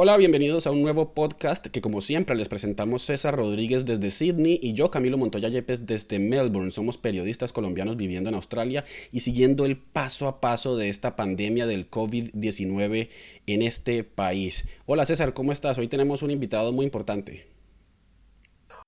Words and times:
Hola, 0.00 0.16
bienvenidos 0.16 0.68
a 0.68 0.70
un 0.70 0.80
nuevo 0.80 1.12
podcast 1.12 1.66
que 1.66 1.80
como 1.80 2.00
siempre 2.00 2.36
les 2.36 2.48
presentamos 2.48 3.02
César 3.02 3.34
Rodríguez 3.34 3.84
desde 3.84 4.12
Sydney 4.12 4.60
y 4.62 4.74
yo 4.74 4.92
Camilo 4.92 5.18
Montoya 5.18 5.48
Yepes 5.48 5.86
desde 5.86 6.20
Melbourne. 6.20 6.70
Somos 6.70 6.96
periodistas 6.96 7.52
colombianos 7.52 7.96
viviendo 7.96 8.28
en 8.28 8.36
Australia 8.36 8.84
y 9.10 9.18
siguiendo 9.18 9.66
el 9.66 9.76
paso 9.76 10.28
a 10.28 10.40
paso 10.40 10.76
de 10.76 10.88
esta 10.88 11.16
pandemia 11.16 11.66
del 11.66 11.90
COVID-19 11.90 13.08
en 13.48 13.62
este 13.62 14.04
país. 14.04 14.66
Hola 14.86 15.04
César, 15.04 15.34
¿cómo 15.34 15.50
estás? 15.50 15.78
Hoy 15.78 15.88
tenemos 15.88 16.22
un 16.22 16.30
invitado 16.30 16.70
muy 16.70 16.84
importante. 16.84 17.57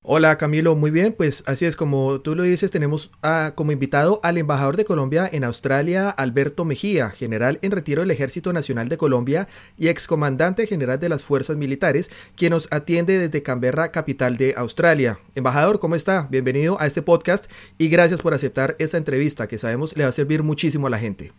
Hola 0.02 0.38
Camilo, 0.38 0.76
muy 0.76 0.90
bien, 0.90 1.12
pues 1.12 1.44
así 1.46 1.66
es 1.66 1.76
como 1.76 2.22
tú 2.22 2.34
lo 2.34 2.42
dices, 2.42 2.70
tenemos 2.70 3.10
como 3.54 3.70
invitado 3.70 4.18
al 4.22 4.38
embajador 4.38 4.78
de 4.78 4.86
Colombia 4.86 5.28
en 5.30 5.44
Australia, 5.44 6.08
Alberto 6.08 6.64
Mejía, 6.64 7.10
general 7.10 7.58
en 7.60 7.70
retiro 7.70 8.00
del 8.00 8.10
Ejército 8.10 8.54
Nacional 8.54 8.88
de 8.88 8.96
Colombia 8.96 9.46
y 9.76 9.88
excomandante 9.88 10.66
general 10.66 10.98
de 11.00 11.10
las 11.10 11.22
Fuerzas 11.22 11.58
Militares, 11.58 12.10
quien 12.34 12.52
nos 12.52 12.72
atiende 12.72 13.18
desde 13.18 13.42
Canberra, 13.42 13.92
capital 13.92 14.38
de 14.38 14.54
Australia. 14.56 15.18
Embajador, 15.34 15.78
¿cómo 15.80 15.96
está? 15.96 16.26
Bienvenido 16.30 16.80
a 16.80 16.86
este 16.86 17.02
podcast 17.02 17.52
y 17.76 17.90
gracias 17.90 18.22
por 18.22 18.32
aceptar 18.32 18.76
esta 18.78 18.96
entrevista 18.96 19.48
que 19.48 19.58
sabemos 19.58 19.94
le 19.98 20.04
va 20.04 20.08
a 20.08 20.12
servir 20.12 20.42
muchísimo 20.42 20.86
a 20.86 20.90
la 20.90 20.98
gente. 20.98 21.32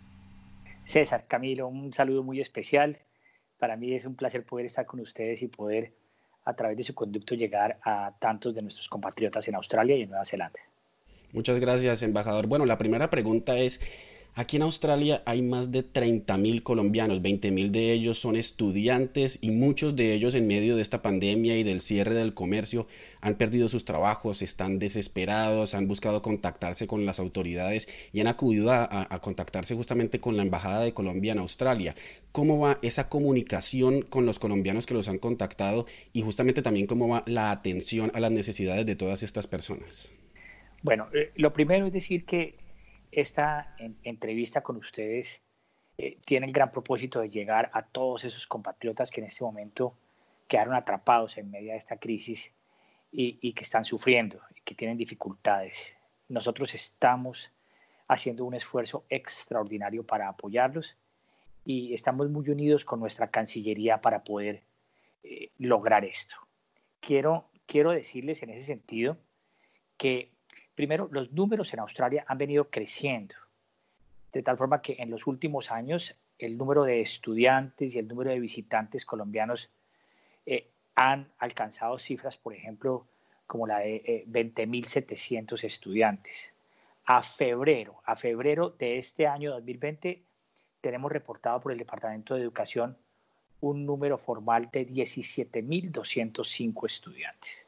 César, 0.84 1.26
Camilo, 1.28 1.68
un 1.68 1.94
saludo 1.94 2.22
muy 2.22 2.40
especial. 2.40 3.00
Para 3.58 3.76
mí 3.76 3.96
es 3.96 4.06
un 4.06 4.16
placer 4.16 4.46
poder 4.46 4.68
estar 4.68 4.86
con 4.86 5.00
ustedes 5.00 5.42
y 5.42 5.48
poder 5.48 5.94
a 6.44 6.54
través 6.56 6.78
de 6.78 6.84
su 6.84 6.94
conducto 6.96 7.36
llegar 7.36 7.80
a 7.84 8.14
tantos 8.20 8.56
de 8.56 8.62
nuestros 8.62 8.90
compatriotas 8.90 9.48
en 9.48 9.56
Australia 9.56 9.96
y 9.96 10.04
en 10.04 10.10
Nueva 10.10 10.26
Zelanda. 10.26 10.60
Muchas 11.34 11.60
gracias, 11.60 12.02
embajador. 12.02 12.48
Bueno, 12.48 12.66
la 12.66 12.78
primera 12.78 13.10
pregunta 13.10 13.58
es, 13.58 13.80
Aquí 14.34 14.56
en 14.56 14.62
Australia 14.62 15.22
hay 15.26 15.42
más 15.42 15.74
de 15.74 15.84
30.000 15.84 16.64
colombianos, 16.64 17.22
20.000 17.22 17.70
de 17.70 17.92
ellos 17.92 18.18
son 18.18 18.38
estudiantes 18.38 19.38
y 19.42 19.52
muchos 19.52 19.98
de 19.98 20.14
ellos 20.14 20.36
en 20.36 20.48
medio 20.48 20.78
de 20.78 20.82
esta 20.82 21.02
pandemia 21.02 21.58
y 21.58 21.64
del 21.64 21.82
cierre 21.82 22.14
del 22.14 22.34
comercio 22.34 22.88
han 23.20 23.36
perdido 23.36 23.68
sus 23.68 23.84
trabajos, 23.84 24.42
están 24.42 24.80
desesperados, 24.80 25.76
han 25.76 25.90
buscado 25.90 26.22
contactarse 26.22 26.88
con 26.88 27.06
las 27.06 27.20
autoridades 27.20 27.90
y 28.14 28.22
han 28.22 28.28
acudido 28.28 28.72
a, 28.72 29.20
contactarse 29.22 29.76
justamente 29.76 30.22
con 30.22 30.38
la 30.38 30.44
Embajada 30.44 30.80
de 30.80 30.94
Colombia 30.94 31.34
en 31.34 31.40
Australia. 31.40 31.94
¿Cómo 32.32 32.58
va 32.58 32.80
esa 32.82 33.10
comunicación 33.10 34.02
con 34.02 34.26
los 34.26 34.40
colombianos 34.40 34.86
que 34.86 34.94
los 34.94 35.10
han 35.10 35.18
contactado 35.18 35.88
y 36.14 36.22
justamente 36.22 36.62
también 36.62 36.88
cómo 36.88 37.10
va 37.10 37.24
la 37.26 37.52
atención 37.52 38.12
a 38.14 38.22
las 38.22 38.32
necesidades 38.32 38.86
de 38.86 38.96
todas 38.96 39.24
estas 39.24 39.48
personas? 39.48 40.10
Bueno, 40.84 41.10
eh, 41.14 41.32
lo 41.36 41.52
primero 41.52 41.86
es 41.86 41.94
decir 41.94 42.24
que 42.24 42.61
esta 43.12 43.76
entrevista 44.04 44.62
con 44.62 44.78
ustedes 44.78 45.42
eh, 45.98 46.18
tiene 46.26 46.48
el 46.48 46.54
gran 46.54 46.72
propósito 46.72 47.20
de 47.20 47.30
llegar 47.30 47.70
a 47.74 47.84
todos 47.84 48.24
esos 48.24 48.48
compatriotas 48.48 49.12
que 49.12 49.22
en 49.22 49.28
este 49.28 49.44
momento 49.44 49.96
quedaron 50.48 50.74
atrapados 50.74 51.38
en 51.38 51.52
medio 51.52 51.72
de 51.72 51.78
esta 51.78 51.98
crisis 51.98 52.54
y, 53.12 53.54
que 53.54 53.64
están 53.64 53.84
sufriendo 53.84 54.40
y 54.56 54.62
que 54.62 54.74
tienen 54.74 54.98
dificultades. 54.98 55.94
Nosotros 56.30 56.74
estamos 56.74 57.52
haciendo 58.08 58.46
un 58.46 58.54
esfuerzo 58.54 59.06
extraordinario 59.10 60.06
para 60.06 60.30
apoyarlos 60.30 60.98
y 61.66 61.94
estamos 61.94 62.30
muy 62.30 62.50
unidos 62.50 62.86
con 62.86 63.00
nuestra 63.00 63.30
Cancillería 63.30 64.02
para 64.02 64.24
poder 64.24 64.64
eh, 65.24 65.50
lograr 65.58 66.06
esto. 66.06 66.36
Quiero, 67.02 67.50
quiero 67.66 67.92
decirles 67.92 68.44
en 68.44 68.52
ese 68.52 68.66
sentido 68.66 69.18
que 69.98 70.32
Primero, 70.76 71.10
los 71.12 71.32
números 71.32 71.74
en 71.74 71.80
Australia 71.80 72.26
han 72.28 72.38
venido 72.38 72.70
creciendo, 72.70 73.36
de 74.32 74.42
tal 74.42 74.58
forma 74.58 74.82
que 74.82 74.96
en 75.00 75.10
los 75.10 75.28
últimos 75.28 75.72
años 75.72 76.16
el 76.40 76.58
número 76.58 76.84
de 76.84 77.02
estudiantes 77.02 77.94
y 77.94 78.00
el 78.00 78.08
número 78.08 78.32
de 78.32 78.40
visitantes 78.40 79.06
colombianos 79.06 79.70
eh, 80.46 80.70
han 80.96 81.30
alcanzado 81.38 81.98
cifras, 82.00 82.38
por 82.38 82.54
ejemplo, 82.54 83.06
como 83.48 83.68
la 83.68 83.80
de 83.80 84.26
20.700 84.28 85.64
eh, 85.64 85.68
estudiantes. 85.68 86.54
A 87.06 87.22
febrero, 87.22 88.02
a 88.06 88.16
febrero 88.16 88.70
de 88.70 88.98
este 88.98 89.28
año 89.28 89.52
2020, 89.52 90.24
tenemos 90.80 91.12
reportado 91.12 91.60
por 91.60 91.74
el 91.74 91.78
Departamento 91.78 92.36
de 92.36 92.42
Educación 92.42 92.98
un 93.60 93.86
número 93.86 94.18
formal 94.18 94.70
de 94.72 94.88
17.205 94.88 96.86
estudiantes. 96.86 97.68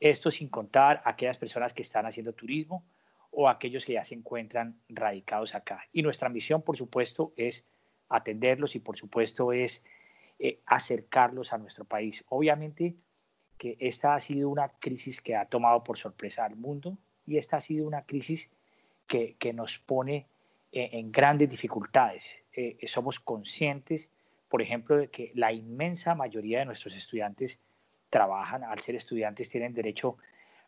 Esto 0.00 0.30
sin 0.30 0.48
contar 0.48 1.02
aquellas 1.04 1.38
personas 1.38 1.74
que 1.74 1.82
están 1.82 2.06
haciendo 2.06 2.32
turismo 2.32 2.84
o 3.30 3.48
aquellos 3.48 3.84
que 3.84 3.94
ya 3.94 4.04
se 4.04 4.14
encuentran 4.14 4.80
radicados 4.88 5.54
acá. 5.54 5.84
Y 5.92 6.02
nuestra 6.02 6.28
misión, 6.28 6.62
por 6.62 6.76
supuesto, 6.76 7.32
es 7.36 7.66
atenderlos 8.08 8.74
y, 8.76 8.80
por 8.80 8.96
supuesto, 8.96 9.52
es 9.52 9.84
eh, 10.38 10.60
acercarlos 10.66 11.52
a 11.52 11.58
nuestro 11.58 11.84
país. 11.84 12.24
Obviamente 12.28 12.94
que 13.58 13.76
esta 13.80 14.14
ha 14.14 14.20
sido 14.20 14.48
una 14.48 14.68
crisis 14.68 15.20
que 15.20 15.34
ha 15.34 15.46
tomado 15.46 15.82
por 15.82 15.98
sorpresa 15.98 16.44
al 16.44 16.54
mundo 16.54 16.96
y 17.26 17.36
esta 17.36 17.56
ha 17.56 17.60
sido 17.60 17.86
una 17.86 18.02
crisis 18.02 18.50
que, 19.06 19.36
nos 19.52 19.78
pone 19.78 20.26
eh, 20.70 20.90
en 20.92 21.10
grandes 21.10 21.50
dificultades. 21.50 22.36
Eh, 22.52 22.78
somos 22.86 23.18
conscientes, 23.18 24.10
por 24.48 24.62
ejemplo, 24.62 24.96
de 24.96 25.08
que 25.08 25.32
la 25.34 25.52
inmensa 25.52 26.14
mayoría 26.14 26.60
de 26.60 26.66
nuestros 26.66 26.94
estudiantes 26.94 27.60
trabajan, 28.10 28.64
al 28.64 28.78
ser 28.80 28.94
estudiantes, 28.94 29.48
tienen 29.48 29.74
derecho 29.74 30.16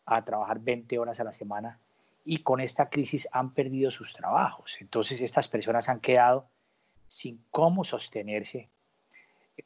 a 0.07 0.25
trabajar 0.25 0.59
20 0.61 0.99
horas 0.99 1.21
a 1.21 1.25
la 1.25 1.33
semana 1.33 1.79
y 2.25 2.39
con 2.39 2.61
esta 2.61 2.91
crisis 2.91 3.29
han 3.33 3.55
perdido 3.55 3.91
sus 3.91 4.13
trabajos. 4.13 4.81
Entonces 4.81 5.21
estas 5.21 5.49
personas 5.49 5.89
han 5.89 6.01
quedado 6.01 6.47
sin 7.09 7.43
cómo 7.51 7.85
sostenerse, 7.85 8.69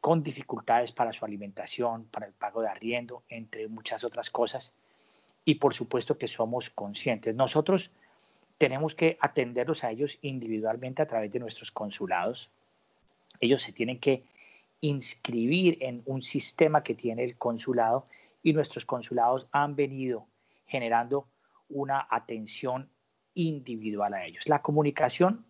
con 0.01 0.23
dificultades 0.23 0.93
para 0.93 1.13
su 1.13 1.25
alimentación, 1.25 2.05
para 2.07 2.27
el 2.27 2.33
pago 2.33 2.63
de 2.63 2.69
arriendo, 2.69 3.23
entre 3.29 3.69
muchas 3.69 4.03
otras 4.03 4.31
cosas. 4.31 4.73
Y 5.45 5.57
por 5.57 5.75
supuesto 5.75 6.17
que 6.17 6.27
somos 6.27 6.71
conscientes. 6.71 7.35
Nosotros 7.35 7.91
tenemos 8.59 8.95
que 8.95 9.19
atenderlos 9.21 9.85
a 9.85 9.91
ellos 9.91 10.19
individualmente 10.23 11.03
a 11.03 11.07
través 11.07 11.31
de 11.33 11.39
nuestros 11.39 11.71
consulados. 11.71 12.51
Ellos 13.41 13.63
se 13.63 13.73
tienen 13.73 14.01
que 14.01 14.25
inscribir 14.81 15.79
en 15.81 16.03
un 16.07 16.23
sistema 16.23 16.83
que 16.83 16.95
tiene 16.95 17.25
el 17.25 17.37
consulado 17.37 18.07
y 18.43 18.53
nuestros 18.53 18.85
consulados 18.85 19.47
han 19.53 19.75
venido 19.75 20.29
generando 20.67 21.29
una 21.69 22.07
atención 22.11 22.91
individual 23.35 24.15
a 24.15 24.27
ellos. 24.27 24.49
La 24.49 24.63
comunicación, 24.63 25.47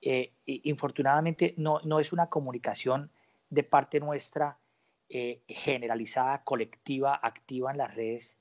eh, 0.00 0.32
infortunadamente, 0.46 1.54
no, 1.56 1.80
no, 1.84 2.00
es 2.00 2.12
una 2.12 2.28
comunicación 2.28 3.10
de 3.50 3.64
parte 3.64 4.00
nuestra 4.00 4.58
eh, 5.08 5.42
generalizada, 5.48 6.44
colectiva, 6.44 7.18
activa 7.20 7.72
en 7.72 7.78
las 7.78 7.94
redes, 7.94 8.38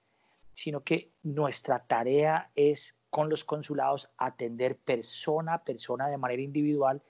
sino 0.53 0.83
que 0.83 1.11
nuestra 1.23 1.85
tarea 1.85 2.51
es 2.55 2.99
con 3.09 3.29
los 3.29 3.43
consulados 3.43 4.11
atender 4.17 4.77
persona 4.77 5.55
a 5.55 5.63
persona 5.63 6.07
de 6.07 6.17
manera 6.17 6.41
individual 6.41 7.01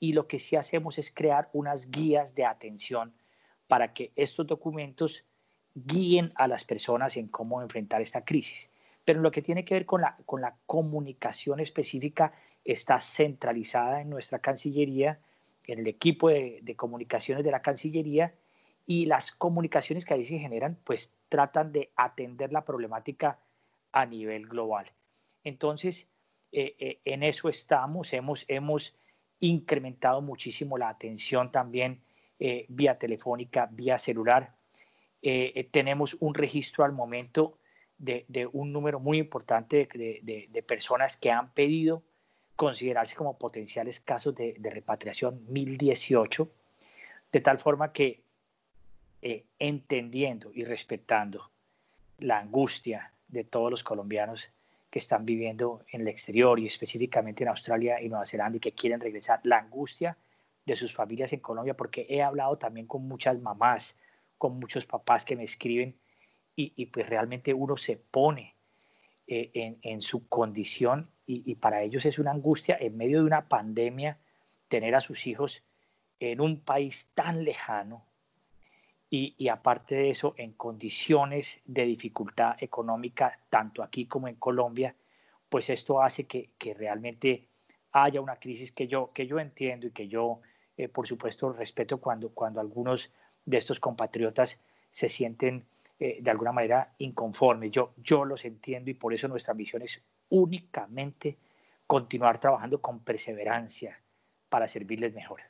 y 0.00 0.14
lo 0.14 0.26
que 0.26 0.38
sí 0.38 0.56
hacemos 0.56 0.98
es 0.98 1.12
crear 1.12 1.50
unas 1.52 1.90
guías 1.90 2.34
de 2.34 2.46
atención 2.46 3.14
para 3.68 3.92
que 3.92 4.12
estos 4.16 4.46
documentos 4.46 5.24
guíen 5.74 6.32
a 6.34 6.48
las 6.48 6.64
personas 6.64 7.16
en 7.16 7.28
cómo 7.28 7.62
enfrentar 7.62 8.00
esta 8.00 8.24
crisis. 8.24 8.70
Pero 9.04 9.20
lo 9.20 9.30
que 9.30 9.42
tiene 9.42 9.64
que 9.64 9.74
ver 9.74 9.86
con 9.86 10.00
la, 10.00 10.16
con 10.26 10.40
la 10.40 10.56
comunicación 10.66 11.60
específica 11.60 12.32
está 12.64 12.98
centralizada 12.98 14.00
en 14.00 14.10
nuestra 14.10 14.40
Cancillería, 14.40 15.20
en 15.66 15.80
el 15.80 15.86
equipo 15.86 16.30
de, 16.30 16.74
comunicaciones 16.76 17.44
de 17.44 17.50
la 17.50 17.62
Cancillería, 17.62 18.34
y 18.86 19.06
las 19.06 19.30
comunicaciones 19.30 20.04
que 20.04 20.14
ahí 20.14 20.24
se 20.24 20.38
generan, 20.38 20.76
pues 20.82 21.12
tratan 21.28 21.72
de 21.72 21.92
atender 21.94 22.52
la 22.52 22.64
problemática 22.64 23.38
a 23.92 24.06
nivel 24.06 24.46
global. 24.46 24.90
Entonces, 25.44 26.08
eh, 26.52 26.74
eh, 26.78 27.00
en 27.04 27.22
eso 27.22 27.48
estamos, 27.48 28.12
hemos, 28.12 28.44
hemos 28.48 28.94
incrementado 29.40 30.20
muchísimo 30.20 30.78
la 30.78 30.88
atención 30.88 31.50
también 31.50 32.00
eh, 32.38 32.66
vía 32.68 32.98
telefónica, 32.98 33.68
vía 33.70 33.98
celular. 33.98 34.54
Eh, 35.22 35.52
eh, 35.54 35.64
tenemos 35.64 36.16
un 36.20 36.34
registro 36.34 36.84
al 36.84 36.92
momento 36.92 37.58
de, 37.98 38.24
un 38.52 38.72
número 38.72 38.98
muy 38.98 39.18
importante 39.18 39.86
de, 39.92 40.64
personas 40.66 41.18
que 41.18 41.30
han 41.30 41.52
pedido 41.52 42.02
considerarse 42.56 43.14
como 43.14 43.36
potenciales 43.36 44.00
casos 44.00 44.34
de, 44.34 44.56
repatriación, 44.58 45.44
1018, 45.48 46.48
de 47.30 47.40
tal 47.42 47.58
forma 47.58 47.92
que 47.92 48.22
entendiendo 49.58 50.50
y 50.54 50.64
respetando 50.64 51.50
la 52.18 52.38
angustia 52.38 53.12
de 53.28 53.44
todos 53.44 53.70
los 53.70 53.84
colombianos 53.84 54.48
que 54.90 54.98
están 54.98 55.24
viviendo 55.24 55.84
en 55.92 56.02
el 56.02 56.08
exterior 56.08 56.58
y 56.58 56.66
específicamente 56.66 57.44
en 57.44 57.48
Australia 57.48 58.02
y 58.02 58.08
Nueva 58.08 58.26
Zelanda 58.26 58.56
y 58.56 58.60
que 58.60 58.72
quieren 58.72 59.00
regresar, 59.00 59.40
la 59.44 59.58
angustia 59.58 60.18
de 60.66 60.76
sus 60.76 60.92
familias 60.92 61.32
en 61.32 61.40
Colombia, 61.40 61.76
porque 61.76 62.06
he 62.08 62.22
hablado 62.22 62.58
también 62.58 62.86
con 62.86 63.06
muchas 63.06 63.40
mamás, 63.40 63.96
con 64.36 64.58
muchos 64.58 64.86
papás 64.86 65.24
que 65.24 65.36
me 65.36 65.44
escriben 65.44 65.96
y, 66.56 66.86
pues 66.86 67.08
realmente 67.08 67.54
uno 67.54 67.78
se 67.78 67.96
pone 67.96 68.54
eh, 69.26 69.78
en, 69.82 70.02
su 70.02 70.28
condición 70.28 71.10
y, 71.24 71.54
para 71.54 71.82
ellos 71.82 72.04
es 72.04 72.18
una 72.18 72.32
angustia 72.32 72.76
en 72.78 72.98
medio 72.98 73.20
de 73.20 73.24
una 73.24 73.48
pandemia 73.48 74.18
tener 74.68 74.94
a 74.94 75.00
sus 75.00 75.26
hijos 75.26 75.62
en 76.18 76.42
un 76.42 76.60
país 76.60 77.12
tan 77.14 77.44
lejano 77.44 78.04
y, 79.12 79.48
aparte 79.48 79.96
de 79.96 80.10
eso 80.10 80.34
en 80.36 80.52
condiciones 80.52 81.60
de 81.64 81.84
dificultad 81.84 82.54
económica 82.60 83.40
tanto 83.50 83.82
aquí 83.82 84.06
como 84.06 84.28
en 84.28 84.36
Colombia, 84.36 84.94
pues 85.48 85.68
esto 85.68 86.00
hace 86.00 86.26
que, 86.26 86.50
realmente 86.74 87.48
haya 87.90 88.20
una 88.20 88.36
crisis 88.36 88.70
que 88.70 88.86
yo, 88.86 89.10
que 89.12 89.26
yo 89.26 89.40
entiendo 89.40 89.88
y 89.88 89.90
que 89.90 90.06
yo, 90.06 90.40
eh, 90.76 90.88
por 90.88 91.08
supuesto, 91.08 91.52
respeto 91.52 91.98
cuando, 91.98 92.30
cuando 92.30 92.60
algunos 92.60 93.12
de 93.44 93.58
estos 93.58 93.80
compatriotas 93.80 94.60
se 94.92 95.08
sienten 95.08 95.66
eh, 95.98 96.18
de 96.20 96.30
alguna 96.30 96.52
manera 96.52 96.94
inconformes. 96.98 97.72
Yo, 97.72 97.94
yo 97.96 98.24
los 98.24 98.44
entiendo 98.44 98.90
y 98.90 98.94
por 98.94 99.12
eso 99.12 99.26
nuestra 99.26 99.54
misión 99.54 99.82
es 99.82 100.00
únicamente 100.28 101.36
continuar 101.84 102.38
trabajando 102.38 102.80
con 102.80 103.00
perseverancia 103.00 104.00
para 104.48 104.68
servirles 104.68 105.12
mejor. 105.12 105.49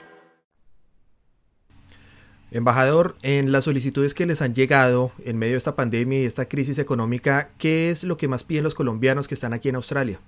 Embajador, 2.53 3.15
en 3.23 3.53
las 3.53 3.63
solicitudes 3.63 4.13
que 4.13 4.25
les 4.25 4.41
han 4.41 4.53
llegado 4.53 5.13
en 5.23 5.37
medio 5.37 5.53
de 5.53 5.57
esta 5.57 5.77
pandemia 5.77 6.19
y 6.19 6.25
esta 6.25 6.49
crisis 6.49 6.79
económica, 6.79 7.53
¿qué 7.57 7.89
es 7.89 8.03
lo 8.03 8.17
que 8.17 8.27
más 8.27 8.43
piden 8.43 8.65
los 8.65 8.75
colombianos 8.75 9.29
que 9.29 9.35
están 9.35 9.53
aquí 9.53 9.69
en 9.69 9.75
Australia? 9.75 10.19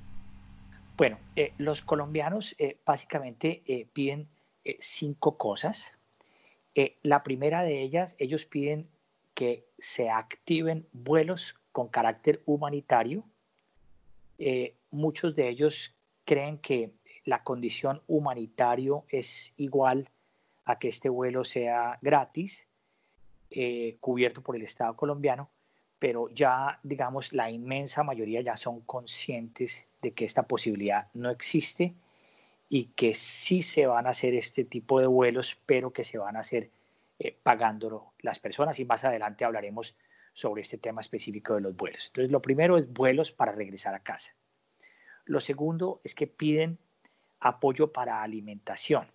Bueno, 0.95 1.19
eh, 1.35 1.51
los 1.57 1.81
colombianos 1.81 2.55
eh, 2.59 2.77
básicamente 2.85 3.61
eh, 3.65 3.87
piden 3.91 4.29
cinco 4.79 5.37
cosas. 5.37 5.91
la 7.03 7.23
primera 7.23 7.63
de 7.63 7.81
ellas, 7.81 8.15
ellos 8.17 8.45
piden 8.45 8.87
que 9.33 9.65
se 9.77 10.09
activen 10.09 10.87
vuelos 10.93 11.59
con 11.73 11.89
carácter 11.89 12.41
humanitario. 12.45 13.25
muchos 14.91 15.35
de 15.35 15.49
ellos 15.49 15.93
creen 16.23 16.57
que 16.59 16.93
la 17.25 17.43
condición 17.43 18.01
humanitario 18.07 19.03
es 19.09 19.53
igual 19.57 20.09
a 20.65 20.79
que 20.79 20.87
este 20.87 21.09
vuelo 21.09 21.43
sea 21.43 21.97
gratis, 22.01 22.67
eh, 23.49 23.97
cubierto 23.99 24.41
por 24.41 24.55
el 24.55 24.63
Estado 24.63 24.95
colombiano, 24.95 25.49
pero 25.99 26.29
ya, 26.29 26.79
digamos, 26.83 27.33
la 27.33 27.49
inmensa 27.49 28.03
mayoría 28.03 28.41
ya 28.41 28.57
son 28.57 28.81
conscientes 28.81 29.87
de 30.01 30.11
que 30.11 30.25
esta 30.25 30.43
posibilidad 30.43 31.07
no 31.13 31.29
existe 31.29 31.93
y 32.67 32.85
que 32.95 33.13
sí 33.13 33.61
se 33.61 33.85
van 33.85 34.07
a 34.07 34.09
hacer 34.09 34.33
este 34.33 34.63
tipo 34.65 34.99
de 34.99 35.07
vuelos, 35.07 35.57
pero 35.65 35.93
que 35.93 36.03
se 36.03 36.17
van 36.17 36.35
a 36.35 36.39
hacer 36.39 36.71
eh, 37.19 37.37
pagándolo 37.43 38.13
las 38.19 38.39
personas 38.39 38.79
y 38.79 38.85
más 38.85 39.03
adelante 39.05 39.45
hablaremos 39.45 39.95
sobre 40.33 40.61
este 40.63 40.77
tema 40.77 40.99
específico 40.99 41.53
de 41.53 41.61
los 41.61 41.75
vuelos. 41.75 42.07
Entonces, 42.07 42.31
lo 42.31 42.41
primero 42.41 42.77
es 42.77 42.91
vuelos 42.91 43.31
para 43.31 43.51
regresar 43.51 43.93
a 43.93 43.99
casa. 43.99 44.33
Lo 45.25 45.39
segundo 45.39 46.01
es 46.03 46.15
que 46.15 46.27
piden 46.27 46.79
apoyo 47.39 47.93
para 47.93 48.23
alimentación. 48.23 49.07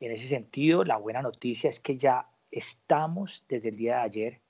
En 0.00 0.12
ese 0.12 0.28
sentido, 0.28 0.84
la 0.84 0.96
buena 0.96 1.22
noticia 1.22 1.68
es 1.68 1.80
que 1.80 1.96
ya 1.96 2.28
estamos 2.50 3.44
desde 3.48 3.70
el 3.70 3.76
día 3.76 3.96
de 3.96 4.02
ayer 4.02 4.40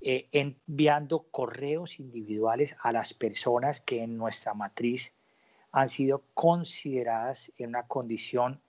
eh, 0.00 0.28
enviando 0.32 1.26
correos 1.30 1.98
individuales 1.98 2.76
a 2.82 2.92
las 2.92 3.14
personas 3.14 3.80
que 3.80 4.02
en 4.02 4.18
nuestra 4.18 4.52
matriz 4.52 5.14
han 5.72 5.88
sido 5.88 6.22
consideradas 6.34 7.50
en 7.56 7.70
una 7.70 7.86
condición 7.86 8.60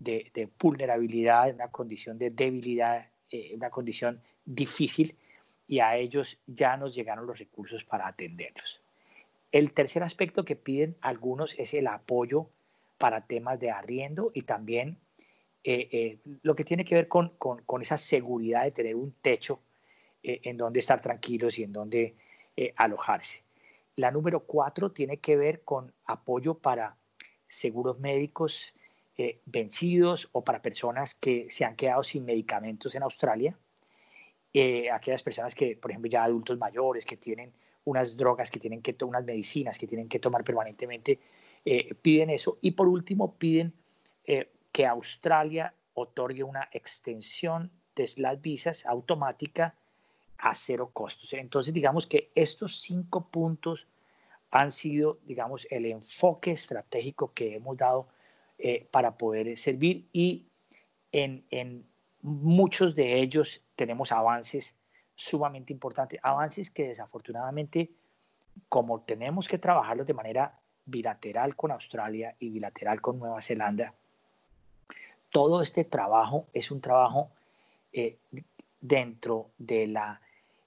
de, 0.00 0.50
vulnerabilidad, 0.58 1.48
en 1.48 1.54
una 1.54 1.68
condición 1.68 2.18
de 2.18 2.30
debilidad, 2.30 3.06
en 3.30 3.52
eh, 3.52 3.54
una 3.54 3.70
condición 3.70 4.20
difícil 4.44 5.16
y 5.68 5.78
a 5.78 5.96
ellos 5.96 6.38
ya 6.46 6.76
nos 6.76 6.94
llegaron 6.94 7.26
los 7.26 7.38
recursos 7.38 7.84
para 7.84 8.08
atenderlos. 8.08 8.82
El 9.52 9.72
tercer 9.72 10.02
aspecto 10.02 10.44
que 10.44 10.56
piden 10.56 10.96
algunos 11.00 11.56
es 11.58 11.74
el 11.74 11.86
apoyo 11.86 12.48
para 12.98 13.26
temas 13.26 13.60
de 13.60 13.70
arriendo 13.70 14.32
y 14.34 14.42
también 14.42 14.98
eh, 15.64 15.88
eh, 15.92 16.18
lo 16.42 16.56
que 16.56 16.64
tiene 16.64 16.84
que 16.84 16.96
ver 16.96 17.08
con, 17.08 17.32
esa 17.80 17.96
seguridad 17.96 18.64
de 18.64 18.72
tener 18.72 18.96
un 18.96 19.12
techo 19.22 19.60
eh, 20.22 20.40
en 20.42 20.56
donde 20.56 20.80
estar 20.80 21.00
tranquilos 21.00 21.58
y 21.58 21.62
en 21.62 21.72
donde 21.72 22.16
alojarse. 22.76 23.42
La 23.96 24.10
número 24.10 24.40
cuatro 24.40 24.92
tiene 24.92 25.16
que 25.16 25.36
ver 25.36 25.62
con 25.62 25.92
apoyo 26.04 26.58
para 26.58 26.96
seguros 27.48 27.98
médicos 27.98 28.74
vencidos 29.46 30.28
o 30.32 30.44
para 30.44 30.60
personas 30.60 31.14
que 31.14 31.46
se 31.50 31.64
han 31.64 31.76
quedado 31.76 32.02
sin 32.02 32.26
medicamentos 32.26 32.94
en 32.94 33.04
Australia. 33.04 33.56
aquellas 34.92 35.22
personas 35.22 35.54
que, 35.54 35.76
por 35.76 35.90
ejemplo, 35.90 36.10
ya 36.10 36.24
adultos 36.24 36.58
mayores 36.58 37.06
que 37.06 37.16
tienen 37.16 37.52
unas 37.84 38.16
drogas 38.18 38.50
que 38.50 38.60
tienen 38.60 38.82
que 38.82 38.94
unas 39.02 39.24
medicinas 39.24 39.78
que 39.78 39.86
tienen 39.86 40.08
que 40.08 40.18
tomar 40.18 40.44
permanentemente, 40.44 41.18
piden 42.02 42.28
eso. 42.28 42.58
Y 42.60 42.72
por 42.72 42.88
último, 42.88 43.34
piden 43.36 43.72
que 44.72 44.86
Australia 44.86 45.74
otorgue 45.94 46.42
una 46.42 46.68
extensión 46.72 47.70
de 47.94 48.10
las 48.16 48.40
visas 48.40 48.86
automática 48.86 49.74
a 50.38 50.54
cero 50.54 50.90
costos. 50.92 51.32
Entonces, 51.34 51.72
digamos 51.72 52.06
que 52.06 52.32
estos 52.34 52.80
cinco 52.80 53.28
puntos 53.28 53.86
han 54.50 54.70
sido, 54.70 55.18
digamos, 55.24 55.66
el 55.70 55.86
enfoque 55.86 56.52
estratégico 56.52 57.32
que 57.32 57.54
hemos 57.54 57.76
dado 57.76 58.08
eh, 58.58 58.86
para 58.90 59.16
poder 59.16 59.56
servir 59.56 60.08
y 60.12 60.46
en, 61.12 61.44
en, 61.50 61.86
muchos 62.24 62.94
de 62.94 63.20
ellos 63.20 63.64
tenemos 63.74 64.12
avances 64.12 64.76
sumamente 65.16 65.72
importantes, 65.72 66.20
avances 66.22 66.70
que 66.70 66.86
desafortunadamente, 66.86 67.90
como 68.68 69.00
tenemos 69.00 69.48
que 69.48 69.58
trabajarlos 69.58 70.06
de 70.06 70.14
manera 70.14 70.60
bilateral 70.84 71.56
con 71.56 71.72
Australia 71.72 72.36
y 72.38 72.50
bilateral 72.50 73.00
con 73.00 73.18
Nueva 73.18 73.42
Zelanda, 73.42 73.94
todo 75.32 75.62
este 75.62 75.84
trabajo 75.84 76.46
es 76.52 76.70
un 76.70 76.80
trabajo 76.80 77.30
eh, 77.92 78.18
dentro 78.80 79.50
de 79.58 79.88
la 79.88 80.20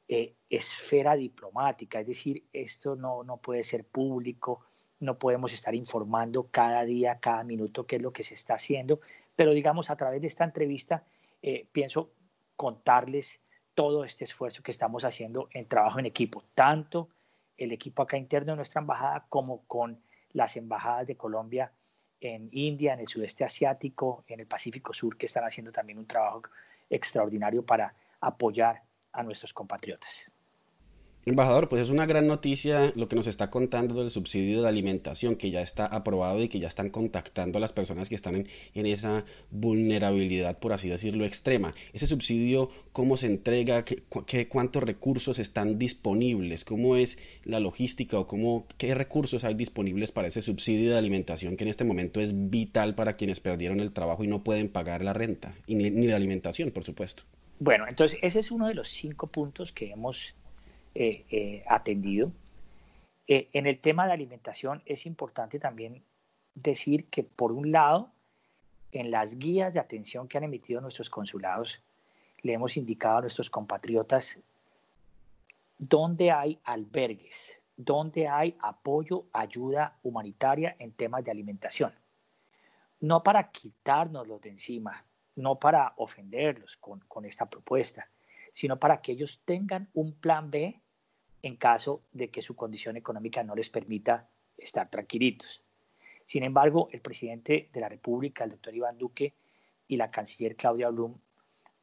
eh, 0.10 0.34
esfera 0.50 1.16
diplomática, 1.16 2.02
es 2.02 2.08
decir, 2.08 2.44
esto 2.52 2.96
no, 2.96 3.24
no 3.24 3.38
puede 3.38 3.64
ser 3.64 3.86
público, 3.86 4.66
no 5.00 5.18
podemos 5.18 5.54
estar 5.54 5.76
informando 5.76 6.48
cada 6.52 6.84
día, 6.84 7.20
cada 7.20 7.44
minuto 7.44 7.86
qué 7.86 7.98
es 7.98 8.02
lo 8.02 8.12
que 8.12 8.24
se 8.24 8.34
está 8.34 8.56
haciendo, 8.56 9.00
pero 9.36 9.52
digamos 9.52 9.90
a 9.90 9.96
través 9.96 10.22
de 10.22 10.28
esta 10.28 10.44
entrevista 10.44 11.04
eh, 11.42 11.68
pienso 11.72 12.10
contarles 12.56 13.40
todo 13.76 14.04
este 14.04 14.24
esfuerzo 14.24 14.64
que 14.64 14.72
estamos 14.72 15.06
haciendo 15.06 15.48
en 15.52 15.68
trabajo 15.68 16.00
en 16.00 16.08
equipo, 16.08 16.44
tanto 16.56 17.10
el 17.58 17.72
equipo 17.72 18.02
acá 18.02 18.18
interno 18.18 18.54
de 18.54 18.58
nuestra 18.58 18.82
embajada 18.82 19.26
como 19.30 19.64
con 19.68 20.02
las 20.34 20.56
embajadas 20.58 21.06
de 21.06 21.16
Colombia 21.16 21.72
en 22.20 22.50
India, 22.52 22.94
en 22.94 23.02
el 23.02 23.08
sudeste 23.08 23.44
asiático, 23.44 24.24
en 24.28 24.40
el 24.40 24.48
Pacífico 24.48 24.94
Sur, 24.94 25.18
que 25.18 25.26
están 25.26 25.44
haciendo 25.44 25.72
también 25.72 26.00
un 26.00 26.08
trabajo 26.08 26.44
extraordinario 26.90 27.66
para 27.66 27.94
apoyar 28.20 28.84
a 29.12 29.24
nuestros 29.24 29.54
compatriotas. 29.54 30.32
Embajador, 31.28 31.70
pues 31.70 31.82
es 31.82 31.90
una 31.90 32.06
gran 32.06 32.28
noticia 32.28 32.94
lo 32.96 33.08
que 33.08 33.16
nos 33.16 33.26
está 33.26 33.50
contando 33.50 33.96
del 33.96 34.12
subsidio 34.12 34.62
de 34.62 34.70
alimentación 34.70 35.36
que 35.36 35.50
ya 35.50 35.62
está 35.62 35.88
aprobado 35.88 36.44
y 36.44 36.50
que 36.50 36.60
ya 36.60 36.68
están 36.68 36.92
contactando 36.92 37.58
a 37.58 37.62
las 37.62 37.74
personas 37.74 38.10
que 38.10 38.16
están 38.16 38.46
en, 38.76 38.86
esa 38.86 39.26
vulnerabilidad, 39.50 40.60
por 40.60 40.72
así 40.72 40.88
decirlo, 40.88 41.26
extrema. 41.26 41.74
Ese 41.94 42.06
subsidio, 42.06 42.70
¿cómo 42.92 43.18
se 43.18 43.26
entrega? 43.26 43.84
¿Qué, 43.84 44.48
cuántos 44.48 44.84
recursos 44.84 45.40
están 45.40 45.80
disponibles? 45.80 46.64
¿Cómo 46.64 46.96
es 46.96 47.18
la 47.44 47.60
logística 47.60 48.20
o 48.20 48.28
cómo, 48.28 48.68
qué 48.78 48.94
recursos 48.94 49.46
hay 49.46 49.56
disponibles 49.56 50.12
para 50.12 50.28
ese 50.28 50.44
subsidio 50.44 50.92
de 50.92 51.00
alimentación 51.00 51.58
que 51.58 51.64
en 51.64 51.72
este 51.72 51.86
momento 51.86 52.22
es 52.22 52.52
vital 52.52 52.94
para 52.94 53.16
quienes 53.16 53.40
perdieron 53.40 53.80
el 53.80 53.94
trabajo 53.94 54.24
y 54.24 54.28
no 54.28 54.44
pueden 54.44 54.70
pagar 54.70 55.04
la 55.04 55.14
renta 55.14 55.56
y 55.66 55.74
ni, 55.74 55.90
ni 55.90 56.06
la 56.06 56.18
alimentación, 56.18 56.70
por 56.70 56.84
supuesto? 56.84 57.24
Bueno, 57.58 57.88
entonces 57.88 58.20
ese 58.22 58.40
es 58.40 58.52
uno 58.52 58.68
de 58.68 58.76
los 58.76 58.90
cinco 58.90 59.26
puntos 59.26 59.72
que 59.72 59.90
hemos 59.90 60.36
eh, 60.98 61.26
eh, 61.30 61.64
atendido. 61.68 62.32
Eh, 63.28 63.50
en 63.52 63.66
el 63.66 63.80
tema 63.80 64.08
de 64.08 64.14
alimentación 64.14 64.82
es 64.86 65.06
importante 65.06 65.60
también 65.60 66.02
decir 66.54 67.10
que, 67.10 67.22
por 67.22 67.52
un 67.52 67.74
lado, 67.74 68.14
en 68.94 69.12
las 69.12 69.38
guías 69.38 69.74
de 69.74 69.82
atención 69.82 70.30
que 70.30 70.38
han 70.38 70.46
emitido 70.46 70.80
nuestros 70.80 71.10
consulados, 71.10 71.82
le 72.44 72.54
hemos 72.54 72.78
indicado 72.78 73.18
a 73.18 73.22
nuestros 73.22 73.50
compatriotas 73.50 74.40
dónde 75.78 76.32
hay 76.32 76.60
albergues, 76.64 77.60
dónde 77.76 78.30
hay 78.30 78.56
apoyo, 78.62 79.26
ayuda 79.34 79.98
humanitaria 80.02 80.78
en 80.80 80.94
temas 80.94 81.26
de 81.26 81.32
alimentación. 81.32 81.94
No 83.02 83.22
para 83.22 83.52
quitárnoslos 83.52 84.40
de 84.40 84.52
encima, 84.52 85.04
no 85.36 85.60
para 85.60 85.92
ofenderlos 85.98 86.78
con, 86.78 87.02
con 87.02 87.26
esta 87.26 87.50
propuesta, 87.50 88.08
sino 88.54 88.80
para 88.80 89.02
que 89.02 89.12
ellos 89.12 89.42
tengan 89.44 89.90
un 89.94 90.14
plan 90.14 90.50
B 90.50 90.80
en 91.46 91.58
caso 91.58 92.02
de 92.12 92.30
que 92.30 92.42
su 92.42 92.56
condición 92.56 92.98
económica 92.98 93.44
no 93.44 93.54
les 93.54 93.70
permita 93.70 94.28
estar 94.58 94.90
tranquilitos. 94.90 95.62
Sin 96.26 96.42
embargo, 96.42 96.90
el 96.92 97.02
presidente 97.02 97.70
de 97.72 97.82
la 97.82 97.88
República, 97.88 98.44
el 98.44 98.50
doctor 98.50 98.74
Iván 98.74 98.98
Duque, 98.98 99.36
y 99.88 99.96
la 99.96 100.10
canciller 100.10 100.56
Claudia 100.56 100.90
Blum 100.90 101.14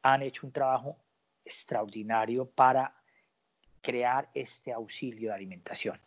han 0.01 0.21
hecho 0.21 0.45
un 0.45 0.51
trabajo 0.51 0.97
extraordinario 1.45 2.45
para 2.45 2.93
crear 3.81 4.29
este 4.33 4.73
auxilio 4.73 5.29
de 5.29 5.35
alimentación. 5.35 5.97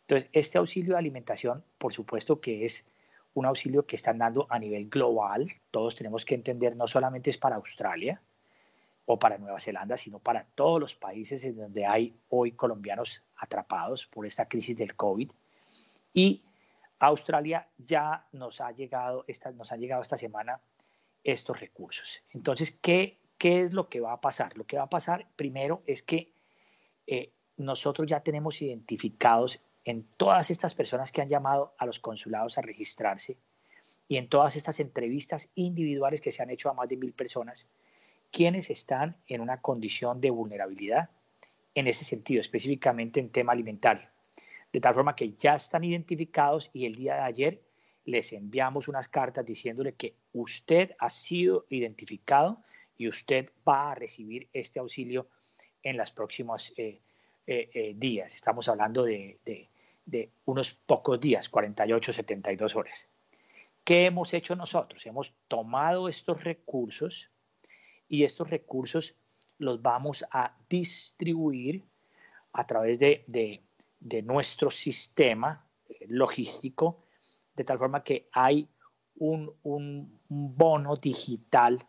Entonces, 0.00 0.28
este 0.32 0.58
auxilio 0.58 0.94
de 0.94 0.98
alimentación, 0.98 1.62
por 1.78 1.94
supuesto 1.94 2.40
que 2.40 2.64
es 2.64 2.90
un 3.34 3.46
auxilio 3.46 3.86
que 3.86 3.94
están 3.94 4.18
dando 4.18 4.48
a 4.50 4.58
nivel 4.58 4.88
global. 4.88 5.48
Todos 5.70 5.94
tenemos 5.94 6.24
que 6.24 6.34
entender, 6.34 6.74
no 6.74 6.88
solamente 6.88 7.30
es 7.30 7.38
para 7.38 7.54
Australia, 7.54 8.20
o 9.10 9.18
para 9.18 9.38
Nueva 9.38 9.58
Zelanda, 9.58 9.96
sino 9.96 10.18
para 10.18 10.44
todos 10.44 10.78
los 10.78 10.94
países 10.94 11.42
en 11.44 11.56
donde 11.56 11.86
hay 11.86 12.14
hoy 12.28 12.52
colombianos 12.52 13.22
atrapados 13.36 14.06
por 14.06 14.26
esta 14.26 14.46
crisis 14.46 14.76
del 14.76 14.96
COVID. 14.96 15.30
Y 16.12 16.44
Australia 16.98 17.66
ya 17.78 18.26
nos 18.32 18.60
ha 18.60 18.70
llegado, 18.70 19.24
esta, 19.26 19.50
nos 19.52 19.72
han 19.72 19.80
llegado 19.80 20.02
esta 20.02 20.18
semana 20.18 20.60
estos 21.24 21.58
recursos. 21.58 22.22
Entonces, 22.34 22.70
¿qué, 22.82 23.16
¿qué 23.38 23.62
es 23.62 23.72
lo 23.72 23.88
que 23.88 24.00
va 24.00 24.12
a 24.12 24.20
pasar? 24.20 24.54
Lo 24.58 24.64
que 24.64 24.76
va 24.76 24.82
a 24.82 24.90
pasar 24.90 25.26
primero 25.36 25.82
es 25.86 26.02
que 26.02 26.34
eh, 27.06 27.32
nosotros 27.56 28.06
ya 28.06 28.20
tenemos 28.20 28.60
identificados 28.60 29.58
en 29.86 30.04
todas 30.18 30.50
estas 30.50 30.74
personas 30.74 31.12
que 31.12 31.22
han 31.22 31.30
llamado 31.30 31.72
a 31.78 31.86
los 31.86 31.98
consulados 31.98 32.58
a 32.58 32.60
registrarse 32.60 33.38
y 34.06 34.18
en 34.18 34.28
todas 34.28 34.54
estas 34.56 34.80
entrevistas 34.80 35.48
individuales 35.54 36.20
que 36.20 36.30
se 36.30 36.42
han 36.42 36.50
hecho 36.50 36.68
a 36.68 36.74
más 36.74 36.90
de 36.90 36.98
mil 36.98 37.14
personas, 37.14 37.70
quienes 38.30 38.70
están 38.70 39.16
en 39.26 39.40
una 39.40 39.60
condición 39.60 40.20
de 40.20 40.30
vulnerabilidad 40.30 41.10
en 41.74 41.86
ese 41.86 42.04
sentido, 42.04 42.40
específicamente 42.40 43.20
en 43.20 43.30
tema 43.30 43.52
alimentario. 43.52 44.08
De 44.72 44.80
tal 44.80 44.94
forma 44.94 45.16
que 45.16 45.32
ya 45.32 45.54
están 45.54 45.84
identificados 45.84 46.70
y 46.72 46.86
el 46.86 46.94
día 46.94 47.14
de 47.14 47.20
ayer 47.22 47.62
les 48.04 48.32
enviamos 48.32 48.88
unas 48.88 49.08
cartas 49.08 49.44
diciéndole 49.44 49.94
que 49.94 50.14
usted 50.32 50.92
ha 50.98 51.08
sido 51.08 51.66
identificado 51.68 52.62
y 52.96 53.08
usted 53.08 53.50
va 53.66 53.92
a 53.92 53.94
recibir 53.94 54.48
este 54.52 54.80
auxilio 54.80 55.28
en 55.82 55.96
los 55.96 56.10
próximos 56.10 56.72
eh, 56.76 57.00
eh, 57.46 57.70
eh, 57.72 57.94
días. 57.96 58.34
Estamos 58.34 58.68
hablando 58.68 59.04
de, 59.04 59.38
de 60.04 60.30
unos 60.46 60.72
pocos 60.72 61.20
días, 61.20 61.48
48, 61.48 62.12
72 62.12 62.76
horas. 62.76 63.08
¿Qué 63.84 64.06
hemos 64.06 64.34
hecho 64.34 64.56
nosotros? 64.56 65.06
Hemos 65.06 65.32
tomado 65.48 66.08
estos 66.08 66.44
recursos 66.44 67.30
y 68.08 68.24
estos 68.24 68.48
recursos 68.48 69.14
los 69.58 69.82
vamos 69.82 70.24
a 70.30 70.56
distribuir 70.68 71.84
a 72.52 72.66
través 72.66 72.98
de, 72.98 73.62
nuestro 74.24 74.70
sistema 74.70 75.66
eh, 75.88 76.06
logístico, 76.08 77.04
de 77.54 77.64
tal 77.64 77.78
forma 77.78 78.02
que 78.02 78.28
hay 78.32 78.68
un, 79.16 80.18
bono 80.28 80.96
digital 80.96 81.84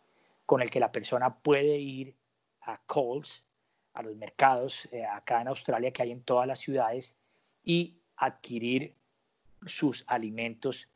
con 0.46 0.62
el 0.62 0.70
que 0.70 0.80
la 0.80 0.90
persona 0.90 1.38
puede 1.38 1.78
ir 1.78 2.16
a 2.62 2.78
Coles, 2.86 3.46
a 3.94 4.02
los 4.02 4.16
mercados 4.16 4.88
eh, 4.92 5.04
acá 5.04 5.40
en 5.40 5.48
Australia 5.48 5.92
que 5.92 6.02
hay 6.02 6.10
en 6.10 6.22
todas 6.22 6.46
las 6.46 6.58
ciudades 6.58 7.16
y 7.62 7.98
adquirir 8.16 8.94
sus 9.66 10.04
alimentos 10.06 10.88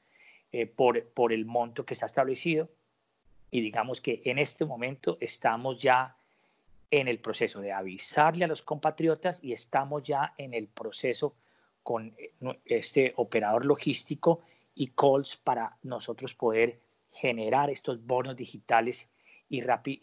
eh, 0.53 0.67
por, 0.67 1.05
por 1.11 1.33
el 1.33 1.45
monto 1.45 1.85
que 1.85 1.95
está 1.95 2.07
establecido 2.07 2.71
y 3.55 3.61
digamos 3.61 4.01
que 4.01 4.21
en 4.25 4.41
este 4.41 4.65
momento 4.65 5.17
estamos 5.21 5.81
ya 5.81 6.17
en 6.91 7.07
el 7.07 7.21
proceso 7.21 7.61
de 7.61 7.71
avisarle 7.71 8.45
a 8.45 8.49
los 8.49 8.63
compatriotas 8.63 9.39
y 9.45 9.53
estamos 9.53 10.03
ya 10.03 10.35
en 10.37 10.55
el 10.55 10.67
proceso 10.67 11.37
con 11.85 12.17
eh, 12.19 12.33
este 12.65 13.13
operador 13.15 13.65
logístico 13.65 14.41
y 14.75 14.89
calls 14.89 15.37
para 15.37 15.77
nosotros 15.85 16.35
poder 16.35 16.81
generar 17.13 17.71
estos 17.71 18.05
bonos 18.05 18.35
digitales 18.35 19.09
y, 19.49 19.61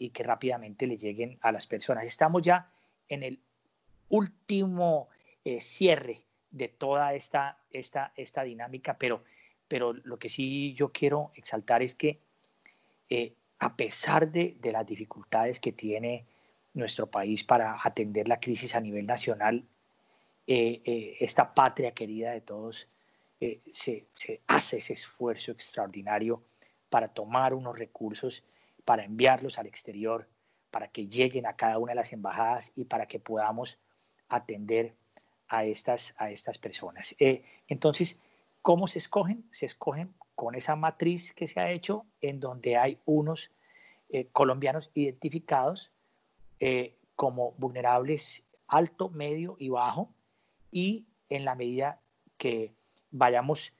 que 0.08 0.22
rápidamente 0.22 0.86
le 0.86 0.96
lleguen 0.96 1.36
a 1.42 1.52
las 1.52 1.66
personas. 1.66 2.04
Estamos 2.04 2.40
ya 2.40 2.70
en 3.10 3.22
el 3.22 3.38
último 4.08 5.10
eh, 5.44 5.60
cierre 5.60 6.16
de 6.50 6.68
toda 6.68 7.12
esta, 7.12 7.58
esta, 7.70 8.14
esta 8.16 8.44
dinámica, 8.44 8.96
pero, 8.96 9.24
pero 9.68 9.92
lo 9.92 10.18
que 10.18 10.30
sí 10.30 10.72
yo 10.72 10.90
quiero 10.90 11.32
exaltar 11.34 11.82
es 11.82 11.94
que 11.94 12.18
eh, 13.10 13.34
a 13.62 13.76
pesar 13.76 14.32
de, 14.32 14.58
las 14.72 14.84
dificultades 14.84 15.60
que 15.60 15.70
tiene 15.70 16.26
nuestro 16.74 17.08
país 17.08 17.44
para 17.44 17.78
atender 17.80 18.26
la 18.26 18.40
crisis 18.40 18.74
a 18.74 18.80
nivel 18.80 19.06
nacional, 19.06 19.64
eh, 20.48 20.82
eh, 20.84 21.16
esta 21.20 21.54
patria 21.54 21.92
querida 21.92 22.32
de 22.32 22.40
todos 22.40 22.88
eh, 23.40 23.60
se, 23.72 24.08
hace 24.48 24.78
ese 24.78 24.94
esfuerzo 24.94 25.52
extraordinario 25.52 26.42
para 26.90 27.06
tomar 27.06 27.54
unos 27.54 27.78
recursos, 27.78 28.42
para 28.84 29.04
enviarlos 29.04 29.60
al 29.60 29.68
exterior, 29.68 30.28
para 30.72 30.88
que 30.88 31.06
lleguen 31.06 31.46
a 31.46 31.54
cada 31.54 31.78
una 31.78 31.92
de 31.92 31.96
las 31.96 32.12
embajadas 32.12 32.72
y 32.74 32.86
para 32.86 33.06
que 33.06 33.20
podamos 33.20 33.78
atender 34.28 34.92
a 35.46 35.64
estas, 35.66 36.16
a 36.18 36.32
estas 36.32 36.58
personas. 36.58 37.14
entonces, 37.68 38.18
¿cómo 38.62 38.86
se 38.86 39.00
escogen? 39.00 39.44
Se 39.50 39.66
escogen 39.66 40.14
con 40.34 40.54
esa 40.54 40.76
matriz 40.76 41.32
que 41.32 41.46
se 41.46 41.60
ha 41.60 41.70
hecho 41.70 42.06
en 42.20 42.40
donde 42.40 42.76
hay 42.76 42.98
unos 43.04 43.50
eh, 44.08 44.28
colombianos 44.32 44.90
identificados 44.94 45.90
eh, 46.60 46.96
como 47.16 47.52
vulnerables 47.58 48.44
alto, 48.68 49.10
medio 49.10 49.56
y 49.58 49.68
bajo 49.68 50.08
y 50.70 51.04
en 51.28 51.44
la 51.44 51.54
medida 51.54 52.00
que 52.38 52.72
vayamos 53.10 53.72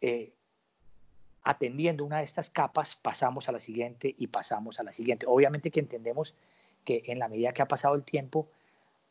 eh, 0.00 0.32
atendiendo 1.44 2.04
una 2.04 2.18
de 2.18 2.24
estas 2.24 2.50
capas, 2.50 2.96
pasamos 2.96 3.48
a 3.48 3.52
la 3.52 3.58
siguiente 3.58 4.14
y 4.16 4.26
pasamos 4.28 4.80
a 4.80 4.82
la 4.82 4.92
siguiente. 4.92 5.26
Obviamente 5.28 5.70
que 5.70 5.80
entendemos 5.80 6.34
que 6.84 7.02
en 7.06 7.18
la 7.18 7.28
medida 7.28 7.52
que 7.52 7.62
ha 7.62 7.68
pasado 7.68 7.94
el 7.94 8.02
tiempo, 8.02 8.48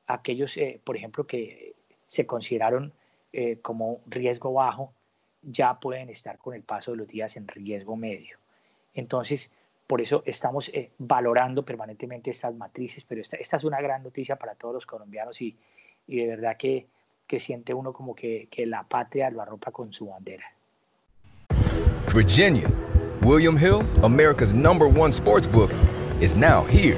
aquellos, 0.07 0.57
por 0.83 0.97
ejemplo, 0.97 1.25
que 1.25 1.75
se 2.05 2.25
consideraron 2.25 2.93
como 3.61 4.01
riesgo 4.07 4.53
bajo, 4.53 4.93
ya 5.41 5.79
pueden 5.79 6.09
estar 6.09 6.37
con 6.37 6.53
el 6.53 6.63
paso 6.63 6.91
de 6.91 6.97
los 6.97 7.07
días 7.07 7.35
en 7.37 7.47
riesgo 7.47 7.95
medio. 7.95 8.37
Entonces, 8.93 9.51
por 9.87 10.01
eso 10.01 10.23
estamos 10.25 10.69
eh, 10.69 10.91
valorando 10.97 11.65
permanentemente 11.65 12.29
estas 12.29 12.55
matrices, 12.55 13.03
pero 13.07 13.21
esta, 13.21 13.37
esta, 13.37 13.57
es 13.57 13.63
una 13.63 13.81
gran 13.81 14.03
noticia 14.03 14.35
para 14.35 14.55
todos 14.55 14.73
los 14.73 14.85
colombianos 14.85 15.41
y, 15.41 15.55
y 16.07 16.17
de 16.17 16.27
verdad 16.27 16.57
que, 16.57 16.87
que, 17.27 17.39
siente 17.39 17.73
uno 17.73 17.91
como 17.91 18.15
que, 18.15 18.47
que 18.49 18.65
la 18.65 18.83
patria 18.83 19.29
lo 19.29 19.41
arropa 19.41 19.71
con 19.71 19.91
su 19.91 20.07
bandera. 20.07 20.45
Virginia, 22.13 22.69
William 23.21 23.57
Hill, 23.57 23.85
America's 24.03 24.53
number 24.53 24.87
one 24.87 25.11
sports 25.11 25.47
book, 25.47 25.71
is 26.21 26.35
now 26.35 26.63
here. 26.65 26.97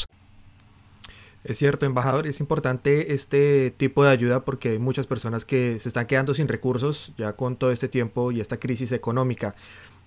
Es 1.43 1.57
cierto, 1.57 1.87
embajador, 1.87 2.27
es 2.27 2.39
importante 2.39 3.13
este 3.13 3.73
tipo 3.75 4.03
de 4.03 4.11
ayuda 4.11 4.45
porque 4.45 4.69
hay 4.69 4.79
muchas 4.79 5.07
personas 5.07 5.43
que 5.43 5.79
se 5.79 5.89
están 5.89 6.05
quedando 6.05 6.35
sin 6.35 6.47
recursos 6.47 7.13
ya 7.17 7.33
con 7.33 7.55
todo 7.55 7.71
este 7.71 7.89
tiempo 7.89 8.31
y 8.31 8.41
esta 8.41 8.59
crisis 8.59 8.91
económica. 8.91 9.55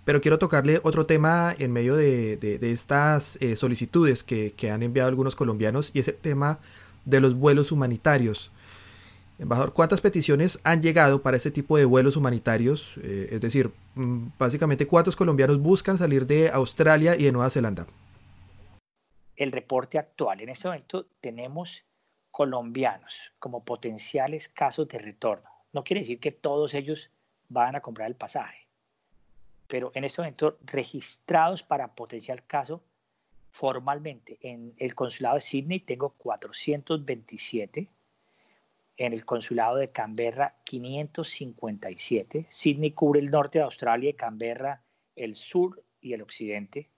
Pero 0.04 0.20
quiero 0.20 0.38
tocarle 0.38 0.80
otro 0.84 1.06
tema 1.06 1.54
en 1.58 1.72
medio 1.72 1.96
de, 1.96 2.58
estas 2.62 3.36
eh, 3.40 3.56
solicitudes 3.56 4.22
que, 4.22 4.54
han 4.70 4.82
enviado 4.82 5.08
algunos 5.08 5.34
colombianos 5.34 5.90
y 5.92 6.00
es 6.00 6.08
el 6.08 6.14
tema 6.14 6.60
de 7.04 7.20
los 7.20 7.34
vuelos 7.34 7.72
humanitarios. 7.72 8.52
Embajador, 9.38 9.72
¿cuántas 9.72 10.00
peticiones 10.00 10.60
han 10.62 10.82
llegado 10.82 11.22
para 11.22 11.36
este 11.36 11.50
tipo 11.50 11.76
de 11.76 11.84
vuelos 11.84 12.16
humanitarios? 12.16 12.94
Eh, 13.02 13.30
es 13.32 13.40
decir, 13.40 13.72
mm, 13.96 14.26
básicamente, 14.38 14.86
¿cuántos 14.86 15.16
colombianos 15.16 15.58
buscan 15.58 15.98
salir 15.98 16.26
de 16.26 16.50
Australia 16.50 17.16
y 17.16 17.24
de 17.24 17.32
Nueva 17.32 17.50
Zelanda? 17.50 17.86
El 19.36 19.52
reporte 19.52 19.98
actual. 19.98 20.40
En 20.40 20.48
este 20.48 20.68
momento 20.68 21.06
tenemos 21.20 21.84
colombianos 22.30 23.32
como 23.38 23.64
potenciales 23.64 24.48
casos 24.48 24.88
de 24.88 24.98
retorno. 24.98 25.48
No 25.72 25.84
quiere 25.84 26.00
decir 26.00 26.20
que 26.20 26.32
todos 26.32 26.74
ellos 26.74 27.10
van 27.48 27.76
a 27.76 27.80
comprar 27.80 28.08
el 28.08 28.16
pasaje, 28.16 28.66
pero 29.66 29.92
en 29.94 30.04
este 30.04 30.22
momento 30.22 30.58
registrados 30.62 31.62
para 31.62 31.94
potencial 31.94 32.44
caso 32.44 32.82
formalmente 33.50 34.38
en 34.40 34.74
el 34.78 34.96
consulado 34.96 35.36
de 35.36 35.40
Sydney 35.40 35.78
tengo 35.78 36.10
427, 36.10 37.88
en 38.96 39.12
el 39.12 39.24
consulado 39.24 39.76
de 39.76 39.90
Canberra 39.90 40.56
557, 40.64 42.46
Sydney 42.48 42.90
cubre 42.90 43.20
el 43.20 43.30
norte 43.30 43.58
de 43.58 43.64
Australia 43.64 44.10
y 44.10 44.14
Canberra 44.14 44.82
el 45.14 45.36
sur 45.36 45.84
y 46.00 46.14
el 46.14 46.22
occidente, 46.22 46.90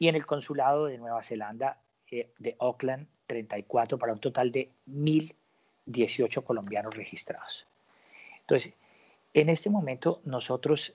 y 0.00 0.08
en 0.08 0.16
el 0.16 0.26
consulado 0.26 0.86
de 0.86 0.98
Nueva 0.98 1.22
Zelanda 1.22 1.78
eh, 2.10 2.32
de 2.38 2.56
Auckland 2.58 3.06
34 3.26 3.98
para 3.98 4.14
un 4.14 4.18
total 4.18 4.50
de 4.50 4.72
1.018 4.88 6.42
colombianos 6.42 6.96
registrados. 6.96 7.68
Entonces, 8.40 8.74
en 9.34 9.50
este 9.50 9.68
momento 9.68 10.22
nosotros, 10.24 10.94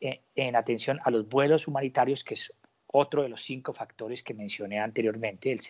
eh, 0.00 0.22
en 0.34 0.56
atención 0.56 1.00
a 1.04 1.10
los 1.10 1.28
vuelos 1.28 1.68
humanitarios, 1.68 2.24
que 2.24 2.34
es 2.34 2.52
otro 2.86 3.22
de 3.22 3.28
los 3.28 3.42
cinco 3.42 3.74
factores 3.74 4.22
que 4.22 4.32
mencioné 4.32 4.80
anteriormente, 4.80 5.52
el, 5.52 5.60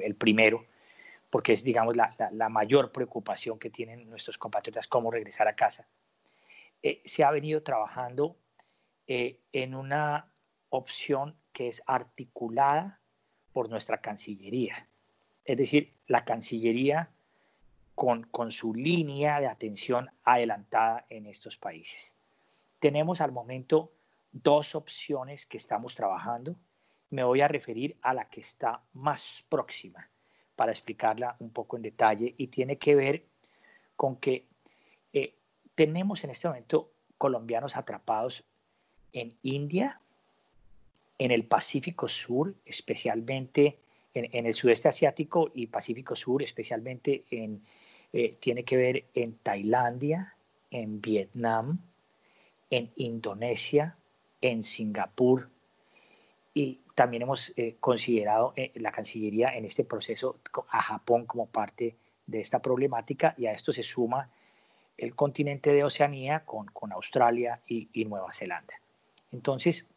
el, 0.00 0.14
primero, 0.14 0.64
porque 1.28 1.52
es, 1.52 1.62
digamos, 1.62 1.94
la, 1.96 2.16
la, 2.32 2.48
mayor 2.48 2.92
preocupación 2.92 3.58
que 3.58 3.68
tienen 3.68 4.08
nuestros 4.08 4.38
compatriotas, 4.38 4.88
cómo 4.88 5.10
regresar 5.10 5.48
a 5.48 5.54
casa, 5.54 5.86
eh, 6.82 7.02
se 7.04 7.24
ha 7.24 7.30
venido 7.30 7.62
trabajando 7.62 8.36
en 9.06 9.74
una 9.74 10.30
opción 10.70 11.36
que 11.54 11.68
es 11.68 11.82
articulada 11.86 13.00
por 13.54 13.70
nuestra 13.70 14.02
Cancillería. 14.02 14.86
Es 15.46 15.56
decir, 15.56 15.94
la 16.06 16.26
Cancillería 16.26 17.10
con, 17.94 18.24
con 18.24 18.50
su 18.50 18.74
línea 18.74 19.40
de 19.40 19.46
atención 19.46 20.10
adelantada 20.24 21.06
en 21.08 21.26
estos 21.26 21.56
países. 21.56 22.14
Tenemos 22.80 23.22
al 23.22 23.32
momento 23.32 23.92
dos 24.32 24.74
opciones 24.74 25.46
que 25.46 25.56
estamos 25.56 25.94
trabajando. 25.94 26.56
Me 27.10 27.22
voy 27.22 27.40
a 27.40 27.48
referir 27.48 27.96
a 28.02 28.12
la 28.12 28.28
que 28.28 28.40
está 28.40 28.82
más 28.92 29.46
próxima 29.48 30.10
para 30.56 30.72
explicarla 30.72 31.36
un 31.38 31.50
poco 31.50 31.76
en 31.76 31.82
detalle 31.82 32.34
y 32.36 32.48
tiene 32.48 32.76
que 32.76 32.94
ver 32.94 33.24
con 33.96 34.16
que 34.16 34.48
eh, 35.12 35.36
tenemos 35.74 36.24
en 36.24 36.30
este 36.30 36.48
momento 36.48 36.92
colombianos 37.16 37.76
atrapados 37.76 38.44
en 39.12 39.38
India, 39.42 40.00
en 41.18 41.30
el 41.30 41.44
Pacífico 41.44 42.08
Sur, 42.08 42.54
especialmente 42.64 43.78
en, 44.14 44.46
el 44.46 44.54
sudeste 44.54 44.88
asiático 44.88 45.50
y 45.54 45.66
Pacífico 45.66 46.14
Sur, 46.14 46.42
especialmente 46.42 47.24
en, 47.30 47.62
eh, 48.12 48.36
tiene 48.38 48.64
que 48.64 48.76
ver 48.76 49.04
en 49.14 49.34
Tailandia, 49.38 50.34
en 50.70 51.00
Vietnam, 51.00 51.80
en 52.70 52.92
Indonesia, 52.96 53.96
en 54.40 54.62
Singapur. 54.62 55.50
Y 56.52 56.80
también 56.94 57.24
hemos 57.24 57.52
eh, 57.56 57.76
considerado 57.80 58.52
eh, 58.56 58.70
la 58.76 58.92
Cancillería 58.92 59.56
en 59.56 59.64
este 59.64 59.84
proceso 59.84 60.38
a 60.68 60.82
Japón 60.82 61.26
como 61.26 61.46
parte 61.46 61.96
de 62.26 62.40
esta 62.40 62.62
problemática 62.62 63.34
y 63.36 63.46
a 63.46 63.52
esto 63.52 63.72
se 63.72 63.82
suma 63.82 64.30
el 64.96 65.16
continente 65.16 65.72
de 65.72 65.82
Oceanía 65.82 66.44
con, 66.44 66.66
con 66.66 66.92
Australia 66.92 67.60
y, 67.66 67.88
y 67.92 68.04
Nueva 68.04 68.32
Zelanda. 68.32 68.74
Entonces, 69.32 69.88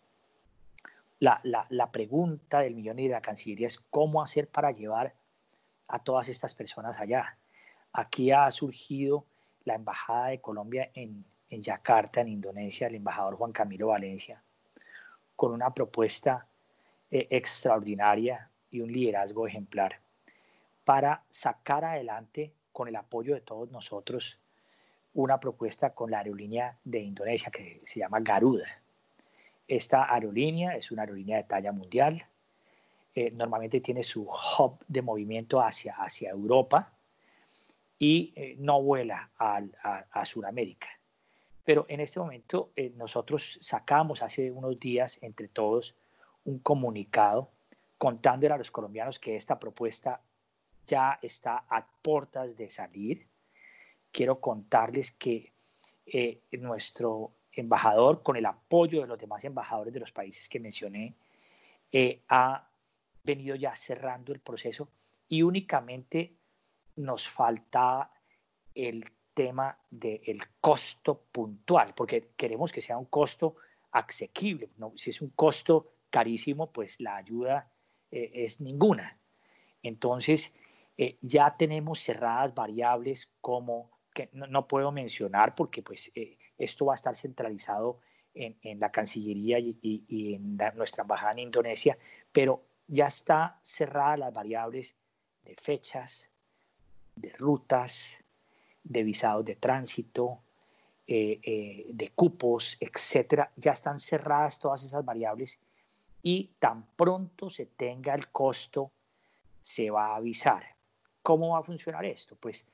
la, 1.19 1.91
pregunta 1.91 2.59
del 2.59 2.75
millón 2.75 2.99
y 2.99 3.07
de 3.07 3.13
la 3.13 3.21
Cancillería 3.21 3.67
es 3.67 3.79
cómo 3.79 4.21
hacer 4.21 4.47
para 4.47 4.71
llevar 4.71 5.15
a 5.87 6.03
todas 6.03 6.29
estas 6.29 6.53
personas 6.53 6.99
allá. 6.99 7.37
Aquí 7.93 8.31
ha 8.31 8.49
surgido 8.51 9.25
la 9.63 9.75
Embajada 9.75 10.27
de 10.27 10.41
Colombia 10.41 10.91
en, 10.93 11.25
Yakarta, 11.49 12.21
en 12.21 12.27
Indonesia, 12.27 12.87
el 12.87 12.95
embajador 12.95 13.35
Juan 13.35 13.51
Camilo 13.51 13.87
Valencia, 13.87 14.43
con 15.35 15.53
una 15.53 15.73
propuesta 15.73 16.47
eh, 17.09 17.27
extraordinaria 17.31 18.49
y 18.69 18.81
un 18.81 18.91
liderazgo 18.91 19.47
ejemplar 19.47 19.99
para 20.83 21.23
sacar 21.29 21.83
adelante, 21.83 22.53
con 22.71 22.87
el 22.87 22.95
apoyo 22.95 23.33
de 23.33 23.41
todos 23.41 23.71
nosotros, 23.71 24.39
una 25.13 25.39
propuesta 25.39 25.93
con 25.93 26.11
la 26.11 26.19
aerolínea 26.19 26.77
de 26.83 26.99
Indonesia 26.99 27.49
que 27.49 27.81
se 27.85 27.99
llama 27.99 28.19
Garuda 28.19 28.67
esta 29.67 30.13
aerolínea 30.13 30.75
es 30.75 30.91
una 30.91 31.03
aerolínea 31.03 31.37
de 31.37 31.43
talla 31.43 31.71
mundial. 31.71 32.25
Eh, 33.13 33.31
normalmente 33.31 33.81
tiene 33.81 34.03
su 34.03 34.23
hub 34.23 34.77
de 34.87 35.01
movimiento 35.01 35.59
hacia, 35.59 35.95
hacia 35.95 36.29
Europa 36.29 36.93
y 37.99 38.31
eh, 38.35 38.55
no 38.59 38.81
vuela 38.81 39.31
a, 39.37 39.61
a, 40.11 40.25
Sudamérica. 40.25 40.87
Pero 41.65 41.85
en 41.89 41.99
este 41.99 42.19
momento 42.19 42.71
eh, 42.75 42.93
nosotros 42.95 43.57
sacamos 43.61 44.21
hace 44.21 44.51
unos 44.51 44.79
días 44.79 45.19
entre 45.21 45.47
todos 45.47 45.95
un 46.45 46.59
comunicado 46.59 47.49
contándole 47.97 48.53
a 48.53 48.57
los 48.57 48.71
colombianos 48.71 49.19
que 49.19 49.35
esta 49.35 49.59
propuesta 49.59 50.21
ya 50.85 51.19
está 51.21 51.65
a 51.67 51.85
puertas 52.01 52.55
de 52.55 52.69
salir. 52.69 53.27
Quiero 54.11 54.39
contarles 54.39 55.11
que 55.11 55.51
nuestro 56.51 57.31
embajador, 57.57 58.21
con 58.23 58.35
el 58.37 58.45
apoyo 58.45 59.01
de 59.01 59.07
los 59.07 59.17
demás 59.17 59.43
embajadores 59.43 59.93
de 59.93 59.99
los 59.99 60.11
países 60.11 60.47
que 60.47 60.59
mencioné, 60.59 61.15
eh, 61.91 62.21
ha 62.29 62.69
venido 63.23 63.55
ya 63.55 63.75
cerrando 63.75 64.31
el 64.31 64.39
proceso 64.39 64.89
y 65.27 65.41
únicamente 65.41 66.35
nos 66.95 67.27
falta 67.27 68.11
el 68.73 69.05
tema 69.33 69.77
del 69.89 70.41
costo 70.61 71.25
puntual, 71.31 71.93
porque 71.95 72.29
queremos 72.35 72.71
que 72.71 72.81
sea 72.81 72.97
un 72.97 73.05
costo 73.05 73.55
asequible. 73.91 74.69
¿no? 74.77 74.93
Si 74.95 75.09
es 75.09 75.21
un 75.21 75.29
costo 75.29 75.93
carísimo, 76.09 76.71
pues 76.71 76.99
la 77.01 77.17
ayuda 77.17 77.71
eh, 78.11 78.31
es 78.33 78.61
ninguna. 78.61 79.19
Entonces, 79.83 80.55
eh, 80.97 81.17
ya 81.21 81.55
tenemos 81.57 81.99
cerradas 81.99 82.53
variables 82.53 83.31
como 83.41 83.91
que 84.13 84.29
no, 84.33 84.67
puedo 84.67 84.91
mencionar 84.91 85.53
porque 85.53 85.83
pues 85.83 86.11
esto 86.57 86.85
va 86.85 86.93
a 86.93 86.95
estar 86.95 87.15
centralizado 87.15 87.99
en, 88.33 88.79
la 88.79 88.91
Cancillería 88.91 89.59
y, 89.59 90.35
en 90.35 90.57
nuestra 90.75 91.01
embajada 91.01 91.31
en 91.31 91.39
Indonesia, 91.39 91.97
pero 92.31 92.63
ya 92.87 93.07
está 93.07 93.59
cerrada 93.63 94.17
las 94.17 94.33
variables 94.33 94.95
de 95.43 95.55
fechas, 95.55 96.29
de 97.15 97.31
rutas, 97.33 98.23
de 98.83 99.03
visados 99.03 99.43
de 99.45 99.55
tránsito, 99.55 100.39
eh, 101.07 101.39
eh, 101.41 101.85
de 101.89 102.09
cupos, 102.11 102.77
etcétera. 102.79 103.51
Ya 103.55 103.71
están 103.71 103.99
cerradas 103.99 104.59
todas 104.59 104.83
esas 104.83 105.03
variables 105.03 105.59
y 106.21 106.51
tan 106.59 106.85
pronto 106.95 107.49
se 107.49 107.65
tenga 107.65 108.13
el 108.13 108.27
costo, 108.29 108.91
se 109.61 109.89
va 109.89 110.07
a 110.07 110.15
avisar. 110.17 110.75
¿Cómo 111.23 111.49
va 111.49 111.59
a 111.59 111.63
funcionar 111.63 112.05
esto? 112.05 112.35
Pues 112.39 112.67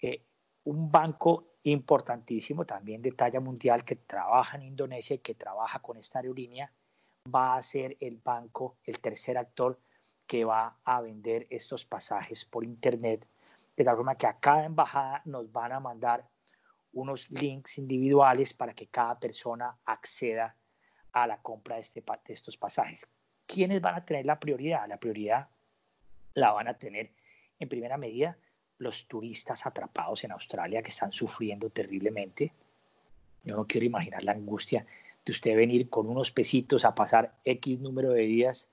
eh, 0.00 0.22
un 0.64 0.90
banco 0.90 1.48
importantísimo 1.62 2.64
también 2.64 3.02
de 3.02 3.12
talla 3.12 3.40
mundial 3.40 3.84
que 3.84 3.96
trabaja 3.96 4.56
en 4.56 4.64
Indonesia 4.64 5.14
y 5.14 5.18
que 5.18 5.34
trabaja 5.34 5.80
con 5.80 5.96
esta 5.96 6.18
aerolínea 6.18 6.72
va 7.34 7.56
a 7.56 7.62
ser 7.62 7.96
el 8.00 8.16
banco, 8.16 8.76
el 8.84 9.00
tercer 9.00 9.36
actor 9.38 9.78
que 10.26 10.44
va 10.44 10.76
a 10.84 11.00
vender 11.00 11.46
estos 11.50 11.84
pasajes 11.84 12.44
por 12.44 12.64
internet, 12.64 13.26
de 13.76 13.84
tal 13.84 13.96
forma 13.96 14.16
que 14.16 14.26
a 14.26 14.38
cada 14.38 14.64
embajada 14.64 15.22
nos 15.24 15.50
van 15.52 15.72
a 15.72 15.80
mandar 15.80 16.26
unos 16.92 17.30
links 17.30 17.78
individuales 17.78 18.52
para 18.54 18.74
que 18.74 18.86
cada 18.86 19.18
persona 19.18 19.76
acceda 19.84 20.54
a 21.12 21.26
la 21.26 21.40
compra 21.40 21.76
de, 21.76 21.82
este, 21.82 22.02
de 22.02 22.34
estos 22.34 22.56
pasajes. 22.56 23.06
¿Quiénes 23.46 23.80
van 23.80 23.94
a 23.94 24.04
tener 24.04 24.26
la 24.26 24.38
prioridad? 24.38 24.86
La 24.88 24.98
prioridad 24.98 25.48
la 26.34 26.52
van 26.52 26.68
a 26.68 26.74
tener 26.74 27.12
en 27.58 27.68
primera 27.68 27.96
medida 27.96 28.36
los 28.78 29.06
turistas 29.06 29.66
atrapados 29.66 30.24
en 30.24 30.32
Australia 30.32 30.82
que 30.82 30.90
están 30.90 31.12
sufriendo 31.12 31.70
terriblemente. 31.70 32.52
Yo 33.44 33.56
no 33.56 33.66
quiero 33.66 33.86
imaginar 33.86 34.22
la 34.22 34.32
angustia 34.32 34.86
de 35.24 35.32
usted 35.32 35.56
venir 35.56 35.88
con 35.88 36.08
unos 36.08 36.30
pesitos 36.30 36.84
a 36.84 36.94
pasar 36.94 37.34
X 37.44 37.80
número 37.80 38.10
de 38.10 38.22
días 38.22 38.68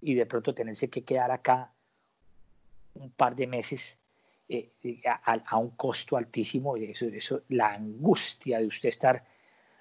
y 0.00 0.14
de 0.14 0.26
pronto 0.26 0.54
tenerse 0.54 0.88
que 0.90 1.04
quedar 1.04 1.30
acá 1.30 1.72
un 2.94 3.10
par 3.10 3.34
de 3.34 3.46
meses 3.46 3.98
eh, 4.48 4.70
a, 5.24 5.58
un 5.58 5.70
costo 5.70 6.16
altísimo. 6.16 6.76
Eso, 6.76 7.06
eso, 7.06 7.42
la 7.48 7.72
angustia 7.74 8.58
de 8.58 8.66
usted 8.66 8.88
estar 8.88 9.24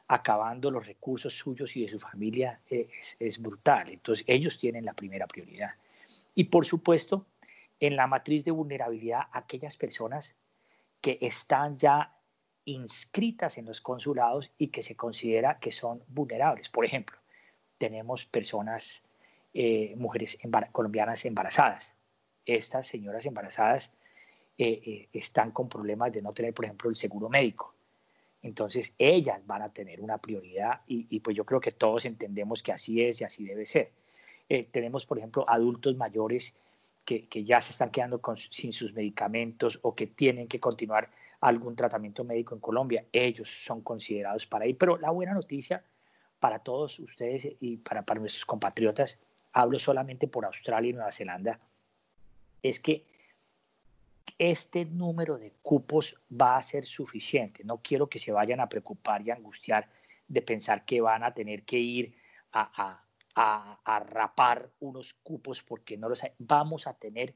acabando 0.08 0.70
los 0.70 0.86
recursos 0.86 1.34
suyos 1.34 1.76
y 1.76 1.84
de 1.84 1.90
su 1.90 2.00
familia 2.00 2.60
eh, 2.70 2.90
es, 3.00 3.16
es 3.20 3.42
brutal. 3.42 3.90
Entonces 3.90 4.26
ellos 4.28 4.58
tienen 4.58 4.86
la 4.86 4.94
primera 4.94 5.28
prioridad. 5.28 5.72
Y 6.36 6.46
por 6.46 6.66
supuesto, 6.66 7.26
en 7.84 7.98
la 7.98 8.08
matriz 8.08 8.46
de 8.46 8.52
vulnerabilidad, 8.52 9.24
aquellas 9.34 9.76
personas 9.76 10.38
que 11.02 11.18
están 11.20 11.78
ya 11.78 12.16
inscritas 12.64 13.58
en 13.58 13.66
los 13.66 13.82
consulados 13.82 14.54
y 14.58 14.70
que 14.70 14.82
se 14.82 14.96
considera 14.96 15.60
que 15.60 15.74
son 15.74 16.02
vulnerables. 16.08 16.70
Por 16.70 16.86
ejemplo, 16.86 17.18
tenemos 17.78 18.24
personas, 18.24 19.04
eh, 19.54 19.96
mujeres 19.98 20.38
colombianas 20.72 21.26
embarazadas. 21.26 21.94
Estas 22.46 22.88
señoras 22.88 23.26
embarazadas 23.26 23.94
eh, 24.58 24.82
eh, 24.86 25.10
están 25.12 25.52
con 25.52 25.68
problemas 25.68 26.14
de 26.14 26.22
no 26.22 26.32
tener, 26.32 26.54
por 26.54 26.64
ejemplo, 26.64 26.90
el 26.90 26.96
seguro 26.96 27.28
médico. 27.28 27.76
Entonces, 28.42 28.94
ellas 28.98 29.46
van 29.46 29.62
a 29.62 29.74
tener 29.74 30.00
una 30.00 30.20
prioridad 30.20 30.84
y, 30.88 31.20
pues 31.20 31.36
yo 31.36 31.46
creo 31.46 31.60
que 31.60 31.72
todos 31.74 32.06
entendemos 32.06 32.64
que 32.64 32.72
así 32.72 33.04
es 33.04 33.20
y 33.20 33.26
así 33.26 33.44
debe 33.44 33.66
ser. 33.66 33.92
tenemos, 34.72 35.06
por 35.06 35.18
ejemplo, 35.18 35.44
adultos 35.50 35.98
mayores 35.98 36.56
que, 37.06 37.44
ya 37.44 37.60
se 37.62 37.72
están 37.72 37.92
quedando 37.92 38.22
sin 38.36 38.74
sus 38.74 38.94
medicamentos 38.94 39.80
o 39.82 39.94
que 39.94 40.08
tienen 40.08 40.48
que 40.48 40.60
continuar 40.60 41.10
algún 41.42 41.76
tratamiento 41.76 42.24
médico 42.24 42.56
en 42.56 42.62
Colombia, 42.62 43.06
ellos 43.12 43.50
son 43.50 43.82
considerados 43.82 44.48
para 44.48 44.66
ir. 44.66 44.78
Pero 44.78 44.98
la 44.98 45.12
buena 45.12 45.34
noticia 45.34 45.84
para 46.40 46.60
todos 46.60 47.00
ustedes 47.00 47.48
y 47.60 47.78
para, 47.78 48.04
nuestros 48.16 48.46
compatriotas, 48.46 49.20
hablo 49.52 49.80
solamente 49.80 50.28
por 50.28 50.46
Australia 50.46 50.90
y 50.90 50.94
Nueva 50.94 51.12
Zelanda, 51.12 51.60
es 52.62 52.80
que 52.80 53.06
este 54.38 54.86
número 54.86 55.38
de 55.38 55.52
cupos 55.62 56.16
va 56.30 56.58
a 56.58 56.62
ser 56.62 56.86
suficiente. 56.86 57.64
No 57.64 57.78
quiero 57.78 58.08
que 58.08 58.20
se 58.20 58.32
vayan 58.32 58.60
a 58.60 58.70
preocupar 58.70 59.26
y 59.26 59.32
angustiar 59.32 59.90
de 60.28 60.42
pensar 60.42 60.86
que 60.86 61.02
van 61.02 61.24
a 61.24 61.34
tener 61.34 61.64
que 61.64 61.78
ir 61.78 62.16
a, 62.54 63.04
a 63.36 64.00
rapar 64.08 64.70
unos 64.80 65.14
cupos 65.14 65.64
porque 65.64 65.98
no 65.98 66.10
los. 66.10 66.22
Vamos 66.38 66.88
a 66.88 66.94
tener 66.94 67.36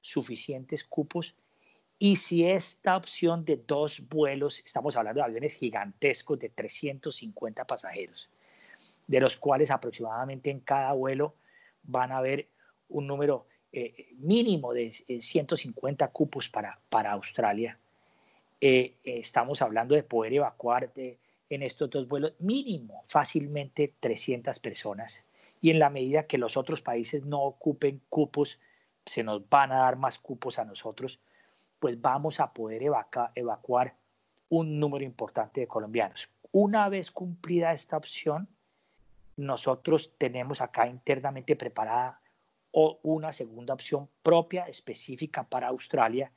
suficientes 0.00 0.84
cupos 0.84 1.34
y 1.98 2.16
si 2.16 2.44
esta 2.44 2.96
opción 2.96 3.44
de 3.44 3.56
dos 3.56 4.08
vuelos, 4.08 4.62
estamos 4.64 4.94
hablando 4.96 5.20
de 5.20 5.24
aviones 5.24 5.54
gigantescos 5.54 6.38
de 6.38 6.48
350 6.48 7.66
pasajeros, 7.66 8.30
de 9.08 9.20
los 9.20 9.36
cuales 9.36 9.72
aproximadamente 9.72 10.50
en 10.50 10.60
cada 10.60 10.92
vuelo 10.92 11.34
van 11.82 12.12
a 12.12 12.18
haber 12.18 12.46
un 12.88 13.08
número 13.08 13.46
eh, 13.72 14.14
mínimo 14.18 14.72
de 14.72 14.92
150 14.92 16.04
eh, 16.04 16.08
cupos 16.12 16.48
para, 16.48 16.78
para 16.88 17.10
Australia. 17.12 17.76
Eh, 18.60 18.94
estamos 19.02 19.60
hablando 19.60 19.96
de 19.96 20.04
poder 20.04 20.34
evacuar 20.34 20.92
en 20.94 21.62
estos 21.62 21.90
dos 21.90 22.06
vuelos 22.06 22.34
mínimo 22.38 23.02
fácilmente 23.08 23.92
300 23.98 24.60
personas. 24.60 25.24
Y 25.60 25.70
en 25.70 25.78
la 25.78 25.90
medida 25.90 26.26
que 26.26 26.38
los 26.38 26.56
otros 26.56 26.82
países 26.82 27.24
no 27.24 27.42
ocupen 27.42 28.00
cupos, 28.08 28.60
se 29.06 29.22
nos 29.22 29.48
van 29.48 29.72
a 29.72 29.78
dar 29.78 29.96
más 29.96 30.18
cupos 30.18 30.58
a 30.58 30.64
nosotros 30.64 31.20
pues 31.78 32.00
vamos 32.00 32.40
a 32.40 32.52
poder 32.52 32.82
evacuar 33.34 33.96
un 34.48 34.80
número 34.80 35.04
importante 35.04 35.60
de 35.60 35.68
colombianos. 35.68 36.30
Una 36.52 36.88
vez 36.88 37.10
cumplida 37.10 37.72
esta 37.72 37.96
opción, 37.96 38.48
nosotros 39.36 40.14
tenemos 40.18 40.60
acá 40.60 40.86
internamente 40.86 41.54
preparada 41.54 42.20
una 42.72 43.32
segunda 43.32 43.74
opción 43.74 44.08
propia, 44.22 44.64
específica 44.64 45.44
para 45.44 45.68
Australia, 45.68 46.32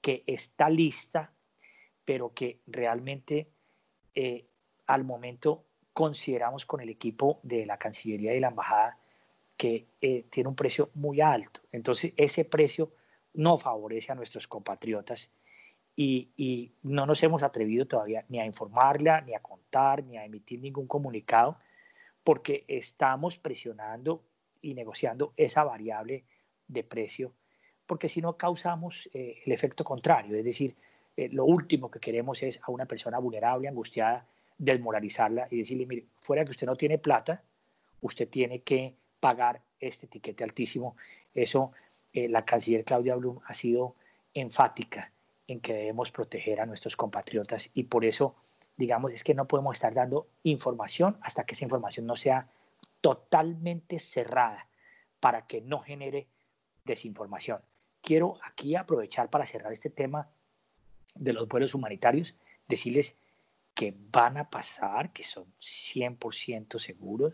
que 0.00 0.22
está 0.26 0.70
lista, 0.70 1.32
pero 2.04 2.32
que 2.32 2.60
realmente 2.66 3.48
eh, 4.14 4.46
al 4.86 5.04
momento 5.04 5.64
consideramos 5.98 6.64
con 6.64 6.80
el 6.80 6.90
equipo 6.90 7.40
de 7.42 7.66
la 7.66 7.76
Cancillería 7.76 8.32
y 8.32 8.38
la 8.38 8.50
Embajada 8.50 8.96
que 9.56 9.88
eh, 10.00 10.26
tiene 10.30 10.48
un 10.48 10.54
precio 10.54 10.90
muy 10.94 11.20
alto. 11.20 11.60
Entonces, 11.72 12.12
ese 12.16 12.44
precio 12.44 12.92
no 13.34 13.58
favorece 13.58 14.12
a 14.12 14.14
nuestros 14.14 14.46
compatriotas 14.46 15.32
y, 15.96 16.70
no 16.84 17.04
nos 17.04 17.20
hemos 17.24 17.42
atrevido 17.42 17.86
todavía 17.86 18.24
ni 18.28 18.38
a 18.38 18.46
informarla, 18.46 19.22
ni 19.22 19.34
a 19.34 19.40
contar, 19.40 20.04
ni 20.04 20.16
a 20.16 20.24
emitir 20.24 20.60
ningún 20.60 20.86
comunicado, 20.86 21.58
porque 22.22 22.64
estamos 22.68 23.36
presionando 23.36 24.22
y 24.62 24.74
negociando 24.74 25.32
esa 25.36 25.64
variable 25.64 26.22
de 26.68 26.84
precio, 26.84 27.32
porque 27.88 28.08
si 28.08 28.22
no 28.22 28.36
causamos 28.36 29.10
eh, 29.12 29.42
el 29.44 29.50
efecto 29.50 29.82
contrario, 29.82 30.36
es 30.36 30.44
decir, 30.44 30.76
eh, 31.16 31.28
lo 31.32 31.44
último 31.44 31.90
que 31.90 31.98
queremos 31.98 32.40
es 32.44 32.60
a 32.62 32.70
una 32.70 32.86
persona 32.86 33.18
vulnerable, 33.18 33.66
angustiada, 33.66 34.28
desmoralizarla 34.58 35.48
y 35.50 35.58
decirle, 35.58 35.86
mire, 35.86 36.04
fuera 36.20 36.44
que 36.44 36.50
usted 36.50 36.66
no 36.66 36.76
tiene 36.76 36.98
plata, 36.98 37.42
usted 38.00 38.28
tiene 38.28 38.60
que 38.60 38.94
pagar 39.20 39.62
este 39.80 40.06
etiquete 40.06 40.44
altísimo. 40.44 40.96
Eso 41.34 41.72
eh, 42.12 42.28
la 42.28 42.44
canciller 42.44 42.84
Claudia 42.84 43.14
Blum 43.14 43.38
ha 43.46 43.54
sido 43.54 43.94
enfática 44.34 45.12
en 45.46 45.60
que 45.60 45.72
debemos 45.72 46.10
proteger 46.10 46.60
a 46.60 46.66
nuestros 46.66 46.96
compatriotas 46.96 47.70
y 47.74 47.84
por 47.84 48.04
eso, 48.04 48.34
digamos, 48.76 49.12
es 49.12 49.24
que 49.24 49.34
no 49.34 49.46
podemos 49.46 49.76
estar 49.76 49.94
dando 49.94 50.26
información 50.42 51.16
hasta 51.22 51.44
que 51.44 51.54
esa 51.54 51.64
información 51.64 52.06
no 52.06 52.16
sea 52.16 52.48
totalmente 53.00 53.98
cerrada 53.98 54.66
para 55.20 55.46
que 55.46 55.60
no 55.60 55.80
genere 55.80 56.26
desinformación. 56.84 57.60
Quiero 58.02 58.38
aquí 58.42 58.76
aprovechar 58.76 59.30
para 59.30 59.46
cerrar 59.46 59.72
este 59.72 59.90
tema 59.90 60.28
de 61.14 61.32
los 61.32 61.48
vuelos 61.48 61.74
humanitarios, 61.74 62.34
decirles 62.68 63.16
que 63.78 63.94
van 64.10 64.36
a 64.38 64.50
pasar, 64.50 65.12
que 65.12 65.22
son 65.22 65.44
100% 65.60 66.80
seguros, 66.80 67.32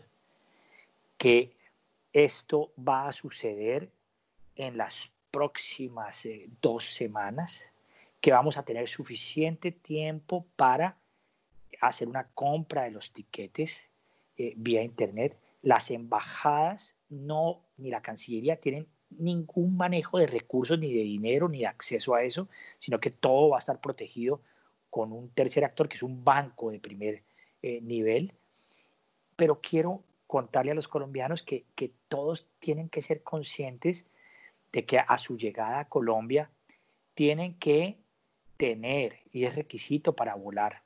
que 1.17 1.57
esto 2.13 2.71
va 2.77 3.07
a 3.07 3.11
suceder 3.11 3.89
en 4.55 4.77
las 4.77 5.09
próximas 5.31 6.23
eh, 6.27 6.47
dos 6.61 6.85
semanas, 6.85 7.71
que 8.21 8.31
vamos 8.31 8.57
a 8.57 8.63
tener 8.63 8.87
suficiente 8.87 9.71
tiempo 9.71 10.45
para 10.55 10.97
hacer 11.81 12.07
una 12.07 12.27
compra 12.35 12.83
de 12.83 12.91
los 12.91 13.11
tiquetes 13.11 13.89
eh, 14.37 14.53
vía 14.55 14.83
Internet. 14.83 15.35
Las 15.63 15.89
embajadas 15.89 16.95
no, 17.09 17.63
ni 17.77 17.89
la 17.89 18.03
Cancillería 18.03 18.59
tienen 18.59 18.85
ningún 19.09 19.75
manejo 19.77 20.19
de 20.19 20.27
recursos, 20.27 20.77
ni 20.77 20.93
de 20.93 21.01
dinero, 21.01 21.49
ni 21.49 21.61
de 21.61 21.67
acceso 21.67 22.13
a 22.13 22.21
eso, 22.21 22.47
sino 22.77 22.99
que 22.99 23.09
todo 23.09 23.49
va 23.49 23.57
a 23.57 23.65
estar 23.65 23.81
protegido 23.81 24.41
con 24.95 25.11
un 25.11 25.27
tercer 25.31 25.65
actor 25.65 25.89
que 25.89 25.97
es 25.97 26.03
un 26.03 26.23
banco 26.23 26.71
de 26.71 26.79
primer 26.79 27.21
eh, 27.61 27.81
nivel. 27.81 28.31
Pero 29.35 29.59
quiero 29.59 30.05
contarle 30.25 30.71
a 30.71 30.73
los 30.73 30.87
colombianos 30.87 31.43
que, 31.43 31.65
que 31.75 31.91
todos 32.07 32.47
tienen 32.59 32.87
que 32.87 33.01
ser 33.01 33.21
conscientes 33.21 34.05
de 34.71 34.85
que 34.85 34.97
a 34.97 35.17
su 35.17 35.35
llegada 35.35 35.79
a 35.79 35.89
Colombia 35.89 36.49
tienen 37.13 37.55
que 37.55 37.97
tener, 38.55 39.19
y 39.33 39.43
es 39.43 39.53
requisito 39.57 40.15
para 40.15 40.33
volar, 40.35 40.83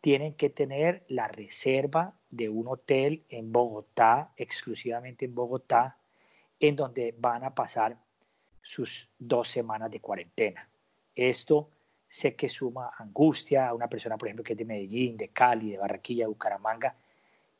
tienen 0.00 0.32
que 0.32 0.48
tener 0.48 1.04
la 1.08 1.28
reserva 1.28 2.14
de 2.30 2.48
un 2.48 2.66
hotel 2.66 3.24
en 3.28 3.52
Bogotá, 3.52 4.32
exclusivamente 4.38 5.26
en 5.26 5.34
Bogotá, 5.34 5.98
en 6.60 6.76
donde 6.76 7.14
van 7.18 7.44
a 7.44 7.54
pasar 7.54 7.98
sus 8.62 9.10
dos 9.18 9.48
semanas 9.48 9.90
de 9.90 10.00
cuarentena. 10.00 10.66
Esto 11.14 11.68
sé 12.14 12.36
que 12.36 12.48
suma 12.48 12.92
angustia 12.96 13.66
a 13.66 13.74
una 13.74 13.88
persona, 13.88 14.16
por 14.16 14.28
ejemplo, 14.28 14.44
que 14.44 14.52
es 14.52 14.58
de 14.58 14.64
Medellín, 14.64 15.16
de 15.16 15.30
Cali, 15.30 15.72
de 15.72 15.78
Barranquilla, 15.78 16.22
de 16.22 16.28
Bucaramanga, 16.28 16.94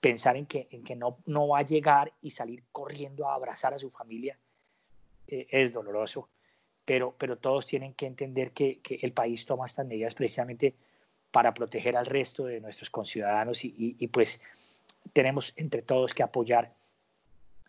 pensar 0.00 0.36
en 0.36 0.46
que, 0.46 0.68
en 0.70 0.84
que 0.84 0.94
no, 0.94 1.18
no 1.26 1.48
va 1.48 1.58
a 1.58 1.62
llegar 1.62 2.12
y 2.22 2.30
salir 2.30 2.62
corriendo 2.70 3.28
a 3.28 3.34
abrazar 3.34 3.74
a 3.74 3.78
su 3.78 3.90
familia 3.90 4.38
eh, 5.26 5.48
es 5.50 5.72
doloroso, 5.72 6.28
pero, 6.84 7.16
pero 7.18 7.36
todos 7.36 7.66
tienen 7.66 7.94
que 7.94 8.06
entender 8.06 8.52
que, 8.52 8.78
que, 8.78 9.00
el 9.02 9.12
país 9.12 9.44
toma 9.44 9.66
estas 9.66 9.88
medidas 9.88 10.14
precisamente 10.14 10.76
para 11.32 11.52
proteger 11.52 11.96
al 11.96 12.06
resto 12.06 12.44
de 12.44 12.60
nuestros 12.60 12.90
conciudadanos 12.90 13.64
y, 13.64 13.74
y, 13.76 13.96
y 13.98 14.06
pues 14.06 14.40
tenemos 15.12 15.52
entre 15.56 15.82
todos 15.82 16.14
que 16.14 16.22
apoyar 16.22 16.72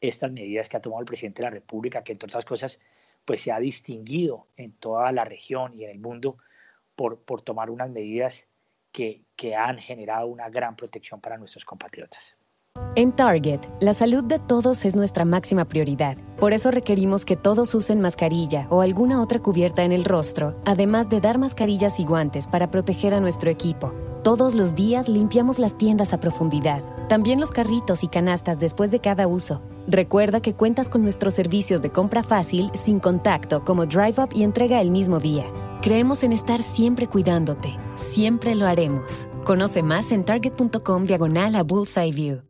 estas 0.02 0.32
medidas 0.32 0.70
que 0.70 0.78
ha 0.78 0.82
tomado 0.82 1.02
el 1.02 1.08
presidente 1.08 1.42
de 1.42 1.50
la 1.50 1.56
República, 1.56 2.04
que 2.04 2.12
entre 2.12 2.28
otras 2.28 2.46
cosas 2.46 2.80
pues 3.26 3.42
se 3.42 3.52
ha 3.52 3.60
distinguido 3.60 4.46
en 4.56 4.72
toda 4.74 5.12
la 5.12 5.26
región 5.26 5.76
y 5.76 5.86
en 5.86 5.90
el 5.90 5.98
mundo 5.98 6.38
por, 6.96 7.20
por 7.20 7.42
tomar 7.42 7.70
unas 7.70 7.90
medidas 7.90 8.48
que, 8.92 9.24
que 9.36 9.56
han 9.56 9.78
generado 9.78 10.28
una 10.28 10.50
gran 10.50 10.76
protección 10.76 11.20
para 11.20 11.38
nuestros 11.38 11.66
compatriotas. 11.66 12.38
En 12.96 13.12
Target, 13.14 13.60
la 13.80 13.94
salud 13.94 14.24
de 14.26 14.40
todos 14.40 14.86
es 14.86 14.96
nuestra 14.96 15.26
máxima 15.26 15.66
prioridad. 15.66 16.18
Por 16.40 16.54
eso 16.54 16.72
requerimos 16.72 17.26
que 17.26 17.36
todos 17.36 17.74
usen 17.76 18.02
mascarilla 18.02 18.68
o 18.70 18.82
alguna 18.82 19.22
otra 19.22 19.42
cubierta 19.42 19.84
en 19.84 19.92
el 19.92 20.06
rostro, 20.06 20.56
además 20.66 21.10
de 21.10 21.22
dar 21.22 21.38
mascarillas 21.38 22.00
y 22.00 22.06
guantes 22.06 22.48
para 22.48 22.72
proteger 22.72 23.14
a 23.14 23.20
nuestro 23.20 23.50
equipo. 23.50 23.94
Todos 24.24 24.56
los 24.56 24.76
días 24.76 25.08
limpiamos 25.08 25.60
las 25.60 25.78
tiendas 25.78 26.14
a 26.14 26.20
profundidad, 26.20 26.84
también 27.08 27.40
los 27.40 27.52
carritos 27.52 28.04
y 28.04 28.08
canastas 28.08 28.60
después 28.60 28.92
de 28.92 29.00
cada 29.00 29.28
uso. 29.28 29.62
Recuerda 29.88 30.42
que 30.42 30.54
cuentas 30.54 30.90
con 30.90 31.04
nuestros 31.04 31.34
servicios 31.34 31.82
de 31.82 31.92
compra 31.92 32.24
fácil, 32.24 32.72
sin 32.74 33.00
contacto, 33.00 33.64
como 33.64 33.86
Drive 33.86 34.22
Up 34.22 34.30
y 34.34 34.44
entrega 34.44 34.82
el 34.82 34.90
mismo 34.90 35.20
día. 35.20 35.46
Creemos 35.86 36.24
en 36.24 36.32
estar 36.32 36.64
siempre 36.64 37.06
cuidándote. 37.06 37.76
Siempre 37.94 38.56
lo 38.56 38.66
haremos. 38.66 39.30
Conoce 39.44 39.84
más 39.84 40.12
en 40.12 40.26
target.com 40.26 41.06
diagonal 41.06 41.54
a 41.54 41.62
Bullseye 41.62 42.12
View. 42.12 42.42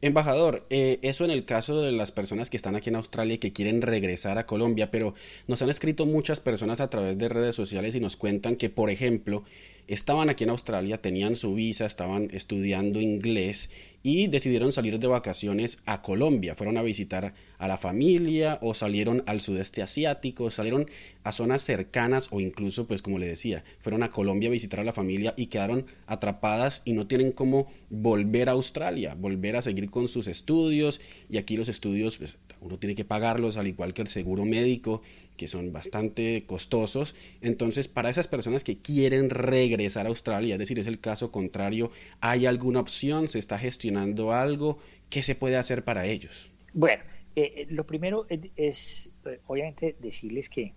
Embajador, 0.00 0.66
eh, 0.70 0.98
eso 1.02 1.24
en 1.24 1.30
el 1.30 1.44
caso 1.44 1.80
de 1.80 1.92
las 1.92 2.10
personas 2.10 2.50
que 2.50 2.56
están 2.56 2.74
aquí 2.74 2.90
en 2.90 2.96
Australia 2.96 3.34
y 3.34 3.38
que 3.38 3.52
quieren 3.52 3.80
regresar 3.80 4.38
a 4.38 4.46
Colombia, 4.46 4.90
pero 4.90 5.14
nos 5.46 5.62
han 5.62 5.70
escrito 5.70 6.04
muchas 6.04 6.40
personas 6.40 6.80
a 6.80 6.90
través 6.90 7.16
de 7.16 7.28
redes 7.28 7.54
sociales 7.54 7.94
y 7.94 8.00
nos 8.00 8.16
cuentan 8.16 8.56
que, 8.56 8.70
por 8.70 8.90
ejemplo, 8.90 9.44
estaban 9.88 10.28
aquí 10.28 10.44
en 10.44 10.50
Australia, 10.50 11.00
tenían 11.00 11.34
su 11.34 11.54
visa, 11.54 11.86
estaban 11.86 12.28
estudiando 12.32 13.00
inglés 13.00 13.70
y 14.02 14.28
decidieron 14.28 14.70
salir 14.70 14.98
de 14.98 15.06
vacaciones 15.06 15.78
a 15.86 16.02
Colombia. 16.02 16.54
Fueron 16.54 16.76
a 16.76 16.82
visitar 16.82 17.34
a 17.56 17.68
la 17.68 17.78
familia 17.78 18.58
o 18.62 18.74
salieron 18.74 19.24
al 19.26 19.40
sudeste 19.40 19.82
asiático, 19.82 20.50
salieron 20.50 20.88
a 21.24 21.32
zonas 21.32 21.62
cercanas 21.62 22.28
o 22.30 22.40
incluso, 22.40 22.86
pues 22.86 23.02
como 23.02 23.18
le 23.18 23.26
decía, 23.26 23.64
fueron 23.80 24.02
a 24.02 24.10
Colombia 24.10 24.50
a 24.50 24.52
visitar 24.52 24.80
a 24.80 24.84
la 24.84 24.92
familia 24.92 25.34
y 25.36 25.46
quedaron 25.46 25.86
atrapadas 26.06 26.82
y 26.84 26.92
no 26.92 27.06
tienen 27.06 27.32
cómo 27.32 27.66
volver 27.90 28.50
a 28.50 28.52
Australia, 28.52 29.14
volver 29.14 29.56
a 29.56 29.62
seguir 29.62 29.90
con 29.90 30.06
sus 30.06 30.28
estudios 30.28 31.00
y 31.30 31.38
aquí 31.38 31.56
los 31.56 31.68
estudios, 31.68 32.18
pues 32.18 32.38
uno 32.60 32.78
tiene 32.78 32.94
que 32.94 33.04
pagarlos 33.04 33.56
al 33.56 33.66
igual 33.66 33.94
que 33.94 34.02
el 34.02 34.08
seguro 34.08 34.44
médico 34.44 35.02
que 35.38 35.48
son 35.48 35.72
bastante 35.72 36.44
costosos. 36.44 37.14
Entonces, 37.40 37.88
para 37.88 38.10
esas 38.10 38.28
personas 38.28 38.62
que 38.62 38.82
quieren 38.82 39.30
regresar 39.30 40.04
a 40.04 40.10
Australia, 40.10 40.56
es 40.56 40.58
decir, 40.58 40.78
es 40.78 40.86
el 40.86 41.00
caso 41.00 41.32
contrario, 41.32 41.90
¿hay 42.20 42.44
alguna 42.44 42.80
opción? 42.80 43.28
¿Se 43.28 43.38
está 43.38 43.58
gestionando 43.58 44.32
algo? 44.32 44.78
¿Qué 45.08 45.22
se 45.22 45.34
puede 45.34 45.56
hacer 45.56 45.84
para 45.84 46.04
ellos? 46.04 46.50
Bueno, 46.74 47.02
eh, 47.34 47.54
eh 47.56 47.66
lo 47.70 47.86
primero 47.86 48.26
es, 48.28 49.08
eh, 49.24 49.40
obviamente 49.46 49.96
decirles 49.98 50.50
que 50.50 50.74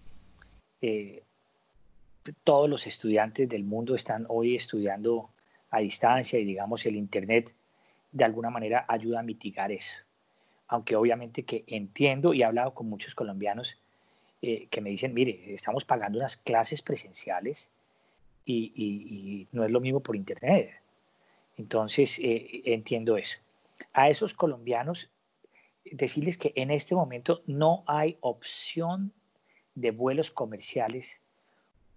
todos 2.44 2.70
los 2.70 2.88
estudiantes 2.88 3.50
del 3.50 3.66
mundo 3.66 3.96
están 3.96 4.26
hoy 4.30 4.56
estudiando 4.56 5.32
a 5.70 5.80
distancia 5.80 6.40
y 6.40 6.46
digamos 6.46 6.86
el 6.86 6.96
Internet 6.96 7.54
de 8.12 8.24
alguna 8.24 8.50
manera 8.50 8.86
ayuda 8.88 9.20
a 9.20 9.24
mitigar 9.24 9.72
eso. 9.72 9.96
Aunque 10.68 10.96
obviamente 10.96 11.44
que 11.44 11.64
entiendo 11.68 12.34
y 12.34 12.42
he 12.42 12.46
hablado 12.46 12.74
con 12.74 12.88
muchos 12.88 13.16
colombianos 13.16 13.78
eh, 14.42 14.68
que 14.70 14.82
me 14.82 14.90
dicen, 14.90 15.14
mire, 15.14 15.54
estamos 15.54 15.86
pagando 15.86 16.18
unas 16.18 16.38
clases 16.38 16.82
presenciales 16.82 17.70
y, 18.46 18.72
y, 18.76 19.16
y 19.16 19.48
no 19.52 19.64
es 19.64 19.72
lo 19.72 19.80
mismo 19.80 20.00
por 20.00 20.16
internet. 20.16 20.72
Entonces, 21.58 22.18
eh, 22.20 22.62
entiendo 22.66 23.18
eso. 23.18 23.38
A 23.94 24.10
esos 24.10 24.34
colombianos, 24.34 25.10
decirles 25.86 26.38
que 26.38 26.54
en 26.56 26.72
este 26.72 26.96
momento 26.96 27.42
no 27.46 27.84
hay 27.88 28.18
opción 28.22 29.12
de 29.76 29.92
vuelos 29.92 30.32
comerciales 30.32 31.20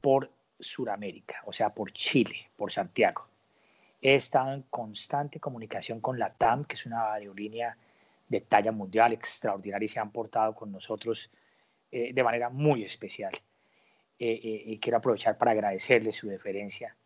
por 0.00 0.30
Sudamérica, 0.60 1.42
o 1.46 1.52
sea, 1.52 1.70
por 1.74 1.92
Chile, 1.92 2.50
por 2.56 2.70
Santiago. 2.72 3.26
He 4.00 4.14
estado 4.14 4.52
en 4.52 4.62
constante 4.68 5.40
comunicación 5.40 6.00
con 6.00 6.18
la 6.18 6.28
TAM, 6.28 6.64
que 6.64 6.74
es 6.74 6.86
una 6.86 7.14
aerolínea 7.14 7.76
de 8.28 8.40
talla 8.40 8.72
mundial 8.72 9.12
extraordinaria 9.12 9.86
y 9.86 9.88
se 9.88 10.00
han 10.00 10.10
portado 10.10 10.54
con 10.54 10.72
nosotros 10.72 11.30
eh, 11.96 12.12
de 12.12 12.24
manera 12.24 12.50
muy 12.50 12.82
especial. 12.82 13.32
Eh, 14.18 14.40
eh, 14.42 14.62
y 14.66 14.78
quiero 14.80 14.98
aprovechar 14.98 15.38
para 15.38 15.52
agradecerle 15.52 16.10
su 16.10 16.26
deferencia 16.26 16.96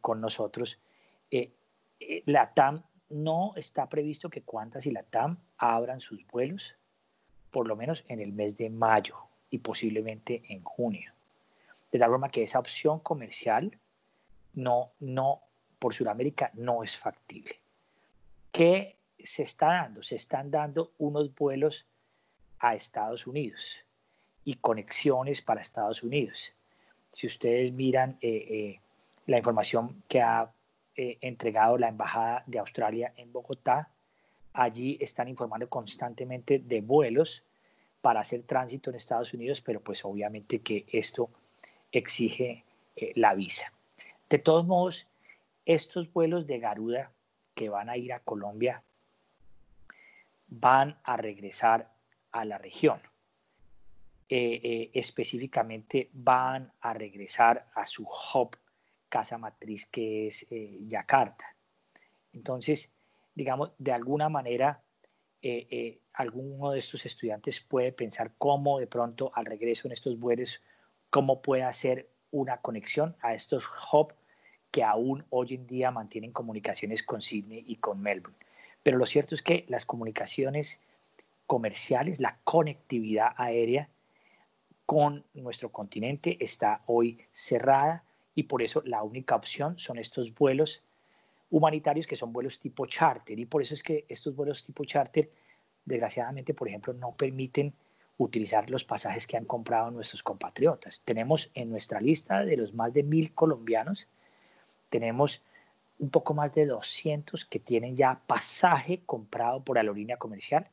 con 0.00 0.20
nosotros. 0.20 0.78
la 2.26 2.54
TAM 2.54 2.82
no 3.10 3.52
está 3.56 3.88
previsto 3.88 4.30
que 4.30 4.42
Qantas 4.42 4.86
y 4.86 4.92
la 4.92 5.02
TAM 5.02 5.36
abran 5.58 6.00
sus 6.00 6.24
vuelos, 6.28 6.76
por 7.50 7.66
lo 7.66 7.74
menos 7.74 8.04
en 8.06 8.20
el 8.20 8.32
mes 8.32 8.56
de 8.56 8.70
mayo 8.70 9.16
y 9.50 9.58
posiblemente 9.58 10.42
en 10.48 10.62
junio. 10.62 11.12
De 11.90 11.98
tal 11.98 12.10
forma 12.10 12.30
que 12.30 12.44
esa 12.44 12.60
opción 12.60 13.00
comercial 13.00 13.76
no, 14.54 14.92
no, 15.00 15.42
por 15.80 15.92
Sudamérica 15.92 16.50
no 16.54 16.84
es 16.84 16.96
factible. 16.96 17.58
¿Qué 18.52 18.96
se 19.18 19.42
está 19.42 19.66
dando? 19.66 20.04
Se 20.04 20.14
están 20.14 20.52
dando 20.52 20.92
unos 20.98 21.34
vuelos 21.34 21.84
a 22.60 22.76
Estados 22.76 23.26
Unidos 23.26 23.83
y 24.44 24.54
conexiones 24.54 25.42
para 25.42 25.60
Estados 25.60 26.02
Unidos. 26.02 26.52
Si 27.12 27.26
ustedes 27.26 27.72
miran 27.72 28.18
eh, 28.20 28.46
eh, 28.50 28.80
la 29.26 29.38
información 29.38 30.02
que 30.08 30.20
ha 30.20 30.50
eh, 30.96 31.18
entregado 31.20 31.78
la 31.78 31.88
Embajada 31.88 32.42
de 32.46 32.58
Australia 32.58 33.12
en 33.16 33.32
Bogotá, 33.32 33.88
allí 34.52 34.98
están 35.00 35.28
informando 35.28 35.68
constantemente 35.68 36.58
de 36.58 36.80
vuelos 36.80 37.42
para 38.00 38.20
hacer 38.20 38.42
tránsito 38.42 38.90
en 38.90 38.96
Estados 38.96 39.32
Unidos, 39.32 39.60
pero 39.60 39.80
pues 39.80 40.04
obviamente 40.04 40.60
que 40.60 40.84
esto 40.92 41.30
exige 41.90 42.64
la 43.14 43.34
visa. 43.34 43.72
De 44.28 44.38
todos 44.38 44.66
modos, 44.66 45.06
estos 45.64 46.12
vuelos 46.12 46.46
de 46.46 46.58
Garuda 46.58 47.10
que 47.54 47.68
van 47.68 47.88
a 47.88 47.96
ir 47.96 48.12
a 48.12 48.20
Colombia 48.20 48.82
van 50.48 50.98
a 51.04 51.16
regresar 51.16 51.90
a 52.30 52.44
la 52.44 52.58
región. 52.58 53.00
Eh, 54.26 54.60
eh, 54.64 54.90
específicamente 54.94 56.08
van 56.14 56.72
a 56.80 56.94
regresar 56.94 57.66
a 57.74 57.84
su 57.84 58.04
hub, 58.04 58.56
casa 59.10 59.36
matriz, 59.36 59.84
que 59.84 60.28
es 60.28 60.46
eh, 60.50 60.78
Yakarta. 60.86 61.54
Entonces, 62.32 62.90
digamos, 63.34 63.72
de 63.78 63.92
alguna 63.92 64.28
manera, 64.28 64.82
alguno 66.14 66.70
de 66.70 66.78
estos 66.78 67.04
estudiantes 67.04 67.60
puede 67.60 67.92
pensar 67.92 68.32
cómo 68.38 68.78
de 68.78 68.86
pronto 68.86 69.30
al 69.34 69.44
regreso 69.44 69.86
en 69.86 69.92
estos 69.92 70.18
vuelos, 70.18 70.62
cómo 71.10 71.42
puede 71.42 71.64
hacer 71.64 72.08
una 72.30 72.62
conexión 72.62 73.14
a 73.20 73.34
estos 73.34 73.66
hubs 73.92 74.14
que 74.70 74.82
aún 74.82 75.26
hoy 75.28 75.54
en 75.54 75.66
día 75.66 75.90
mantienen 75.90 76.32
comunicaciones 76.32 77.02
con 77.02 77.20
Sydney 77.20 77.62
y 77.66 77.76
con 77.76 78.00
Melbourne. 78.00 78.38
Pero 78.82 78.96
lo 78.96 79.04
cierto 79.04 79.34
es 79.34 79.42
que 79.42 79.66
las 79.68 79.84
comunicaciones 79.84 80.80
comerciales, 81.46 82.20
la 82.20 82.38
conectividad 82.44 83.34
aérea, 83.36 83.90
con 84.86 85.24
nuestro 85.34 85.70
continente 85.70 86.36
está 86.40 86.82
hoy 86.86 87.18
cerrada 87.32 88.04
y 88.34 88.44
por 88.44 88.62
eso 88.62 88.82
la 88.84 89.02
única 89.02 89.34
opción 89.34 89.78
son 89.78 89.98
estos 89.98 90.34
vuelos 90.34 90.82
humanitarios 91.50 92.06
que 92.06 92.16
son 92.16 92.32
vuelos 92.32 92.60
tipo 92.60 92.86
charter 92.86 93.38
y 93.38 93.46
por 93.46 93.62
eso 93.62 93.74
es 93.74 93.82
que 93.82 94.04
estos 94.08 94.34
vuelos 94.34 94.64
tipo 94.64 94.84
charter 94.84 95.30
desgraciadamente 95.84 96.52
por 96.54 96.68
ejemplo 96.68 96.92
no 96.92 97.12
permiten 97.12 97.72
utilizar 98.18 98.70
los 98.70 98.84
pasajes 98.84 99.26
que 99.26 99.36
han 99.36 99.44
comprado 99.44 99.90
nuestros 99.90 100.22
compatriotas. 100.22 101.02
Tenemos 101.04 101.50
en 101.54 101.70
nuestra 101.70 102.00
lista 102.00 102.44
de 102.44 102.56
los 102.56 102.72
más 102.72 102.92
de 102.92 103.02
mil 103.02 103.34
colombianos, 103.34 104.08
tenemos 104.88 105.42
un 105.98 106.10
poco 106.10 106.34
más 106.34 106.52
de 106.52 106.66
200 106.66 107.44
que 107.44 107.58
tienen 107.58 107.96
ya 107.96 108.20
pasaje 108.26 109.02
comprado 109.04 109.64
por 109.64 109.78
aerolínea 109.78 110.16
comercial 110.16 110.68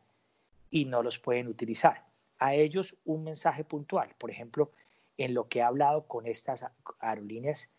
y 0.70 0.86
no 0.86 1.02
los 1.02 1.18
pueden 1.18 1.48
utilizar 1.48 2.11
a 2.42 2.56
ellos 2.56 2.98
un 3.06 3.24
mensaje 3.24 3.64
puntual. 3.64 4.16
Por 4.18 4.32
ejemplo, 4.32 4.72
en 5.16 5.36
lo 5.36 5.48
que 5.48 5.60
he 5.60 5.62
hablado 5.62 6.08
con 6.08 6.26
estas 6.26 6.66
aerolíneas, 7.00 7.70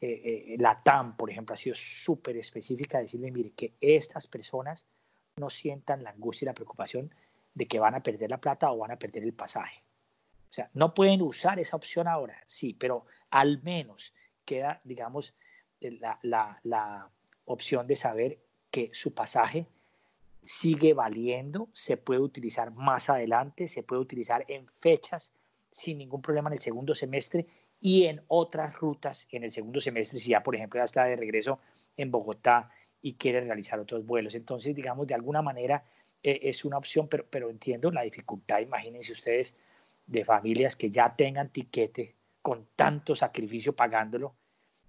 eh, 0.00 0.54
eh, 0.54 0.56
la 0.60 0.80
TAM, 0.84 1.16
por 1.16 1.28
ejemplo, 1.28 1.54
ha 1.54 1.56
sido 1.56 1.74
súper 1.74 2.36
específica, 2.36 3.00
decirme, 3.00 3.32
mire, 3.32 3.50
que 3.50 3.74
estas 3.80 4.28
personas 4.28 4.86
no 5.36 5.50
sientan 5.50 6.04
la 6.04 6.10
angustia 6.10 6.44
y 6.44 6.46
la 6.46 6.54
preocupación 6.54 7.12
de 7.52 7.66
que 7.66 7.80
van 7.80 7.96
a 7.96 8.02
perder 8.04 8.30
la 8.30 8.40
plata 8.40 8.70
o 8.70 8.78
van 8.78 8.92
a 8.92 8.98
perder 8.98 9.24
el 9.24 9.34
pasaje. 9.34 9.82
O 10.48 10.52
sea, 10.52 10.70
no 10.72 10.94
pueden 10.94 11.20
usar 11.20 11.58
esa 11.58 11.74
opción 11.74 12.06
ahora, 12.06 12.40
sí, 12.46 12.74
pero 12.74 13.06
al 13.30 13.60
menos 13.62 14.14
queda, 14.44 14.80
digamos, 14.84 15.34
la, 15.80 16.20
la, 16.22 16.60
la 16.62 17.10
opción 17.44 17.88
de 17.88 17.96
saber 17.96 18.38
que 18.70 18.90
su 18.92 19.14
pasaje 19.14 19.66
sigue 20.46 20.94
valiendo, 20.94 21.68
se 21.72 21.96
puede 21.96 22.20
utilizar 22.20 22.70
más 22.72 23.10
adelante, 23.10 23.68
se 23.68 23.82
puede 23.82 24.00
utilizar 24.00 24.44
en 24.48 24.68
fechas 24.68 25.32
sin 25.70 25.98
ningún 25.98 26.22
problema 26.22 26.48
en 26.48 26.54
el 26.54 26.60
segundo 26.60 26.94
semestre 26.94 27.46
y 27.80 28.04
en 28.04 28.22
otras 28.28 28.76
rutas 28.76 29.26
en 29.30 29.44
el 29.44 29.50
segundo 29.50 29.80
semestre, 29.80 30.18
si 30.18 30.30
ya 30.30 30.42
por 30.42 30.54
ejemplo 30.54 30.80
ya 30.80 30.84
está 30.84 31.04
de 31.04 31.16
regreso 31.16 31.58
en 31.96 32.10
Bogotá 32.10 32.70
y 33.02 33.14
quiere 33.14 33.40
realizar 33.40 33.78
otros 33.78 34.06
vuelos. 34.06 34.34
Entonces, 34.34 34.74
digamos, 34.74 35.06
de 35.06 35.14
alguna 35.14 35.42
manera 35.42 35.84
eh, 36.22 36.40
es 36.42 36.64
una 36.64 36.78
opción, 36.78 37.08
pero, 37.08 37.26
pero 37.28 37.50
entiendo 37.50 37.90
la 37.90 38.02
dificultad, 38.02 38.60
imagínense 38.60 39.12
ustedes, 39.12 39.56
de 40.06 40.24
familias 40.24 40.76
que 40.76 40.90
ya 40.90 41.14
tengan 41.14 41.50
tiquete 41.50 42.14
con 42.40 42.68
tanto 42.76 43.16
sacrificio 43.16 43.74
pagándolo 43.74 44.34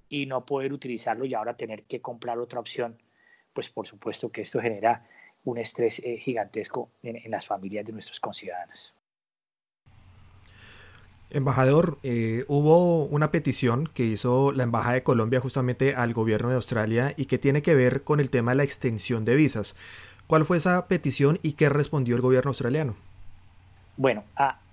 y 0.07 0.27
no 0.27 0.45
poder 0.45 0.71
utilizarlo 0.71 1.25
y 1.25 1.33
ahora 1.33 1.57
tener 1.57 1.83
que 1.83 2.01
comprar 2.01 2.37
otra 2.37 2.59
opción, 2.59 3.01
pues 3.53 3.69
por 3.69 3.87
supuesto 3.87 4.31
que 4.31 4.41
esto 4.41 4.61
genera 4.61 5.05
un 5.43 5.57
estrés 5.57 5.99
eh, 5.99 6.17
gigantesco 6.17 6.89
en, 7.03 7.31
las 7.31 7.47
familias 7.47 7.85
de 7.85 7.93
nuestros 7.93 8.19
conciudadanos. 8.19 8.93
Embajador, 11.29 11.99
eh, 12.03 12.45
hubo 12.47 13.05
una 13.05 13.31
petición 13.31 13.87
que 13.93 14.03
hizo 14.03 14.53
la 14.53 14.63
Embajada 14.63 14.95
de 14.95 15.03
Colombia 15.03 15.39
justamente 15.39 15.93
al 15.93 16.13
gobierno 16.13 16.49
de 16.49 16.55
Australia 16.55 17.13
y 17.17 17.25
que 17.25 17.37
tiene 17.37 17.61
que 17.61 17.75
ver 17.75 18.03
con 18.03 18.19
el 18.19 18.29
tema 18.29 18.51
de 18.51 18.57
la 18.57 18.63
extensión 18.63 19.25
de 19.25 19.35
visas. 19.35 19.75
¿Cuál 20.27 20.45
fue 20.45 20.57
esa 20.57 20.87
petición 20.87 21.39
y 21.41 21.53
qué 21.53 21.69
respondió 21.69 22.15
el 22.15 22.21
gobierno 22.21 22.49
australiano? 22.49 22.95
Bueno, 23.97 24.23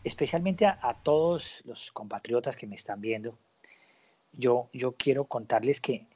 especialmente 0.05 0.66
a, 0.66 0.96
todos 1.03 1.62
los 1.64 1.90
compatriotas 1.92 2.57
que 2.57 2.66
me 2.66 2.74
están 2.74 3.00
viendo, 3.00 3.38
yo, 4.33 4.68
yo 4.72 4.92
quiero 4.92 5.24
contarles 5.24 5.81
que 5.81 6.07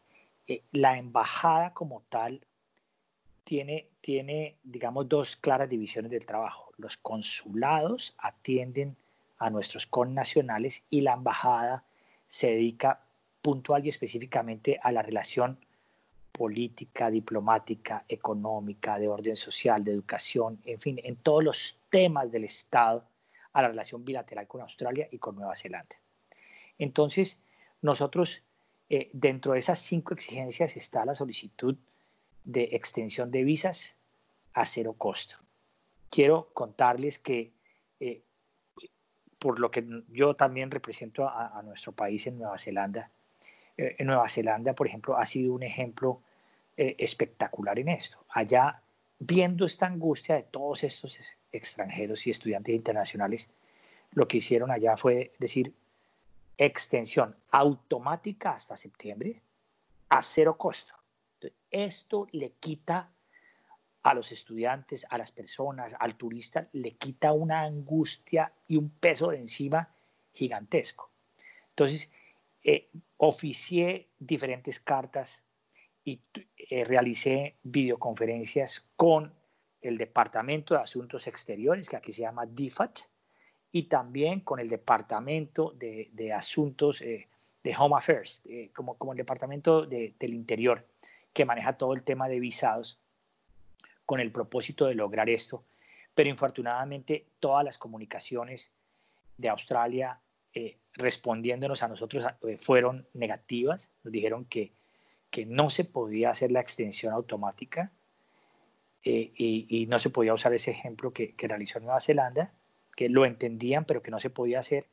eh, 0.47 0.63
la 0.73 0.99
embajada 0.99 1.73
como 1.73 2.03
tal 2.09 2.45
tiene, 3.45 3.87
tiene, 4.09 4.57
digamos, 4.62 5.07
dos 5.07 5.37
claras 5.37 5.68
divisiones 5.68 6.11
del 6.11 6.25
trabajo. 6.25 6.73
Los 6.79 6.97
consulados 6.97 8.14
atienden 8.16 8.97
a 9.37 9.51
nuestros 9.51 9.87
connacionales 9.87 10.83
y 10.88 11.03
la 11.03 11.12
embajada 11.12 11.85
se 12.27 12.47
dedica 12.47 13.03
puntual 13.42 13.85
y 13.85 13.90
específicamente 13.90 14.81
a 14.83 14.92
la 14.92 15.03
relación 15.03 15.59
política, 16.33 17.11
diplomática, 17.11 18.07
económica, 18.09 18.99
de 18.99 19.09
orden 19.09 19.37
social, 19.37 19.85
de 19.85 19.92
educación, 19.92 20.59
en 20.64 20.81
fin, 20.81 20.99
en 21.05 21.16
todos 21.16 21.44
los 21.44 21.79
temas 21.90 22.33
del 22.33 22.44
Estado 22.44 23.05
a 23.53 23.61
la 23.61 23.68
relación 23.68 24.07
bilateral 24.07 24.47
con 24.47 24.62
Australia 24.62 25.07
y 25.12 25.18
con 25.18 25.37
Nueva 25.37 25.55
Zelanda. 25.55 25.97
Entonces, 26.79 27.37
nosotros, 27.83 28.42
eh, 28.88 29.11
dentro 29.12 29.53
de 29.53 29.59
esas 29.59 29.81
cinco 29.81 30.14
exigencias 30.14 30.79
está 30.79 31.05
la 31.05 31.12
solicitud 31.12 31.77
de 32.47 32.71
extensión 32.73 33.31
de 33.31 33.44
visas 33.44 33.98
a 34.55 34.65
cero 34.65 34.95
costo. 34.97 35.37
Quiero 36.11 36.49
contarles 36.55 37.19
que 37.19 37.53
eh, 38.01 38.23
por 39.39 39.61
lo 39.61 39.71
que 39.71 39.87
yo 40.09 40.35
también 40.35 40.71
represento 40.71 41.29
a, 41.29 41.63
nuestro 41.63 41.93
país 41.93 42.27
en 42.27 42.39
Nueva 42.39 42.59
Zelanda, 42.59 43.11
eh, 43.77 43.97
en 43.99 44.07
Nueva 44.07 44.29
Zelanda, 44.29 44.75
por 44.75 44.87
ejemplo, 44.87 45.17
ha 45.17 45.27
sido 45.27 45.55
un 45.55 45.63
ejemplo 45.63 46.21
eh, 46.77 46.97
espectacular 46.99 47.79
en 47.79 47.89
esto. 47.89 48.19
Allá, 48.31 48.83
viendo 49.19 49.65
esta 49.65 49.87
angustia 49.87 50.35
de 50.37 50.43
todos 50.43 50.83
estos 50.85 51.19
extranjeros 51.53 52.27
y 52.27 52.31
estudiantes 52.31 52.75
internacionales, 52.75 53.51
lo 54.13 54.27
que 54.27 54.39
hicieron 54.39 54.71
allá 54.71 54.97
fue 54.97 55.33
decir 55.39 55.73
extensión 56.57 57.37
automática 57.51 58.51
hasta 58.51 58.77
septiembre 58.77 59.41
a 60.09 60.23
cero 60.23 60.57
costo. 60.57 60.95
esto 61.71 62.27
le 62.33 62.51
quita 62.59 63.11
a 64.09 64.14
los 64.14 64.33
estudiantes, 64.33 65.07
a 65.11 65.18
las 65.18 65.33
personas, 65.33 65.94
al 66.01 66.14
turista, 66.14 66.66
le 66.73 66.92
quita 66.92 67.33
una 67.33 67.61
angustia 67.61 68.51
y 68.66 68.79
un 68.79 68.88
peso 68.88 69.29
de 69.29 69.37
encima 69.37 69.94
gigantesco. 70.33 71.11
Entonces, 71.68 72.11
eh, 72.64 72.88
oficié 73.18 74.09
diferentes 74.18 74.81
cartas 74.81 75.42
y 76.05 76.23
eh, 76.57 76.85
realicé 76.85 77.57
videoconferencias 77.62 78.88
con 78.97 79.35
el 79.83 79.99
Departamento 79.99 80.73
de 80.73 80.81
Asuntos 80.81 81.27
Exteriores, 81.27 81.90
que 81.90 81.97
aquí 81.97 82.12
se 82.12 82.23
llama 82.23 82.47
DIFAT, 82.47 83.01
y 83.73 83.83
también 83.85 84.40
con 84.40 84.59
el 84.59 84.71
Departamento 84.71 85.75
de, 85.77 86.33
Asuntos 86.35 87.03
eh, 87.03 87.29
de 87.62 87.77
Home 87.77 87.97
Affairs, 87.99 88.42
como, 88.75 88.97
como 88.97 89.12
el 89.12 89.18
Departamento 89.18 89.85
del 89.85 90.33
Interior, 90.33 90.87
que 91.35 91.44
maneja 91.44 91.77
todo 91.77 91.92
el 91.92 92.03
tema 92.05 92.27
de 92.27 92.40
visados 92.40 92.99
con 94.09 94.21
el 94.21 94.33
propósito 94.33 94.87
de 94.87 94.94
lograr 94.94 95.29
esto, 95.29 95.64
pero 96.14 96.31
infortunadamente 96.31 97.27
todas 97.40 97.62
las 97.62 97.77
comunicaciones 97.77 98.73
de 99.37 99.51
Australia 99.51 100.18
eh, 100.55 100.79
respondiéndonos 100.94 101.83
a 101.83 101.88
nosotros 101.88 102.25
eh, 102.49 102.57
fueron 102.57 103.07
negativas, 103.12 103.90
nos 104.03 104.11
dijeron 104.11 104.47
que, 104.47 104.73
que 105.29 105.44
no 105.44 105.68
se 105.68 105.85
podía 105.85 106.31
hacer 106.31 106.51
la 106.51 106.61
extensión 106.61 107.12
automática 107.12 107.92
eh, 109.05 109.31
y, 109.37 109.87
no 109.90 109.99
se 109.99 110.09
podía 110.09 110.33
usar 110.33 110.55
ese 110.55 110.71
ejemplo 110.71 111.12
que, 111.12 111.35
que 111.35 111.47
realizó 111.47 111.79
Nueva 111.79 112.01
Zelanda, 112.01 112.55
que 112.97 113.11
lo 113.11 113.27
entendían 113.27 113.85
pero 113.85 114.03
que 114.03 114.11
no 114.11 114.21
se 114.21 114.31
podía 114.31 114.61
hacer 114.61 114.87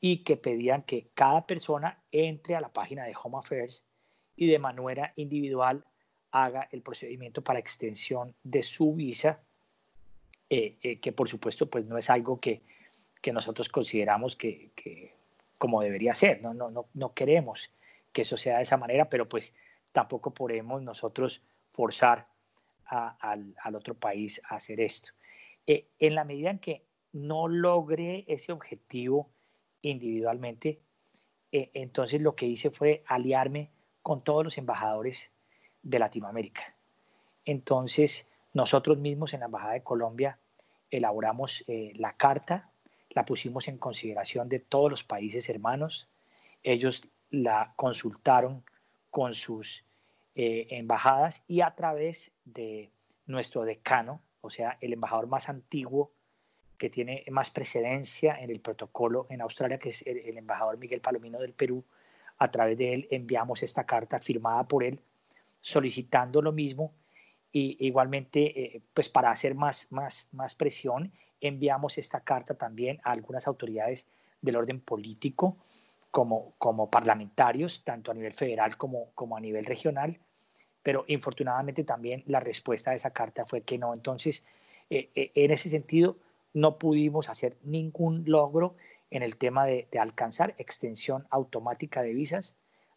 y 0.00 0.24
que 0.24 0.36
pedían 0.36 0.82
que 0.82 1.06
cada 1.14 1.46
persona 1.46 2.02
entre 2.10 2.56
a 2.56 2.60
la 2.60 2.72
página 2.72 3.04
de 3.04 3.14
Home 3.14 3.38
Affairs 3.38 3.84
y 4.34 4.48
de 4.48 4.58
manera 4.58 5.12
individual 5.14 5.84
haga 6.34 6.68
el 6.72 6.82
procedimiento 6.82 7.42
para 7.42 7.60
extensión 7.60 8.34
de 8.42 8.64
su 8.64 8.92
visa, 8.92 9.38
eh, 10.50 10.76
eh, 10.82 10.98
que 10.98 11.12
por 11.12 11.28
supuesto 11.28 11.70
pues 11.70 11.86
no 11.86 11.96
es 11.96 12.10
algo 12.10 12.40
que, 12.40 12.60
que 13.22 13.32
nosotros 13.32 13.68
consideramos 13.68 14.34
que, 14.34 15.14
como 15.58 15.80
debería 15.80 16.12
ser, 16.12 16.42
¿no? 16.42 16.52
No, 16.52 16.72
no, 16.72 16.86
no 16.92 17.14
queremos 17.14 17.70
que 18.12 18.22
eso 18.22 18.36
sea 18.36 18.56
de 18.56 18.62
esa 18.62 18.76
manera, 18.76 19.08
pero 19.08 19.28
pues 19.28 19.54
tampoco 19.92 20.34
podemos 20.34 20.82
nosotros 20.82 21.40
forzar 21.70 22.26
al, 22.86 23.54
al, 23.62 23.76
otro 23.76 23.94
país 23.94 24.42
a 24.48 24.56
hacer 24.56 24.80
esto. 24.80 25.12
Eh, 25.68 25.86
en 26.00 26.16
la 26.16 26.24
medida 26.24 26.50
en 26.50 26.58
que 26.58 26.82
no 27.12 27.46
logre 27.46 28.24
ese 28.26 28.50
objetivo 28.50 29.30
individualmente, 29.82 30.80
entonces 31.52 32.20
lo 32.20 32.34
que 32.34 32.46
hice 32.46 32.70
fue 32.70 33.04
aliarme 33.06 33.70
con 34.02 34.24
todos 34.24 34.42
los 34.42 34.58
embajadores 34.58 35.30
de 35.84 35.98
Latinoamérica. 35.98 36.74
Entonces, 37.44 38.26
nosotros 38.52 38.98
mismos 38.98 39.34
en 39.34 39.40
la 39.40 39.46
Embajada 39.46 39.74
de 39.74 39.82
Colombia 39.82 40.38
elaboramos 40.90 41.62
eh, 41.68 41.92
la 41.96 42.14
carta, 42.14 42.70
la 43.10 43.24
pusimos 43.24 43.68
en 43.68 43.78
consideración 43.78 44.48
de 44.48 44.58
todos 44.58 44.90
los 44.90 45.04
países 45.04 45.48
hermanos, 45.48 46.08
ellos 46.62 47.06
la 47.30 47.74
consultaron 47.76 48.64
con 49.10 49.34
sus 49.34 49.84
eh, 50.34 50.66
embajadas 50.70 51.44
y 51.46 51.60
a 51.60 51.74
través 51.74 52.32
de 52.44 52.90
nuestro 53.26 53.64
decano, 53.64 54.20
o 54.40 54.50
sea, 54.50 54.78
el 54.80 54.92
embajador 54.92 55.26
más 55.26 55.48
antiguo 55.48 56.10
que 56.78 56.90
tiene 56.90 57.24
más 57.30 57.50
precedencia 57.50 58.34
en 58.40 58.50
el 58.50 58.60
protocolo 58.60 59.26
en 59.30 59.40
Australia, 59.40 59.78
que 59.78 59.90
es 59.90 60.02
el 60.06 60.36
embajador 60.36 60.76
Miguel 60.76 61.00
Palomino 61.00 61.38
del 61.38 61.52
Perú, 61.52 61.84
a 62.38 62.50
través 62.50 62.76
de 62.76 62.94
él 62.94 63.08
enviamos 63.10 63.62
esta 63.62 63.84
carta 63.84 64.20
firmada 64.20 64.64
por 64.64 64.82
él 64.82 65.00
solicitando 65.64 66.42
lo 66.42 66.52
mismo. 66.52 66.92
Y 67.50 67.76
igualmente, 67.86 68.76
eh, 68.76 68.82
pues 68.92 69.08
para 69.08 69.30
hacer 69.30 69.54
más, 69.54 69.90
más, 69.90 70.28
más 70.32 70.54
presión, 70.54 71.10
enviamos 71.40 71.96
esta 71.96 72.20
carta 72.20 72.54
también 72.54 73.00
a 73.02 73.12
algunas 73.12 73.46
autoridades 73.46 74.06
del 74.42 74.56
orden 74.56 74.80
político, 74.80 75.56
como, 76.10 76.52
como 76.58 76.90
parlamentarios, 76.90 77.82
tanto 77.82 78.10
a 78.10 78.14
nivel 78.14 78.34
federal 78.34 78.76
como, 78.76 79.10
como 79.14 79.36
a 79.38 79.40
nivel 79.40 79.64
regional. 79.64 80.18
Pero 80.82 81.04
infortunadamente 81.08 81.82
también 81.82 82.22
la 82.26 82.40
respuesta 82.40 82.90
a 82.90 82.94
esa 82.94 83.10
carta 83.10 83.46
fue 83.46 83.62
que 83.62 83.78
no. 83.78 83.94
Entonces, 83.94 84.44
eh, 84.90 85.08
eh, 85.14 85.32
en 85.34 85.50
ese 85.50 85.70
sentido, 85.70 86.18
no 86.52 86.78
pudimos 86.78 87.30
hacer 87.30 87.56
ningún 87.62 88.24
logro 88.26 88.76
en 89.10 89.22
el 89.22 89.38
tema 89.38 89.64
de, 89.64 89.88
de 89.90 89.98
alcanzar 89.98 90.54
extensión 90.58 91.26
automática 91.30 92.02
de 92.02 92.12
visas 92.12 92.54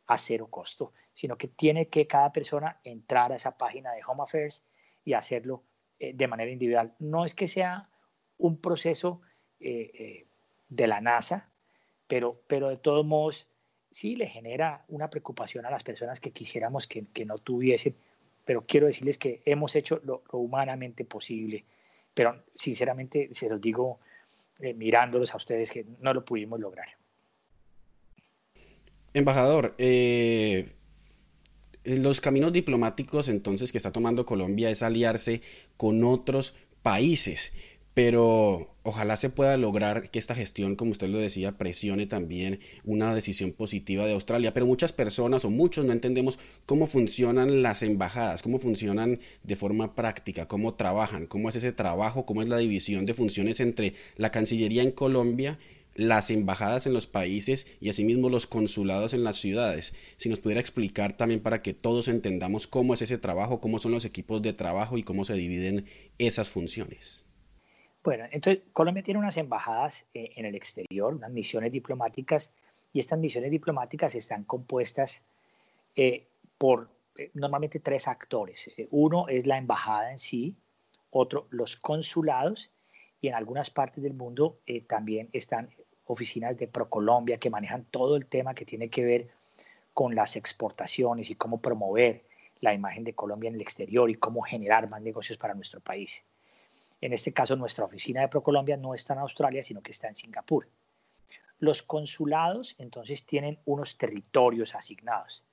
a 0.08 0.18
cero 0.18 0.47
costo, 0.49 0.93
sino 1.14 1.38
que 1.38 1.47
tiene 1.47 1.88
que 1.88 2.08
cada 2.08 2.32
persona 2.32 2.80
entrar 2.84 3.32
a 3.32 3.36
esa 3.36 3.58
página 3.58 3.91
de 3.91 4.01
Home 4.08 4.24
Affairs 4.24 4.66
y 5.03 5.14
hacerlo 5.14 5.64
eh, 5.99 6.14
de 6.14 6.28
manera 6.28 6.51
individual. 6.51 6.95
No 6.99 7.26
es 7.26 7.36
que 7.36 7.47
sea 7.47 7.89
un 8.38 8.58
proceso 8.58 9.22
eh, 9.60 9.91
eh, 9.93 10.28
de 10.70 10.88
la 10.88 11.01
NASA, 11.01 11.49
pero, 12.08 12.41
pero 12.47 12.70
de 12.70 12.78
todos 12.78 13.05
modos 13.05 13.47
sí 13.91 14.16
le 14.16 14.28
genera 14.28 14.86
una 14.89 15.10
preocupación 15.10 15.66
a 15.66 15.72
las 15.72 15.84
personas 15.84 16.20
que 16.20 16.32
quisiéramos 16.32 16.88
que, 16.88 17.26
no 17.26 17.38
tuviesen, 17.38 17.95
pero 18.45 18.66
quiero 18.66 18.88
decirles 18.88 19.18
que 19.18 19.41
hemos 19.45 19.76
hecho 19.76 19.99
lo, 20.03 20.24
humanamente 20.32 21.05
posible, 21.05 21.66
pero 22.14 22.43
sinceramente 22.53 23.30
se 23.34 23.49
los 23.49 23.60
digo 23.60 23.99
eh, 24.60 24.74
mirándolos 24.74 25.34
a 25.34 25.38
ustedes 25.38 25.72
que 25.72 25.86
no 25.99 26.14
lo 26.14 26.24
pudimos 26.24 26.60
lograr. 26.60 26.88
Embajador, 29.14 29.76
eh, 29.78 30.74
los 31.84 32.22
caminos 32.22 32.53
diplomáticos 32.53 33.30
entonces 33.30 33.72
que 33.72 33.78
está 33.78 33.91
tomando 33.91 34.26
Colombia 34.26 34.70
es 34.70 34.84
aliarse 34.84 35.41
con 35.78 36.03
otros 36.03 36.53
países, 36.82 37.51
pero 37.93 38.76
ojalá 38.84 39.18
se 39.18 39.30
pueda 39.30 39.58
lograr 39.58 40.12
que 40.12 40.20
esta 40.20 40.36
gestión, 40.36 40.76
como 40.76 40.91
usted 40.91 41.08
lo 41.08 41.18
decía, 41.18 41.58
presione 41.58 42.05
también 42.05 42.60
una 42.84 43.16
decisión 43.16 43.53
positiva 43.53 44.05
de 44.05 44.14
Australia. 44.14 44.53
Pero 44.53 44.68
muchas 44.68 44.93
personas 44.93 45.43
o 45.45 45.49
muchos 45.49 45.84
no 45.84 45.93
entendemos 45.93 46.38
cómo 46.68 46.86
funcionan 46.86 47.64
las 47.64 47.82
embajadas, 47.82 48.43
cómo 48.43 48.60
funcionan 48.60 49.20
de 49.41 49.55
forma 49.55 49.95
práctica, 49.95 50.47
cómo 50.47 50.76
trabajan, 50.76 51.26
cómo 51.26 51.49
es 51.49 51.55
ese 51.55 51.72
trabajo, 51.72 52.26
cómo 52.28 52.43
es 52.43 52.49
la 52.49 52.58
división 52.58 53.08
de 53.08 53.16
funciones 53.16 53.60
entre 53.62 53.93
la 54.16 54.30
Cancillería 54.30 54.84
en 54.84 54.91
Colombia 54.91 55.58
las 55.98 56.30
embajadas 56.30 56.86
en 56.86 56.93
los 56.93 57.08
países 57.08 57.68
y 57.82 57.89
asimismo 57.89 58.30
los 58.30 58.45
consulados 58.45 59.14
en 59.14 59.24
las 59.24 59.38
ciudades. 59.38 59.93
Si 60.18 60.30
nos 60.30 60.39
pudiera 60.39 60.62
explicar 60.62 61.18
también 61.18 61.41
para 61.41 61.62
que 61.62 61.74
todos 61.74 62.08
entendamos 62.08 62.68
cómo 62.68 62.93
es 62.93 63.02
ese 63.02 63.18
trabajo, 63.18 63.60
cómo 63.60 63.80
son 63.80 63.91
los 63.91 64.06
equipos 64.06 64.41
de 64.43 64.54
trabajo 64.54 64.98
y 64.98 65.04
cómo 65.04 65.26
se 65.26 65.34
dividen 65.34 65.86
esas 66.20 66.50
funciones. 66.50 67.26
Bueno, 68.04 68.26
entonces 68.32 68.64
Colombia 68.74 69.04
tiene 69.04 69.20
unas 69.20 69.38
embajadas 69.38 70.06
eh, 70.14 70.32
en 70.36 70.45
el 70.45 70.56
exterior, 70.56 71.16
unas 71.16 71.32
misiones 71.32 71.72
diplomáticas, 71.72 72.54
y 72.93 73.00
estas 73.00 73.20
misiones 73.20 73.52
diplomáticas 73.52 74.16
están 74.16 74.43
compuestas 74.43 75.26
eh, 75.95 76.28
por 76.58 76.89
eh, 77.18 77.32
normalmente 77.34 77.80
tres 77.80 78.08
actores. 78.08 78.72
uno 78.91 79.28
es 79.28 79.48
la 79.48 79.58
embajada 79.58 80.12
en 80.12 80.20
sí, 80.20 80.56
otro 81.10 81.48
los 81.50 81.76
consulados, 81.76 82.72
y 83.20 83.30
en 83.30 83.34
algunas 83.34 83.72
partes 83.72 84.04
del 84.04 84.14
mundo 84.14 84.60
también 84.88 85.28
están 85.34 85.70
oficinas 86.08 86.58
de 86.58 86.68
ProColombia 86.68 87.38
que 87.38 87.49
manejan 87.49 87.86
todo 87.86 88.16
el 88.16 88.28
tema 88.28 88.53
que 88.53 88.66
tiene 88.66 88.89
que 88.89 89.05
ver 89.05 89.28
con 89.93 90.16
las 90.16 90.36
exportaciones 90.36 91.30
y 91.30 91.36
cómo 91.36 91.62
promover 91.62 92.24
la 92.62 92.74
imagen 92.74 93.03
de 93.03 93.14
Colombia 93.14 93.49
en 93.49 93.55
el 93.55 93.62
exterior 93.62 94.10
y 94.10 94.16
cómo 94.16 94.41
generar 94.41 94.89
más 94.89 95.01
negocios 95.01 95.38
para 95.38 95.53
nuestro 95.53 95.80
país. 95.80 96.24
En 97.01 97.14
este 97.14 97.32
caso, 97.32 97.55
nuestra 97.55 97.86
oficina 97.86 98.22
de 98.22 98.28
ProColombia 98.28 98.78
no 98.78 98.93
está 98.93 99.14
en 99.14 99.20
Australia, 99.20 99.62
sino 99.62 99.82
que 99.82 99.91
está 99.91 100.08
en 100.08 100.16
Singapur. 100.16 100.68
Los 101.60 101.84
consulados 101.84 102.76
entonces 102.80 103.26
tienen 103.26 103.60
unos 103.66 103.97
territorios 103.97 104.76
asignados. 104.76 105.43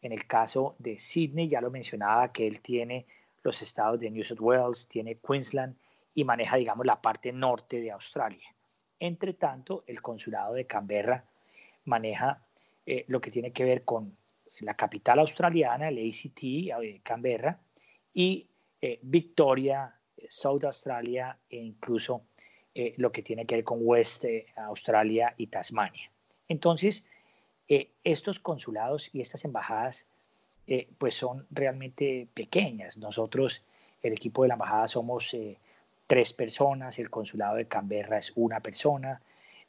En 0.00 0.12
el 0.12 0.26
caso 0.26 0.76
de 0.78 0.98
Sydney, 0.98 1.48
ya 1.48 1.60
lo 1.60 1.70
mencionaba, 1.70 2.32
que 2.32 2.46
él 2.46 2.60
tiene 2.60 3.06
los 3.42 3.62
estados 3.62 3.98
de 4.00 4.10
New 4.10 4.22
South 4.22 4.40
Wales, 4.40 4.86
tiene 4.86 5.16
Queensland 5.16 5.76
y 6.14 6.24
maneja, 6.24 6.56
digamos, 6.56 6.86
la 6.86 7.00
parte 7.00 7.32
norte 7.32 7.80
de 7.80 7.90
Australia. 7.90 8.54
Entre 9.00 9.34
tanto, 9.34 9.84
el 9.86 10.02
consulado 10.02 10.54
de 10.54 10.66
Canberra 10.66 11.24
maneja 11.84 12.42
eh, 12.86 13.04
lo 13.08 13.20
que 13.20 13.30
tiene 13.30 13.52
que 13.52 13.64
ver 13.64 13.84
con 13.84 14.16
la 14.60 14.74
capital 14.74 15.18
australiana, 15.20 15.88
el 15.88 15.98
ACT, 15.98 16.42
eh, 16.42 17.00
Canberra, 17.02 17.60
y 18.12 18.46
eh, 18.80 18.98
Victoria, 19.02 19.94
South 20.28 20.64
Australia 20.64 21.36
e 21.48 21.56
incluso 21.56 22.22
lo 22.96 23.10
que 23.10 23.22
tiene 23.22 23.44
que 23.44 23.56
ver 23.56 23.64
con 23.64 23.80
West 23.82 24.24
Australia 24.54 25.34
y 25.36 25.48
Tasmania. 25.48 26.12
Entonces, 26.46 27.04
estos 28.04 28.38
consulados 28.38 29.12
y 29.12 29.20
estas 29.20 29.44
embajadas 29.44 30.06
pues 30.96 31.16
son 31.16 31.44
realmente 31.50 32.28
pequeñas. 32.34 32.96
Nosotros, 32.96 33.64
el 34.00 34.12
equipo 34.12 34.42
de 34.42 34.48
la 34.48 34.54
embajada, 34.54 34.86
somos 34.86 35.34
tres 36.08 36.32
personas, 36.32 36.98
el 36.98 37.08
consulado 37.08 37.54
de 37.54 37.66
Canberra 37.66 38.18
es 38.18 38.32
una 38.34 38.58
persona, 38.58 39.22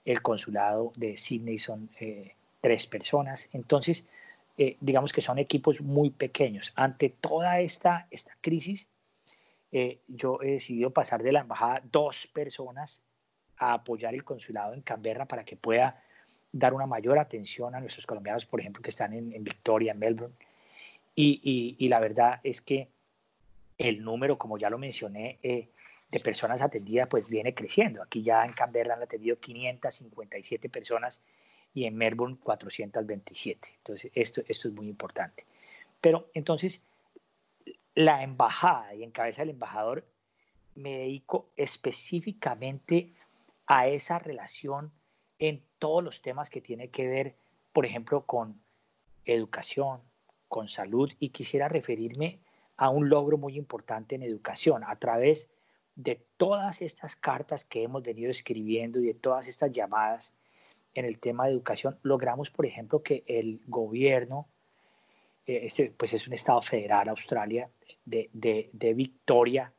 el 0.03 0.23
consulado 0.23 0.91
de 0.95 1.15
Sydney 1.15 1.59
son 1.59 1.89
tres 2.61 2.87
personas. 2.87 3.49
Entonces, 3.53 4.05
digamos 4.79 5.13
que 5.13 5.21
son 5.21 5.37
equipos 5.37 5.81
muy 5.81 6.09
pequeños. 6.09 6.71
Ante 6.75 7.09
toda 7.09 7.59
esta, 7.59 8.07
esta 8.09 8.35
crisis, 8.41 8.89
eh, 9.71 9.99
yo 10.07 10.39
he 10.41 10.51
decidido 10.51 10.89
pasar 10.91 11.21
de 11.21 11.31
la 11.31 11.41
embajada 11.41 11.81
dos 11.91 12.27
personas 12.27 13.01
a 13.57 13.73
apoyar 13.73 14.13
el 14.13 14.23
consulado 14.23 14.73
en 14.73 14.81
Canberra 14.81 15.25
para 15.25 15.43
que 15.43 15.55
pueda 15.55 16.01
dar 16.51 16.73
una 16.73 16.87
mayor 16.87 17.19
atención 17.19 17.75
a 17.75 17.79
nuestros 17.79 18.07
colombianos, 18.07 18.45
por 18.45 18.59
ejemplo, 18.59 18.81
que 18.81 18.89
están 18.89 19.13
en, 19.13 19.43
Victoria, 19.43 19.91
en 19.91 19.99
Melbourne. 19.99 20.35
Y, 21.15 21.87
la 21.89 21.99
verdad 21.99 22.39
es 22.43 22.61
que 22.61 22.87
el 23.77 24.03
número, 24.03 24.37
como 24.37 24.57
ya 24.57 24.69
lo 24.69 24.77
mencioné, 24.77 25.37
eh, 25.43 25.67
de 26.11 26.19
personas 26.19 26.61
atendidas, 26.61 27.07
pues 27.07 27.27
viene 27.27 27.53
creciendo. 27.53 28.01
Aquí 28.01 28.23
ya 28.23 28.43
en 28.43 28.53
Canberra 28.53 28.95
han 28.95 29.03
atendido 29.03 29.39
557 29.39 30.69
personas 30.69 31.21
y 31.73 31.85
en 31.85 31.95
Melbourne 31.95 32.37
427. 32.41 33.69
Entonces, 33.77 34.11
esto, 34.15 34.41
esto 34.47 34.67
es 34.67 34.73
muy 34.73 34.87
importante. 34.87 35.45
Pero 36.01 36.29
entonces, 36.33 36.81
la 37.93 38.23
embajada 38.23 38.93
y 38.95 39.03
en 39.03 39.11
cabeza 39.11 39.41
del 39.41 39.51
embajador 39.51 40.05
me 40.75 40.97
dedico 40.97 41.49
específicamente 41.57 43.09
a 43.67 43.87
esa 43.87 44.17
relación 44.17 44.91
en 45.37 45.61
todos 45.77 46.03
los 46.03 46.21
temas 46.21 46.49
que 46.49 46.61
tiene 46.61 46.89
que 46.89 47.07
ver, 47.07 47.35
por 47.73 47.85
ejemplo, 47.85 48.25
con 48.25 48.59
educación, 49.25 50.01
con 50.47 50.67
salud 50.67 51.11
y 51.19 51.29
quisiera 51.29 51.67
referirme 51.67 52.39
a 52.77 52.89
un 52.89 53.09
logro 53.09 53.37
muy 53.37 53.57
importante 53.57 54.15
en 54.15 54.23
educación 54.23 54.83
a 54.85 54.95
través 54.95 55.49
de 55.99 56.25
todas 56.37 56.81
estas 56.81 57.17
cartas 57.17 57.65
que 57.65 57.83
hemos 57.83 58.01
venido 58.03 58.31
escribiendo 58.31 59.01
y 59.01 59.07
de 59.07 59.15
todas 59.15 59.49
estas 59.49 59.69
llamadas 59.69 60.33
en 60.93 61.03
el 61.03 61.19
tema 61.19 61.45
de 61.45 61.51
educación, 61.51 61.99
logramos, 62.03 62.51
por 62.51 62.65
ejemplo, 62.65 63.03
que 63.03 63.25
el 63.27 63.61
gobierno, 63.67 64.47
eh, 65.45 65.59
este, 65.63 65.91
pues 65.91 66.13
es 66.13 66.25
un 66.25 66.33
estado 66.33 66.61
federal, 66.61 67.09
Australia, 67.09 67.69
de, 68.05 68.93
Victoria 68.95 69.73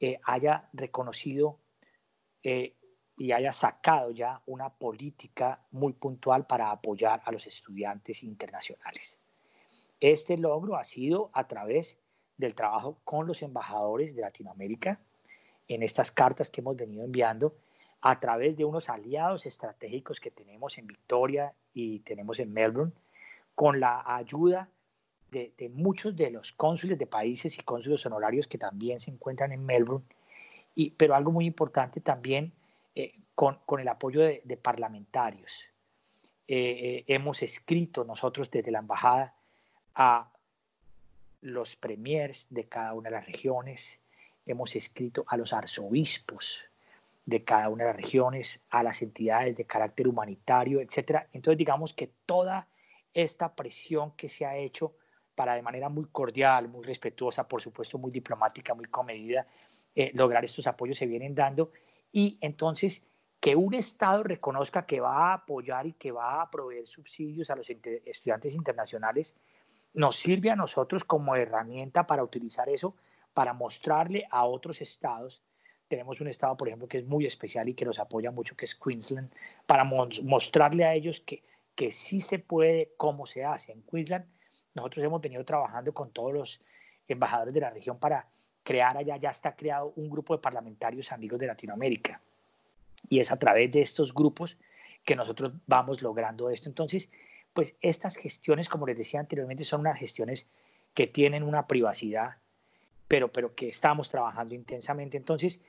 eh, 0.00 0.18
haya 0.24 0.70
reconocido 0.72 1.60
eh, 2.42 2.74
y 3.18 3.32
haya 3.32 3.52
sacado 3.52 4.12
ya 4.12 4.40
una 4.46 4.70
política 4.70 5.62
muy 5.72 5.92
puntual 5.92 6.46
para 6.46 6.70
apoyar 6.70 7.20
a 7.26 7.32
los 7.32 7.46
estudiantes 7.46 8.22
internacionales. 8.22 9.20
Este 10.00 10.38
logro 10.38 10.76
ha 10.76 10.84
sido 10.84 11.30
a 11.34 11.46
través 11.46 12.00
del 12.38 12.54
trabajo 12.54 12.98
con 13.04 13.26
los 13.26 13.42
embajadores 13.42 14.14
de 14.14 14.22
Latinoamérica 14.22 15.02
en 15.68 15.82
estas 15.82 16.10
cartas 16.10 16.50
que 16.50 16.60
hemos 16.60 16.76
venido 16.76 17.04
enviando, 17.04 17.54
a 18.00 18.20
través 18.20 18.56
de 18.56 18.64
unos 18.64 18.88
aliados 18.88 19.46
estratégicos 19.46 20.20
que 20.20 20.30
tenemos 20.30 20.78
en 20.78 20.86
Victoria 20.86 21.52
y 21.74 22.00
tenemos 22.00 22.38
en 22.40 22.52
Melbourne, 22.52 22.92
con 23.54 23.80
la 23.80 24.02
ayuda 24.06 24.68
de, 25.30 25.70
muchos 25.74 26.16
de 26.16 26.30
los 26.30 26.52
cónsules 26.52 26.98
de 26.98 27.06
países 27.06 27.58
y 27.58 27.62
cónsules 27.62 28.04
honorarios 28.06 28.46
que 28.46 28.56
también 28.56 29.00
se 29.00 29.10
encuentran 29.10 29.52
en 29.52 29.64
Melbourne, 29.64 30.06
y, 30.74 30.90
pero 30.90 31.14
algo 31.14 31.32
muy 31.32 31.44
importante 31.44 32.00
también 32.00 32.52
eh, 32.94 33.14
con, 33.34 33.58
con, 33.66 33.80
el 33.80 33.88
apoyo 33.88 34.20
de, 34.20 34.58
parlamentarios. 34.62 35.64
Eh, 36.46 36.56
eh, 36.56 37.04
hemos 37.08 37.42
escrito 37.42 38.04
nosotros 38.04 38.50
desde 38.50 38.70
la 38.70 38.78
embajada 38.78 39.34
a 39.94 40.30
los 41.42 41.76
premiers 41.76 42.46
de 42.50 42.64
cada 42.64 42.94
una 42.94 43.10
de 43.10 43.16
las 43.16 43.26
regiones, 43.26 44.00
hemos 44.48 44.74
escrito 44.76 45.24
a 45.28 45.36
los 45.36 45.52
arzobispos 45.52 46.64
de 47.24 47.44
cada 47.44 47.68
una 47.68 47.84
de 47.84 47.90
las 47.90 47.96
regiones, 47.96 48.62
a 48.70 48.82
las 48.82 49.02
entidades 49.02 49.56
de 49.56 49.66
carácter 49.66 50.08
humanitario, 50.08 50.80
etc. 50.80 51.26
Entonces 51.32 51.58
digamos 51.58 51.92
que 51.92 52.12
toda 52.26 52.68
esta 53.12 53.54
presión 53.54 54.12
que 54.12 54.28
se 54.28 54.46
ha 54.46 54.56
hecho 54.56 54.94
para 55.34 55.54
de 55.54 55.62
manera 55.62 55.88
muy 55.88 56.06
cordial, 56.06 56.68
muy 56.68 56.84
respetuosa, 56.84 57.46
por 57.46 57.62
supuesto 57.62 57.98
muy 57.98 58.10
diplomática, 58.10 58.74
muy 58.74 58.86
comedida, 58.86 59.46
eh, 59.94 60.10
lograr 60.14 60.44
estos 60.44 60.66
apoyos 60.66 60.98
se 60.98 61.06
vienen 61.06 61.34
dando 61.34 61.70
y 62.10 62.38
entonces 62.40 63.06
que 63.40 63.54
un 63.54 63.74
Estado 63.74 64.22
reconozca 64.22 64.86
que 64.86 65.00
va 65.00 65.30
a 65.30 65.34
apoyar 65.34 65.86
y 65.86 65.92
que 65.92 66.10
va 66.10 66.42
a 66.42 66.50
proveer 66.50 66.86
subsidios 66.86 67.50
a 67.50 67.56
los 67.56 67.70
estudiantes 67.70 68.54
internacionales, 68.54 69.36
nos 69.94 70.16
sirve 70.16 70.50
a 70.50 70.56
nosotros 70.56 71.04
como 71.04 71.36
herramienta 71.36 72.06
para 72.06 72.24
utilizar 72.24 72.68
eso, 72.68 72.96
para 73.34 73.52
mostrarle 73.52 74.26
a 74.30 74.44
otros 74.44 74.80
estados. 74.80 75.42
Tenemos 75.88 76.20
un 76.20 76.28
estado, 76.28 76.56
por 76.56 76.68
ejemplo, 76.68 76.88
que 76.88 76.98
es 76.98 77.06
muy 77.06 77.24
especial 77.24 77.68
y 77.68 77.74
que 77.74 77.84
nos 77.84 77.98
apoya 77.98 78.30
mucho, 78.30 78.56
que 78.56 78.64
es 78.64 78.74
Queensland, 78.74 79.30
para 79.66 79.84
mostrarle 79.84 80.84
a 80.84 80.94
ellos 80.94 81.20
que, 81.20 81.42
que 81.74 81.90
sí 81.90 82.20
se 82.20 82.38
puede, 82.38 82.92
cómo 82.96 83.26
se 83.26 83.44
hace. 83.44 83.72
En 83.72 83.82
Queensland 83.82 84.26
nosotros 84.74 85.04
hemos 85.04 85.20
venido 85.20 85.44
trabajando 85.44 85.92
con 85.92 86.10
todos 86.10 86.32
los 86.32 86.60
embajadores 87.08 87.54
de 87.54 87.60
la 87.60 87.70
región 87.70 87.98
para 87.98 88.26
crear 88.62 88.96
allá, 88.98 89.16
ya 89.16 89.30
está 89.30 89.56
creado 89.56 89.92
un 89.96 90.10
grupo 90.10 90.36
de 90.36 90.42
parlamentarios 90.42 91.10
amigos 91.10 91.38
de 91.38 91.46
Latinoamérica. 91.46 92.20
Y 93.08 93.20
es 93.20 93.32
a 93.32 93.38
través 93.38 93.70
de 93.72 93.80
estos 93.80 94.12
grupos 94.12 94.58
que 95.04 95.16
nosotros 95.16 95.52
vamos 95.66 96.02
logrando 96.02 96.50
esto. 96.50 96.68
Entonces, 96.68 97.08
pues 97.54 97.76
estas 97.80 98.16
gestiones, 98.16 98.68
como 98.68 98.86
les 98.86 98.98
decía 98.98 99.20
anteriormente, 99.20 99.64
son 99.64 99.80
unas 99.80 99.98
gestiones 99.98 100.46
que 100.92 101.06
tienen 101.06 101.42
una 101.42 101.66
privacidad, 101.66 102.36
pero, 103.08 103.32
pero 103.32 103.54
que 103.54 103.68
estamos 103.68 104.10
trabajando 104.10 104.54
intensamente. 104.54 105.16
Entonces, 105.16 105.62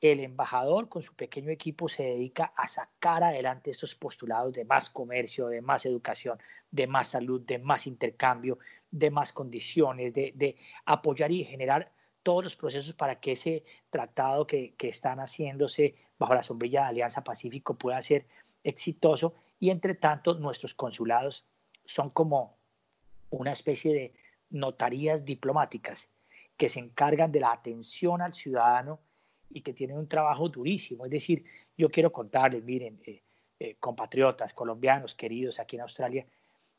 el 0.00 0.20
embajador 0.20 0.88
con 0.88 1.02
su 1.02 1.14
pequeño 1.14 1.50
equipo 1.50 1.88
se 1.88 2.02
dedica 2.02 2.52
a 2.56 2.66
sacar 2.66 3.22
adelante 3.22 3.70
estos 3.70 3.94
postulados 3.94 4.52
de 4.52 4.64
más 4.64 4.90
comercio, 4.90 5.48
de 5.48 5.62
más 5.62 5.86
educación, 5.86 6.38
de 6.70 6.86
más 6.86 7.08
salud, 7.08 7.40
de 7.42 7.58
más 7.58 7.86
intercambio, 7.86 8.58
de 8.90 9.10
más 9.10 9.32
condiciones, 9.32 10.12
de, 10.12 10.56
apoyar 10.84 11.30
y 11.30 11.44
generar 11.44 11.92
todos 12.22 12.44
los 12.44 12.56
procesos 12.56 12.94
para 12.94 13.20
que 13.20 13.32
ese 13.32 13.62
tratado 13.88 14.46
que, 14.46 14.74
que, 14.74 14.88
están 14.88 15.18
haciéndose 15.18 15.94
bajo 16.18 16.34
la 16.34 16.42
sombrilla 16.42 16.82
de 16.82 16.88
Alianza 16.88 17.22
Pacífico 17.22 17.74
pueda 17.74 18.02
ser 18.02 18.26
exitoso 18.64 19.34
y 19.60 19.70
entre 19.70 19.94
tanto 19.94 20.34
nuestros 20.34 20.74
consulados 20.74 21.46
son 21.84 22.10
como 22.10 22.58
una 23.30 23.52
especie 23.52 23.94
de 23.94 24.14
notarías 24.50 25.24
diplomáticas 25.24 26.10
que 26.56 26.68
se 26.68 26.80
encargan 26.80 27.30
de 27.30 27.40
la 27.40 27.52
atención 27.52 28.22
al 28.22 28.34
ciudadano 28.34 28.98
y 29.50 29.60
que 29.60 29.72
tienen 29.72 29.98
un 29.98 30.08
trabajo 30.08 30.48
durísimo. 30.48 31.04
Es 31.04 31.10
decir, 31.10 31.44
yo 31.76 31.90
quiero 31.90 32.12
contarles, 32.12 32.64
miren, 32.64 33.00
eh, 33.04 33.22
eh, 33.58 33.76
compatriotas 33.78 34.52
colombianos 34.52 35.14
queridos 35.14 35.58
aquí 35.60 35.76
en 35.76 35.82
Australia, 35.82 36.26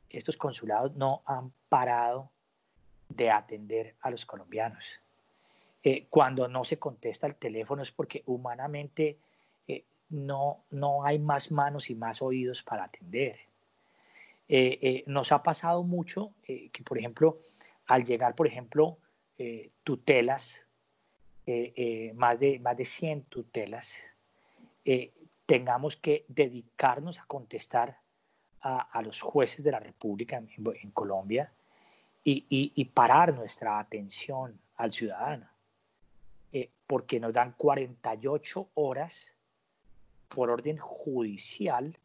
estos 0.09 0.37
consulados 0.37 0.95
no 0.95 1.21
han 1.25 1.51
parado 1.69 2.29
de 3.09 3.29
atender 3.29 3.95
a 4.01 4.09
los 4.09 4.25
colombianos. 4.25 4.99
Eh, 5.83 6.07
cuando 6.09 6.47
no 6.47 6.63
se 6.63 6.77
contesta 6.77 7.27
el 7.27 7.35
teléfono 7.35 7.81
es 7.81 7.91
porque 7.91 8.23
humanamente 8.25 9.17
no, 10.09 10.63
no 10.71 11.03
hay 11.03 11.19
más 11.19 11.51
manos 11.51 11.89
y 11.89 11.95
más 11.95 12.21
oídos 12.21 12.63
para 12.63 12.85
atender. 12.85 13.39
nos 15.05 15.33
ha 15.33 15.43
pasado 15.43 15.83
mucho 15.83 16.31
que, 16.45 16.83
por 16.85 16.97
ejemplo, 16.97 17.39
al 17.87 18.05
llegar, 18.05 18.33
por 18.33 18.47
ejemplo, 18.47 18.97
tutelas 19.83 20.67
eh, 21.49 21.71
eh, 21.77 22.13
más, 22.13 22.37
de, 22.37 22.59
más 22.59 22.75
de 22.75 22.83
100 22.83 23.23
tutelas, 23.23 23.95
eh, 24.83 25.13
tengamos 25.45 25.95
que 25.95 26.25
dedicarnos 26.27 27.19
a 27.19 27.25
contestar 27.25 28.01
a, 28.59 29.01
los 29.01 29.21
jueces 29.21 29.63
de 29.63 29.71
la 29.71 29.79
República 29.79 30.35
en, 30.35 30.91
Colombia 30.91 31.53
y, 32.21 32.85
parar 32.93 33.33
nuestra 33.33 33.79
atención 33.79 34.59
al 34.75 34.91
ciudadano, 34.91 35.47
porque 36.85 37.17
nos 37.21 37.31
dan 37.31 37.53
48 37.53 38.67
horas 38.73 39.33
por 40.27 40.49
orden 40.49 40.77
judicial 40.77 41.97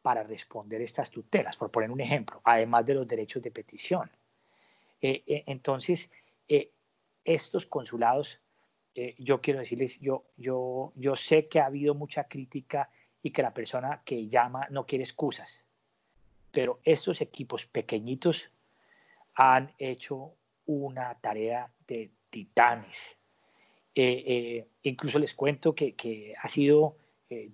para 0.00 0.22
responder 0.22 0.80
estas 0.80 1.10
tutelas, 1.10 1.56
por 1.56 1.72
poner 1.72 1.90
un 1.90 2.00
ejemplo, 2.00 2.40
además 2.44 2.86
de 2.86 2.94
los 2.94 3.08
derechos 3.08 3.42
de 3.42 3.50
petición. 3.50 4.08
entonces, 5.00 6.08
estos 7.24 7.66
consulados 7.66 8.40
eh, 8.94 9.14
yo 9.18 9.40
quiero 9.40 9.60
decirles, 9.60 10.00
yo, 10.00 10.24
yo, 10.36 10.92
yo 10.96 11.14
sé 11.14 11.48
que 11.48 11.60
ha 11.60 11.66
habido 11.66 11.94
mucha 11.94 12.24
crítica 12.24 12.90
y 13.22 13.30
que 13.30 13.42
la 13.42 13.54
persona 13.54 14.02
que 14.04 14.26
llama 14.26 14.66
no 14.70 14.84
quiere 14.84 15.04
excusas, 15.04 15.64
pero 16.50 16.80
estos 16.84 17.20
equipos 17.20 17.66
pequeñitos 17.66 18.50
han 19.34 19.72
hecho 19.78 20.34
una 20.66 21.14
tarea 21.20 21.72
de 21.86 22.10
titanes. 22.30 23.16
Eh, 23.94 24.24
eh, 24.26 24.68
incluso 24.82 25.18
les 25.18 25.34
cuento 25.34 25.74
que, 25.74 26.34
ha 26.40 26.48
sido 26.48 26.96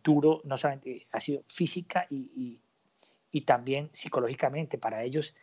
duro, 0.02 0.40
no 0.44 0.56
solamente 0.56 1.06
ha 1.12 1.20
sido 1.20 1.42
física 1.48 2.06
y, 2.08 2.58
y 3.30 3.40
también 3.42 3.90
psicológicamente 3.92 4.78
para 4.78 5.04
ellos. 5.04 5.34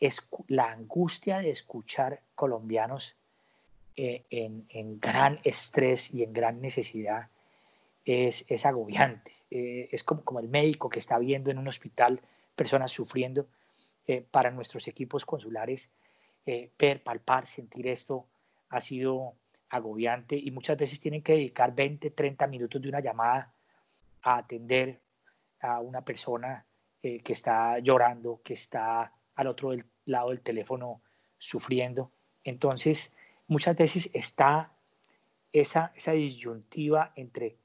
Es 0.00 0.26
la 0.48 0.70
angustia 0.70 1.38
de 1.38 1.50
escuchar 1.50 2.20
colombianos 2.34 3.16
eh, 3.96 4.24
en, 4.30 5.00
gran 5.00 5.40
estrés 5.42 6.12
y 6.12 6.22
en 6.22 6.32
gran 6.32 6.60
necesidad 6.60 7.28
es, 8.04 8.44
es 8.48 8.66
agobiante. 8.66 9.32
Eh, 9.50 9.88
es 9.90 10.04
como, 10.04 10.22
como 10.22 10.40
el 10.40 10.48
médico 10.48 10.90
que 10.90 10.98
está 10.98 11.18
viendo 11.18 11.50
en 11.50 11.58
un 11.58 11.68
hospital 11.68 12.20
personas 12.54 12.92
sufriendo. 12.92 13.46
Eh, 14.08 14.24
para 14.30 14.52
nuestros 14.52 14.86
equipos 14.86 15.24
consulares, 15.24 15.90
ver, 16.78 17.02
palpar, 17.02 17.44
sentir 17.44 17.88
esto 17.88 18.24
ha 18.68 18.80
sido 18.80 19.34
agobiante 19.68 20.36
y 20.36 20.52
muchas 20.52 20.78
veces 20.78 21.00
tienen 21.00 21.22
que 21.22 21.32
dedicar 21.32 21.74
20, 21.74 22.10
30 22.10 22.46
minutos 22.46 22.80
de 22.80 22.88
una 22.88 23.00
llamada 23.00 23.52
a 24.22 24.36
atender 24.36 25.00
a 25.60 25.80
una 25.80 26.02
persona 26.02 26.64
que 27.02 27.32
está 27.32 27.80
llorando, 27.80 28.40
que 28.44 28.54
está 28.54 29.12
al 29.36 29.46
otro 29.46 29.72
lado 30.06 30.30
del 30.30 30.40
teléfono 30.40 31.00
sufriendo. 31.38 32.10
Entonces, 32.42 33.12
muchas 33.46 33.76
veces 33.76 34.10
está 34.12 34.72
esa, 35.52 35.92
esa 35.94 36.12
disyuntiva 36.12 37.12
entre 37.14 37.56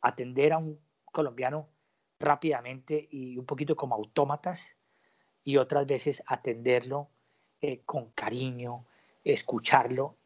atender 0.00 0.52
a 0.52 0.58
un 0.58 0.78
colombiano 1.04 1.68
rápidamente 2.18 3.08
y 3.10 3.38
un 3.38 3.46
poquito 3.46 3.76
como 3.76 3.94
autómatas 3.94 4.76
y 5.44 5.56
otras 5.56 5.86
veces 5.86 6.22
atenderlo 6.26 7.08
eh, 7.60 7.80
con 7.84 8.10
cariño, 8.10 8.84
escucharlo. 9.22 10.16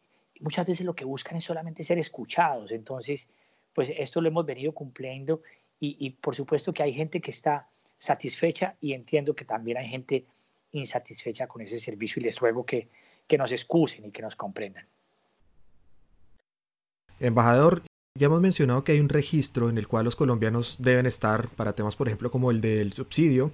Muchas 0.40 0.66
veces 0.66 0.86
lo 0.86 0.94
que 0.94 1.04
buscan 1.04 1.36
es 1.36 1.44
solamente 1.44 1.84
ser 1.84 1.98
escuchados. 1.98 2.70
Entonces, 2.72 3.28
pues 3.74 3.92
esto 3.96 4.20
lo 4.20 4.28
hemos 4.28 4.46
venido 4.46 4.72
cumpliendo 4.72 5.42
y 5.80 6.10
por 6.10 6.34
supuesto 6.34 6.72
que 6.72 6.82
hay 6.82 6.92
gente 6.92 7.20
que 7.20 7.30
está 7.30 7.68
satisfecha 7.98 8.76
y 8.80 8.92
entiendo 8.92 9.34
que 9.34 9.44
también 9.44 9.78
hay 9.78 9.88
gente 9.88 10.24
insatisfecha 10.72 11.46
con 11.46 11.62
ese 11.62 11.78
servicio 11.80 12.20
y 12.20 12.24
les 12.24 12.38
ruego 12.38 12.64
que, 12.64 12.88
que 13.26 13.38
nos 13.38 13.52
excusen 13.52 14.06
y 14.06 14.10
que 14.10 14.22
nos 14.22 14.36
comprendan. 14.36 14.86
Embajador, 17.20 17.82
ya 18.18 18.26
hemos 18.26 18.40
mencionado 18.40 18.84
que 18.84 18.92
hay 18.92 19.00
un 19.00 19.08
registro 19.08 19.68
en 19.68 19.78
el 19.78 19.88
cual 19.88 20.04
los 20.04 20.16
colombianos 20.16 20.76
deben 20.78 21.06
estar 21.06 21.48
para 21.48 21.72
temas, 21.72 21.96
por 21.96 22.08
ejemplo, 22.08 22.30
como 22.30 22.50
el 22.50 22.60
del 22.60 22.92
subsidio, 22.92 23.52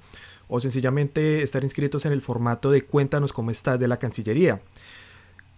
o 0.48 0.60
sencillamente 0.60 1.42
estar 1.42 1.64
inscritos 1.64 2.04
en 2.06 2.12
el 2.12 2.20
formato 2.20 2.70
de 2.70 2.82
cuéntanos 2.82 3.32
cómo 3.32 3.50
estás 3.50 3.78
de 3.78 3.88
la 3.88 3.98
Cancillería. 3.98 4.60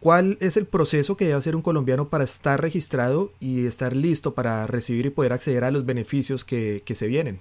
¿Cuál 0.00 0.36
es 0.40 0.56
el 0.56 0.66
proceso 0.66 1.16
que 1.16 1.24
debe 1.24 1.38
hacer 1.38 1.56
un 1.56 1.62
colombiano 1.62 2.08
para 2.08 2.24
estar 2.24 2.60
registrado 2.60 3.32
y 3.40 3.66
estar 3.66 3.96
listo 3.96 4.34
para 4.34 4.66
recibir 4.66 5.06
y 5.06 5.10
poder 5.10 5.32
acceder 5.32 5.64
a 5.64 5.70
los 5.70 5.86
beneficios 5.86 6.44
que, 6.44 6.82
se 6.86 7.06
vienen? 7.06 7.40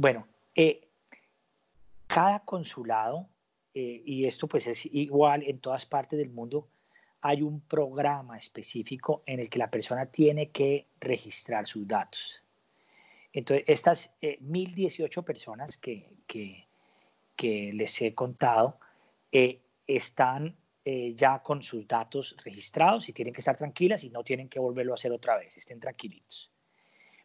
Bueno, 0.00 0.28
eh, 0.54 0.92
cada 2.06 2.44
consulado 2.44 3.28
eh, 3.74 4.00
y 4.04 4.26
esto 4.26 4.46
pues 4.46 4.68
es 4.68 4.86
igual 4.86 5.42
en 5.42 5.58
todas 5.58 5.86
partes 5.86 6.20
del 6.20 6.30
mundo, 6.30 6.68
hay 7.20 7.42
un 7.42 7.60
programa 7.62 8.38
específico 8.38 9.24
en 9.26 9.40
el 9.40 9.50
que 9.50 9.58
la 9.58 9.72
persona 9.72 10.06
tiene 10.06 10.50
que 10.50 10.86
registrar 11.00 11.66
sus 11.66 11.88
datos. 11.88 12.44
Entonces, 13.32 13.64
estas 13.66 14.10
1.018 14.22 15.18
eh, 15.18 15.22
personas 15.24 15.78
que, 15.78 16.08
que, 16.28 16.68
que, 17.34 17.72
les 17.72 18.00
he 18.00 18.14
contado 18.14 18.78
eh, 19.32 19.62
están 19.88 20.56
ya 21.14 21.42
con 21.42 21.60
sus 21.62 21.88
datos 21.88 22.36
registrados 22.44 23.08
y 23.08 23.12
tienen 23.12 23.34
que 23.34 23.40
estar 23.40 23.56
tranquilas 23.56 24.04
y 24.04 24.10
no 24.10 24.22
tienen 24.22 24.48
que 24.48 24.60
volverlo 24.60 24.92
a 24.92 24.94
hacer 24.94 25.10
otra 25.10 25.36
vez, 25.36 25.56
estén 25.56 25.80
tranquilitos. 25.80 26.52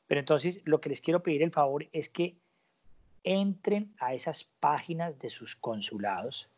Pero 0.08 0.20
entonces, 0.20 0.62
lo 0.66 0.82
que 0.82 0.90
les 0.90 1.02
quiero 1.02 1.24
pedir 1.24 1.44
el 1.44 1.52
favor 1.52 1.88
es 1.94 2.10
que 2.10 2.43
entren 3.24 3.94
a 4.00 4.14
esas 4.14 4.44
páginas 4.44 5.18
de 5.20 5.30
sus 5.30 5.56
consulados 5.56 6.50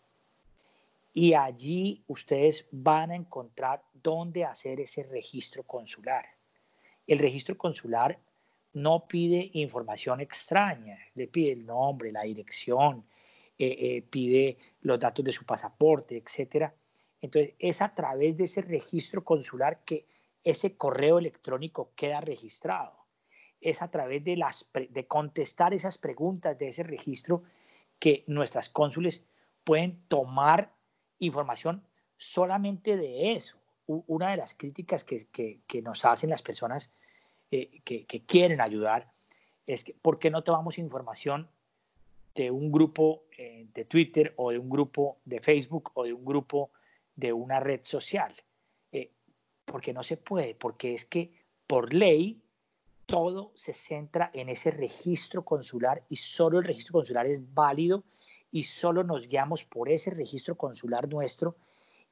y 1.14 1.34
allí 1.34 2.04
ustedes 2.08 2.68
van 2.72 3.12
a 3.12 3.16
encontrar 3.16 3.84
dónde 3.94 4.44
hacer 4.44 4.82
ese 4.82 5.04
registro 5.04 5.64
consular. 5.64 6.26
El 7.08 7.20
registro 7.20 7.58
consular 7.58 8.20
no 8.74 9.08
pide 9.08 9.50
información 9.54 10.20
extraña, 10.20 11.00
le 11.14 11.28
pide 11.28 11.54
el 11.54 11.66
nombre, 11.66 12.12
la 12.12 12.24
dirección, 12.24 13.06
eh, 13.58 13.78
eh, 13.80 14.02
pide 14.02 14.58
los 14.82 15.00
datos 15.00 15.24
de 15.24 15.32
su 15.32 15.46
pasaporte, 15.46 16.18
etc. 16.18 16.72
Entonces 17.22 17.54
es 17.60 17.82
a 17.82 17.94
través 17.96 18.36
de 18.36 18.44
ese 18.44 18.62
registro 18.62 19.24
consular 19.24 19.86
que 19.86 20.06
ese 20.44 20.76
correo 20.76 21.18
electrónico 21.18 21.92
queda 21.96 22.20
registrado 22.20 23.05
es 23.62 23.82
a 23.82 23.90
través 23.90 24.24
de, 24.24 24.38
las, 24.38 24.70
de 24.74 25.08
contestar 25.08 25.74
esas 25.74 25.98
preguntas 25.98 26.58
de 26.58 26.70
ese 26.70 26.84
registro 26.84 27.44
que 28.00 28.24
nuestras 28.28 28.70
cónsules 28.70 29.26
pueden 29.64 30.00
tomar 30.08 30.74
información 31.20 31.84
solamente 32.18 32.98
de 32.98 33.34
eso. 33.34 33.58
Una 33.88 34.32
de 34.32 34.38
las 34.38 34.54
críticas 34.54 35.04
que, 35.04 35.28
que, 35.28 35.82
nos 35.82 36.06
hacen 36.06 36.30
las 36.30 36.42
personas 36.42 36.92
eh, 37.52 37.82
que, 37.84 38.06
que, 38.06 38.26
quieren 38.26 38.62
ayudar 38.62 39.12
es 39.68 39.84
que 39.84 39.94
¿por 39.94 40.18
qué 40.18 40.32
no 40.32 40.44
tomamos 40.44 40.78
información 40.78 41.48
de 42.34 42.52
un 42.52 42.72
grupo 42.72 43.24
eh, 43.38 43.68
de 43.74 43.86
Twitter 43.86 44.34
o 44.38 44.52
de 44.52 44.58
un 44.58 44.70
grupo 44.70 45.18
de 45.26 45.40
Facebook 45.40 45.92
o 45.94 46.04
de 46.04 46.14
un 46.14 46.26
grupo 46.26 46.72
de 47.16 47.32
una 47.32 47.60
red 47.60 47.82
social? 47.84 48.34
Eh, 48.92 49.12
porque 49.66 49.94
no 49.94 50.04
se 50.04 50.18
puede, 50.18 50.56
porque 50.56 50.94
es 50.94 51.06
que 51.06 51.32
por 51.68 51.94
ley 51.94 52.42
todo 53.06 53.52
se 53.56 53.74
centra 53.74 54.32
en 54.34 54.50
ese 54.50 54.72
registro 54.72 55.44
consular 55.44 56.04
y 56.10 56.16
solo 56.16 56.60
el 56.60 56.66
registro 56.66 56.94
consular 56.94 57.28
es 57.28 57.54
válido 57.54 58.04
y 58.52 58.64
solo 58.64 59.04
nos 59.04 59.28
guiamos 59.28 59.64
por 59.64 59.90
ese 59.90 60.12
registro 60.12 60.56
consular 60.56 61.08
nuestro 61.08 61.56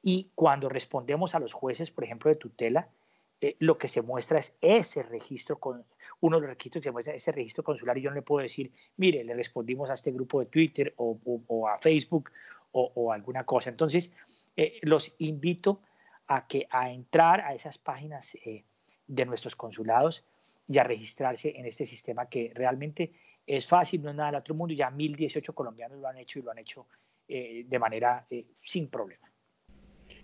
y 0.02 0.30
cuando 0.34 0.68
respondemos 0.68 1.34
a 1.34 1.38
los 1.38 1.54
jueces, 1.54 1.90
por 1.90 2.04
ejemplo, 2.04 2.30
de 2.30 2.36
tutela, 2.36 2.88
eh, 3.40 3.56
lo 3.58 3.78
que 3.78 3.88
se 3.88 4.02
muestra 4.02 4.38
es 4.38 4.54
ese 4.60 5.02
registro, 5.02 5.58
con, 5.58 5.84
uno 6.20 6.36
de 6.36 6.42
los 6.42 6.50
requisitos 6.50 6.80
que 6.80 6.88
se 6.88 6.92
muestra 6.92 7.14
ese 7.14 7.32
registro 7.32 7.64
consular 7.64 7.96
y 7.98 8.02
yo 8.02 8.10
no 8.10 8.16
le 8.16 8.22
puedo 8.22 8.42
decir, 8.42 8.70
mire, 8.96 9.24
le 9.24 9.34
respondimos 9.34 9.90
a 9.90 9.94
este 9.94 10.12
grupo 10.12 10.40
de 10.40 10.46
Twitter 10.46 10.94
o, 10.96 11.68
a 11.68 11.78
Facebook 11.78 12.30
o, 12.72 13.12
alguna 13.12 13.44
cosa. 13.44 13.70
Entonces, 13.70 14.12
eh, 14.56 14.78
los 14.82 15.14
invito 15.18 15.80
a, 16.26 16.46
que, 16.46 16.66
a 16.70 16.90
entrar 16.90 17.40
a 17.40 17.54
esas 17.54 17.78
páginas 17.78 18.34
eh, 18.44 18.64
de 19.06 19.24
nuestros 19.24 19.56
consulados 19.56 20.24
y 20.68 20.78
a 20.78 20.84
registrarse 20.84 21.54
en 21.56 21.66
este 21.66 21.86
sistema 21.86 22.28
que 22.28 22.52
realmente 22.54 23.12
es 23.46 23.66
fácil, 23.66 24.02
no 24.02 24.10
es 24.10 24.16
nada 24.16 24.30
del 24.30 24.40
otro 24.40 24.54
mundo, 24.54 24.74
ya 24.74 24.90
1018 24.90 25.54
colombianos 25.54 25.98
lo 25.98 26.08
han 26.08 26.18
hecho 26.18 26.38
y 26.38 26.42
lo 26.42 26.50
han 26.50 26.58
hecho 26.58 26.86
de 27.26 27.78
manera 27.78 28.26
sin 28.60 28.88
problema. 28.88 29.24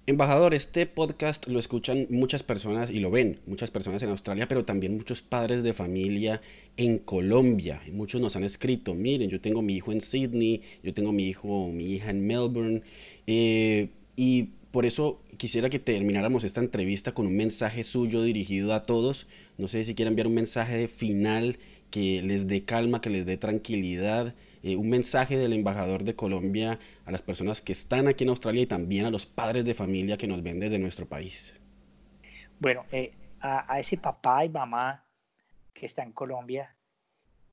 Embajador, 0.07 0.55
este 0.55 0.87
podcast 0.87 1.47
lo 1.47 1.59
escuchan 1.59 2.07
muchas 2.11 2.43
personas 2.43 2.91
y 2.91 3.01
lo 3.01 3.11
ven 3.11 3.39
muchas 3.47 3.71
personas 3.71 4.03
en 4.03 4.09
Australia, 4.09 4.49
pero 4.49 4.65
también 4.65 4.97
muchos 4.97 5.23
padres 5.23 5.63
de 5.63 5.75
familia 5.75 6.41
en 6.77 6.99
Colombia. 6.99 7.81
Muchos 7.93 8.21
nos 8.21 8.35
han 8.35 8.45
escrito, 8.45 8.95
miren, 8.95 9.31
yo 9.31 9.41
tengo 9.41 9.63
mi 9.63 9.77
hijo 9.77 9.93
en 9.93 10.01
Sydney, 10.01 10.63
yo 10.83 10.95
tengo 10.95 11.13
mi 11.13 11.29
hijo 11.29 11.49
o 11.49 11.69
mi 11.69 11.93
hija 11.93 12.11
en 12.11 12.27
Melbourne, 12.27 12.83
eh, 13.27 13.91
y 14.17 14.49
por 14.71 14.87
eso 14.87 15.23
quisiera 15.37 15.69
que 15.69 15.79
termináramos 15.79 16.45
esta 16.45 16.61
entrevista 16.61 17.13
con 17.13 17.27
un 17.27 17.37
mensaje 17.37 17.85
suyo 17.85 18.23
dirigido 18.23 18.73
a 18.75 18.83
todos. 18.83 19.27
No 19.59 19.69
sé 19.69 19.85
si 19.85 19.95
quiere 19.95 20.11
enviar 20.11 20.27
un 20.27 20.35
mensaje 20.35 20.89
final 20.89 21.59
que 21.91 22.23
les 22.23 22.47
dé 22.47 22.65
calma, 22.65 23.01
que 23.01 23.11
les 23.11 23.27
dé 23.27 23.37
tranquilidad 23.37 24.35
eh, 24.63 24.77
un 24.77 24.91
mensaje 24.91 25.39
del 25.39 25.55
embajador 25.55 26.05
de 26.05 26.15
Colombia 26.15 26.79
a 27.07 27.11
las 27.11 27.23
personas 27.23 27.63
que 27.63 27.73
están 27.73 28.09
aquí 28.09 28.25
en 28.25 28.31
Australia 28.31 28.63
y 28.63 28.67
también 28.67 29.07
a 29.07 29.11
los 29.11 29.25
padres 29.25 29.65
de 29.65 29.73
familia 29.73 30.19
que 30.19 30.27
nos 30.27 30.43
ven 30.43 30.61
desde 30.61 30.79
nuestro 30.79 31.07
país? 31.07 31.59
Bueno, 32.59 32.85
eh, 32.93 33.15
a, 33.41 33.79
ese 33.79 33.97
papá 33.97 34.45
y 34.45 34.51
mamá 34.51 35.07
que 35.73 35.87
está 35.87 36.03
en 36.03 36.13
Colombia, 36.13 36.77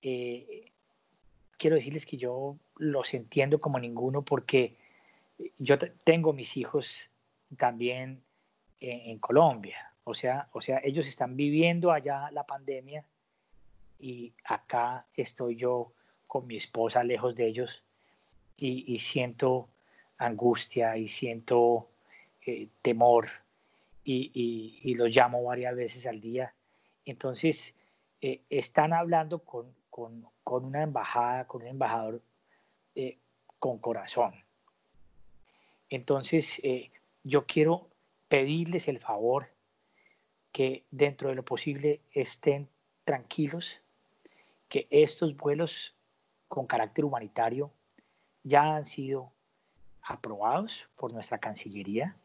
eh, 0.01 0.73
quiero 1.57 1.77
decirles 1.77 2.05
que 2.05 2.17
yo 2.17 2.57
los 2.75 3.13
entiendo 3.13 3.57
como 3.59 3.79
ninguno 3.79 4.23
porque 4.23 4.75
yo 5.57 5.77
tengo 6.03 6.33
mis 6.33 6.57
hijos 6.57 7.09
también 7.57 8.21
en, 8.79 9.19
Colombia. 9.19 9.93
O 10.03 10.13
sea, 10.13 10.47
o 10.51 10.61
sea, 10.61 10.79
ellos 10.83 11.07
están 11.07 11.35
viviendo 11.35 11.91
allá 11.91 12.29
la 12.31 12.45
pandemia 12.45 13.05
y 13.99 14.33
acá 14.45 15.05
estoy 15.15 15.55
yo 15.55 15.91
con 16.27 16.47
mi 16.47 16.57
esposa 16.57 17.03
lejos 17.03 17.35
de 17.35 17.47
ellos 17.47 17.83
y, 18.57 18.97
siento 18.99 19.69
angustia 20.17 20.97
y 20.97 21.07
siento 21.07 21.89
eh, 22.45 22.69
temor 22.81 23.29
y, 24.03 24.95
los 24.95 25.15
llamo 25.15 25.43
varias 25.43 25.75
veces 25.75 26.07
al 26.07 26.21
día. 26.21 26.53
Entonces, 27.05 27.73
eh, 28.21 28.41
están 28.49 28.93
hablando 28.93 29.39
con, 29.39 29.75
una 30.45 30.83
embajada, 30.83 31.45
con 31.45 31.61
un 31.61 31.67
embajador 31.67 32.21
eh, 32.95 33.17
con 33.59 33.79
corazón. 33.79 34.33
Entonces, 35.89 36.61
yo 37.23 37.45
quiero 37.45 37.87
pedirles 38.27 38.87
el 38.87 38.99
favor 38.99 39.49
que 40.51 40.83
dentro 40.91 41.29
de 41.29 41.35
lo 41.35 41.43
posible 41.43 42.01
estén 42.11 42.67
tranquilos, 43.05 43.81
que 44.69 44.87
estos 44.89 45.37
vuelos 45.37 45.95
con 46.47 46.67
carácter 46.67 47.05
humanitario 47.05 47.71
ya 48.43 48.75
han 48.75 48.85
sido 48.85 49.31
aprobados 50.01 50.89
por 50.95 51.13
nuestra 51.13 51.37
Cancillería, 51.37 52.15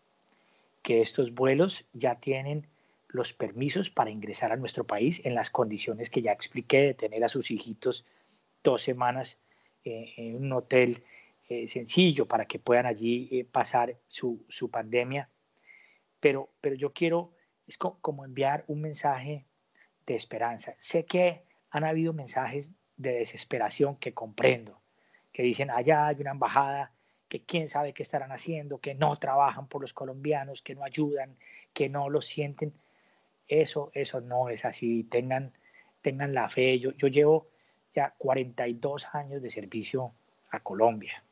que 0.82 1.00
estos 1.00 1.34
vuelos 1.34 1.84
ya 1.92 2.16
tienen 2.16 2.66
los 3.08 3.32
permisos 3.32 3.90
para 3.90 4.10
ingresar 4.10 4.52
a 4.52 4.56
nuestro 4.56 4.84
país 4.84 5.20
en 5.24 5.34
las 5.34 5.50
condiciones 5.50 6.08
que 6.08 6.22
ya 6.22 6.32
expliqué 6.32 6.80
de 6.82 6.94
tener 6.94 7.24
a 7.24 7.28
sus 7.28 7.50
hijitos 7.50 8.04
dos 8.64 8.82
semanas 8.82 9.38
eh, 9.84 10.14
en 10.16 10.36
un 10.36 10.52
hotel 10.52 11.04
eh, 11.52 11.68
sencillo 11.68 12.26
para 12.26 12.46
que 12.46 12.58
puedan 12.58 12.86
allí 12.86 13.28
eh, 13.30 13.44
pasar 13.44 13.96
su, 14.08 14.44
su, 14.48 14.70
pandemia. 14.70 15.28
Pero, 16.20 16.50
pero 16.60 16.74
yo 16.76 16.92
quiero, 16.92 17.32
es 17.66 17.76
como 17.76 18.24
enviar 18.24 18.64
un 18.68 18.80
mensaje 18.80 19.44
de 20.06 20.14
esperanza. 20.14 20.74
Sé 20.78 21.04
que 21.04 21.44
han 21.70 21.84
habido 21.84 22.12
mensajes 22.12 22.72
de 22.96 23.12
desesperación 23.12 23.96
que 23.96 24.14
comprendo, 24.14 24.80
que 25.32 25.42
dicen 25.42 25.70
allá 25.70 26.06
hay 26.06 26.20
una 26.20 26.30
embajada 26.30 26.92
que 27.28 27.42
quién 27.42 27.68
sabe 27.68 27.92
qué 27.92 28.02
estarán 28.02 28.30
haciendo, 28.30 28.78
que 28.78 28.94
no 28.94 29.16
trabajan 29.16 29.66
por 29.66 29.80
los 29.80 29.94
colombianos, 29.94 30.62
que 30.62 30.74
no 30.74 30.84
ayudan, 30.84 31.36
que 31.72 31.88
no 31.88 32.10
lo 32.10 32.20
sienten. 32.20 32.74
Eso, 33.48 33.90
eso 33.94 34.20
no 34.20 34.48
es 34.48 34.64
así. 34.64 35.04
Tengan, 35.04 35.52
tengan 36.02 36.34
la 36.34 36.48
fe. 36.48 36.78
Yo, 36.78 36.92
yo 36.92 37.08
llevo 37.08 37.48
ya 37.94 38.14
42 38.18 39.06
años 39.14 39.42
de 39.42 39.50
servicio 39.50 40.12
a 40.50 40.60
Colombia. 40.60 41.24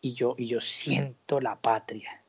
Y 0.00 0.14
yo, 0.14 0.34
y 0.38 0.46
yo 0.46 0.60
siento 0.60 1.40
la 1.40 1.56
patria. 1.60 2.22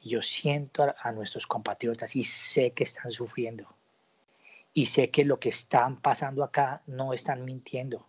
Y 0.00 0.10
yo 0.10 0.22
siento 0.22 0.94
a 0.98 1.12
nuestros 1.12 1.46
compatriotas 1.46 2.14
y 2.16 2.24
sé 2.24 2.72
que 2.72 2.84
están 2.84 3.10
sufriendo 3.10 3.74
y 4.74 4.86
sé 4.86 5.10
que 5.10 5.24
lo 5.24 5.38
que 5.38 5.48
están 5.48 6.00
pasando 6.00 6.42
acá 6.42 6.82
no 6.86 7.14
están 7.14 7.44
mintiendo 7.44 8.06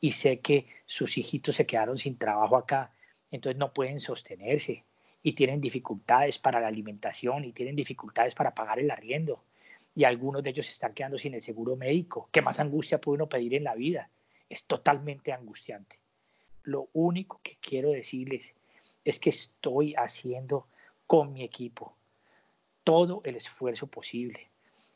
y 0.00 0.12
sé 0.12 0.40
que 0.40 0.66
sus 0.86 1.18
hijitos 1.18 1.56
se 1.56 1.66
quedaron 1.66 1.98
sin 1.98 2.16
trabajo 2.16 2.56
acá, 2.56 2.92
entonces 3.30 3.58
no 3.58 3.72
pueden 3.72 4.00
sostenerse 4.00 4.84
y 5.22 5.34
tienen 5.34 5.60
dificultades 5.60 6.38
para 6.38 6.60
la 6.60 6.68
alimentación 6.68 7.44
y 7.44 7.52
tienen 7.52 7.76
dificultades 7.76 8.34
para 8.34 8.54
pagar 8.54 8.78
el 8.78 8.90
arriendo 8.90 9.44
y 9.94 10.04
algunos 10.04 10.42
de 10.42 10.50
ellos 10.50 10.66
se 10.66 10.72
están 10.72 10.94
quedando 10.94 11.18
sin 11.18 11.34
el 11.34 11.42
seguro 11.42 11.76
médico. 11.76 12.28
¿Qué 12.32 12.42
más 12.42 12.58
angustia 12.58 13.00
puede 13.00 13.16
uno 13.16 13.28
pedir 13.28 13.54
en 13.54 13.64
la 13.64 13.74
vida? 13.74 14.10
Es 14.48 14.64
totalmente 14.64 15.32
angustiante. 15.32 15.98
Lo 16.64 16.88
único 16.92 17.40
que 17.42 17.56
quiero 17.60 17.90
decirles 17.90 18.54
es 19.04 19.20
que 19.20 19.30
estoy 19.30 19.94
haciendo 19.94 20.66
con 21.06 21.32
mi 21.32 21.44
equipo 21.44 21.96
todo 22.82 23.22
el 23.24 23.36
esfuerzo 23.36 23.86
posible 23.86 24.50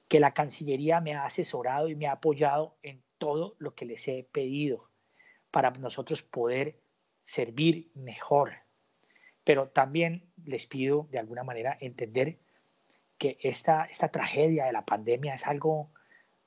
que 0.08 0.20
la 0.20 0.32
Cancillería 0.32 1.00
me 1.00 1.14
ha 1.14 1.24
asesorado 1.24 1.88
y 1.88 1.94
me 1.94 2.06
ha 2.06 2.12
apoyado 2.12 2.74
en 2.82 3.02
todo 3.18 3.54
lo 3.58 3.74
que 3.74 3.84
les 3.84 4.08
he 4.08 4.26
pedido 4.32 4.88
para 5.50 5.70
nosotros 5.70 6.22
poder 6.22 6.76
servir 7.24 7.90
mejor. 7.94 8.54
Pero 9.44 9.68
también 9.68 10.24
les 10.44 10.66
pido 10.66 11.06
de 11.10 11.18
alguna 11.18 11.44
manera 11.44 11.76
entender 11.80 12.38
que 13.18 13.38
esta, 13.42 13.84
esta 13.84 14.08
tragedia 14.08 14.64
de 14.64 14.72
la 14.72 14.84
pandemia 14.84 15.34
es 15.34 15.46
algo 15.46 15.90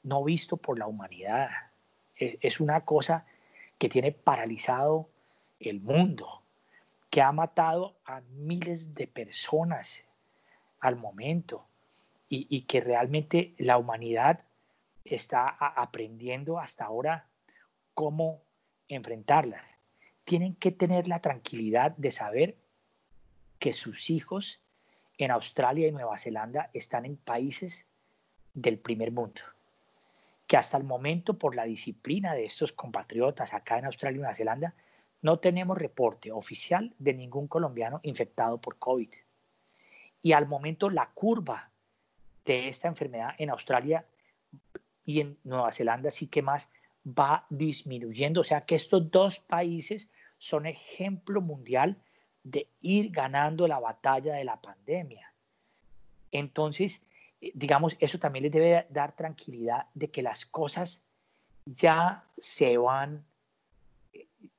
no 0.04 0.24
visto 0.24 0.58
por 0.58 0.80
la 0.80 0.88
humanidad. 0.88 1.50
Es, 2.16 2.38
es 2.42 2.60
una 2.60 2.84
cosa 2.84 3.26
que 3.78 3.90
tiene 3.90 4.12
paralizado 4.12 5.10
el 5.62 5.82
mundo, 5.82 6.42
que 7.10 7.22
ha 7.22 7.32
matado 7.32 7.98
a 8.06 8.22
miles 8.22 8.96
de 8.96 9.08
personas 9.08 10.04
al 10.80 10.96
momento 10.96 11.68
y, 12.30 12.62
que 12.62 12.80
realmente 12.80 13.54
la 13.58 13.78
humanidad 13.78 14.46
está 15.04 15.48
aprendiendo 15.48 16.60
hasta 16.60 16.86
ahora 16.86 17.28
cómo 17.94 18.42
enfrentarlas. 18.88 19.78
Tienen 20.24 20.56
que 20.56 20.72
tener 20.72 21.10
la 21.10 21.20
tranquilidad 21.20 21.92
de 21.98 22.12
saber 22.12 22.56
que 23.60 23.74
sus 23.74 24.10
hijos 24.10 24.62
en 25.18 25.32
Australia 25.32 25.88
y 25.88 25.92
Nueva 25.92 26.18
Zelanda 26.18 26.70
están 26.74 27.06
en 27.06 27.18
países 27.18 27.86
del 28.54 28.80
primer 28.80 29.12
mundo. 29.12 29.42
Que 30.48 30.56
hasta 30.56 30.78
el 30.78 30.86
momento, 30.86 31.38
por 31.38 31.56
la 31.56 31.66
disciplina 31.66 32.34
de 32.34 32.46
estos 32.46 32.72
compatriotas 32.72 33.54
acá 33.54 33.78
en 33.78 33.86
Australia 33.86 34.16
y 34.16 34.20
Nueva 34.20 34.36
Zelanda, 34.36 34.74
no 35.22 35.40
tenemos 35.40 35.78
reporte 35.78 36.32
oficial 36.32 36.94
de 36.98 37.14
ningún 37.14 37.48
colombiano 37.48 38.00
infectado 38.04 38.60
por 38.60 38.78
COVID. 38.78 39.10
Y 40.22 40.34
al 40.34 40.48
momento 40.48 40.90
la 40.90 41.10
curva 41.12 41.70
de 42.46 42.68
esta 42.68 42.88
enfermedad 42.88 43.36
en 43.38 43.50
Australia 43.50 44.06
y 45.06 45.22
en 45.22 45.38
Nueva 45.44 45.72
Zelanda 45.72 46.12
sí 46.12 46.28
que 46.28 46.42
más 46.42 46.72
va 47.06 47.46
disminuyendo. 47.50 48.42
O 48.42 48.44
sea 48.44 48.66
que 48.66 48.76
estos 48.76 49.12
dos 49.12 49.40
países 49.40 50.10
son 50.38 50.66
ejemplo 50.66 51.42
mundial 51.42 51.98
de 52.44 52.68
ir 52.82 53.12
ganando 53.12 53.68
la 53.68 53.80
batalla 53.80 54.34
de 54.34 54.44
la 54.44 54.60
pandemia. 54.60 55.34
Entonces, 56.32 57.02
eh, 57.42 57.52
digamos, 57.54 57.96
eso 58.00 58.18
también 58.20 58.44
les 58.44 58.52
debe 58.52 58.88
dar 58.90 59.16
tranquilidad 59.16 59.88
de 59.94 60.10
que 60.10 60.24
las 60.24 60.46
cosas 60.46 61.04
ya 61.66 62.26
se 62.38 62.78
van, 62.78 63.24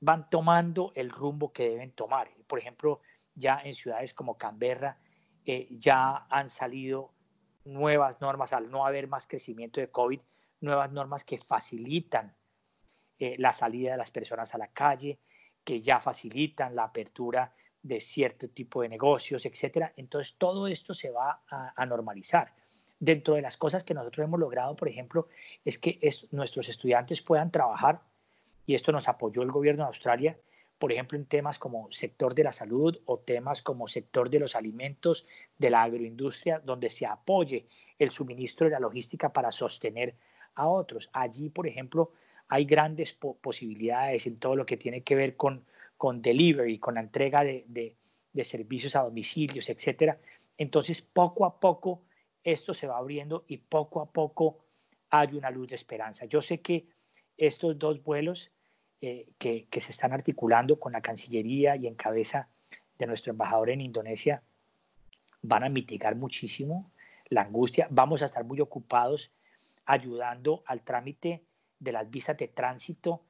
van 0.01 0.29
tomando 0.31 0.93
el 0.95 1.11
rumbo 1.11 1.53
que 1.53 1.69
deben 1.69 1.93
tomar. 1.93 2.31
Por 2.47 2.59
ejemplo, 2.59 3.01
ya 3.35 3.61
en 3.63 3.75
ciudades 3.75 4.15
como 4.15 4.37
Canberra 4.37 4.99
eh, 5.45 5.69
ya 5.71 6.27
han 6.31 6.49
salido 6.49 7.13
nuevas 7.65 8.21
normas, 8.21 8.53
al 8.53 8.71
no 8.71 8.87
haber 8.87 9.09
más 9.09 9.27
crecimiento 9.27 9.81
de 9.81 9.91
COVID, 9.91 10.21
nuevas 10.61 10.93
normas 10.93 11.25
que 11.25 11.39
facilitan 11.39 12.35
eh, 13.19 13.37
la 13.39 13.53
salida 13.53 13.93
de 13.93 13.99
las 13.99 14.11
personas 14.11 14.55
a 14.55 14.59
la 14.59 14.69
calle, 14.69 15.19
que 15.65 15.81
ya 15.81 16.01
facilitan 16.01 16.75
la 16.75 16.85
apertura 16.85 17.55
de 17.83 18.01
cierto 18.01 18.49
tipo 18.49 18.83
de 18.83 18.89
negocios, 18.89 19.45
etcétera. 19.45 19.93
Entonces 19.97 20.37
todo 20.39 20.67
esto 20.67 20.95
se 20.95 21.11
va 21.11 21.43
a, 21.49 21.87
normalizar. 21.87 22.55
Dentro 22.99 23.35
de 23.35 23.43
las 23.43 23.57
cosas 23.57 23.83
que 23.83 23.95
nosotros 23.95 24.25
hemos 24.25 24.39
logrado, 24.39 24.77
por 24.77 24.89
ejemplo, 24.89 25.29
es 25.65 25.79
que 25.79 25.99
nuestros 26.31 26.69
estudiantes 26.69 27.23
puedan 27.23 27.51
trabajar, 27.51 28.01
y 28.67 28.75
esto 28.75 28.93
nos 28.93 29.09
apoyó 29.09 29.43
el 29.43 29.51
gobierno 29.51 29.85
de 29.85 29.89
Australia, 29.89 30.39
por 30.79 30.93
ejemplo, 30.93 31.17
en 31.17 31.27
temas 31.27 31.59
como 31.59 31.91
sector 31.93 32.35
de 32.35 32.45
la 32.45 32.53
salud 32.53 32.99
o 33.05 33.19
temas 33.19 33.63
como 33.63 33.87
sector 33.87 34.31
de 34.31 34.41
los 34.41 34.57
alimentos, 34.57 35.27
de 35.57 35.71
la 35.71 35.83
agroindustria, 35.83 36.59
donde 36.59 36.91
se 36.91 37.07
apoye 37.07 37.67
el 37.99 38.11
suministro 38.11 38.67
de 38.67 38.73
la 38.73 38.81
logística 38.81 39.33
para 39.33 39.53
sostener 39.53 40.17
a 40.55 40.69
otros. 40.69 41.09
Allí, 41.13 41.51
por 41.51 41.69
ejemplo, 41.69 42.13
hay 42.49 42.65
grandes 42.65 43.13
posibilidades 43.13 44.27
en 44.27 44.39
todo 44.39 44.57
lo 44.57 44.67
que 44.67 44.77
tiene 44.77 45.03
que 45.03 45.15
ver 45.15 45.37
con 45.37 45.65
con 46.03 46.21
delivery, 46.21 46.81
con 46.81 46.97
la 46.97 47.01
entrega 47.01 47.45
de, 47.45 47.97
servicios 48.43 48.97
a 48.97 49.03
domicilios, 49.03 49.69
etcétera. 49.69 50.19
Entonces, 50.59 51.01
poco 51.01 51.47
a 51.47 51.61
poco 51.61 52.03
esto 52.43 52.75
se 52.75 52.89
va 52.89 52.99
abriendo 52.99 53.45
y 53.47 53.59
poco 53.59 54.01
a 54.01 54.11
poco 54.11 54.65
hay 55.11 55.37
una 55.37 55.49
luz 55.49 55.69
de 55.69 55.77
esperanza. 55.77 56.25
Yo 56.25 56.43
sé 56.43 56.61
que 56.61 56.89
estos 57.37 57.79
dos 57.79 58.03
vuelos 58.03 58.51
eh, 59.01 59.29
que, 59.39 59.67
que, 59.71 59.81
se 59.81 59.91
están 59.91 60.13
articulando 60.13 60.79
con 60.79 60.93
la 60.93 61.01
Cancillería 61.01 61.77
y 61.77 61.87
en 61.87 61.95
cabeza 61.95 62.49
de 62.99 63.07
nuestro 63.07 63.33
embajador 63.33 63.71
en 63.71 63.81
Indonesia 63.81 64.43
van 65.43 65.65
a 65.65 65.69
mitigar 65.69 66.15
muchísimo 66.15 66.91
la 67.29 67.43
angustia. 67.43 67.89
Vamos 67.91 68.23
a 68.23 68.27
estar 68.27 68.45
muy 68.45 68.61
ocupados 68.61 69.33
ayudando 69.85 70.63
al 70.67 70.83
trámite 70.83 71.43
de 71.79 71.93
las 71.93 72.09
visas 72.11 72.37
de 72.37 72.49
tránsito 72.49 73.23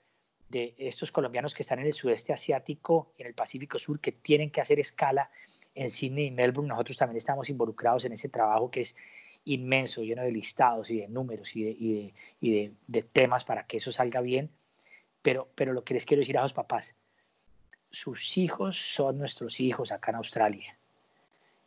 de 0.49 0.75
estos 0.77 1.11
colombianos 1.11 1.55
que 1.55 1.63
están 1.63 1.79
en 1.79 1.87
el 1.87 1.95
sudeste 1.95 2.33
asiático 2.33 3.15
y 3.17 3.23
en 3.23 3.29
el 3.29 3.35
Pacífico 3.35 3.79
Sur, 3.79 4.01
que 4.01 4.13
tienen 4.13 4.51
que 4.51 4.61
hacer 4.61 4.79
escala 4.79 5.31
en 5.75 5.89
Sydney 5.89 6.27
y 6.27 6.31
Melbourne. 6.31 6.69
Nosotros 6.69 6.99
también 6.99 7.17
estamos 7.17 7.49
involucrados 7.49 8.05
en 8.05 8.13
ese 8.13 8.29
trabajo 8.29 8.71
que 8.71 8.83
es 8.83 8.95
inmenso, 9.45 10.03
lleno 10.03 10.23
de 10.23 10.33
listados 10.33 10.91
y 10.91 11.01
de 11.01 11.09
números 11.09 11.57
y 11.57 11.65
de, 11.65 12.15
y 12.41 12.73
de, 12.87 13.03
temas 13.03 13.45
para 13.45 13.67
que 13.67 13.79
eso 13.79 13.93
salga 13.93 14.21
bien. 14.21 14.51
Pero, 15.23 15.49
pero 15.55 15.73
lo 15.73 15.85
que 15.85 15.95
les 15.95 16.05
quiero 16.05 16.21
decir 16.21 16.39
a 16.39 16.43
los 16.43 16.53
papás, 16.53 16.95
sus 17.91 18.39
hijos 18.39 18.77
son 18.77 19.19
nuestros 19.19 19.61
hijos 19.61 19.93
acá 19.93 20.11
en 20.11 20.17
Australia. 20.17 20.77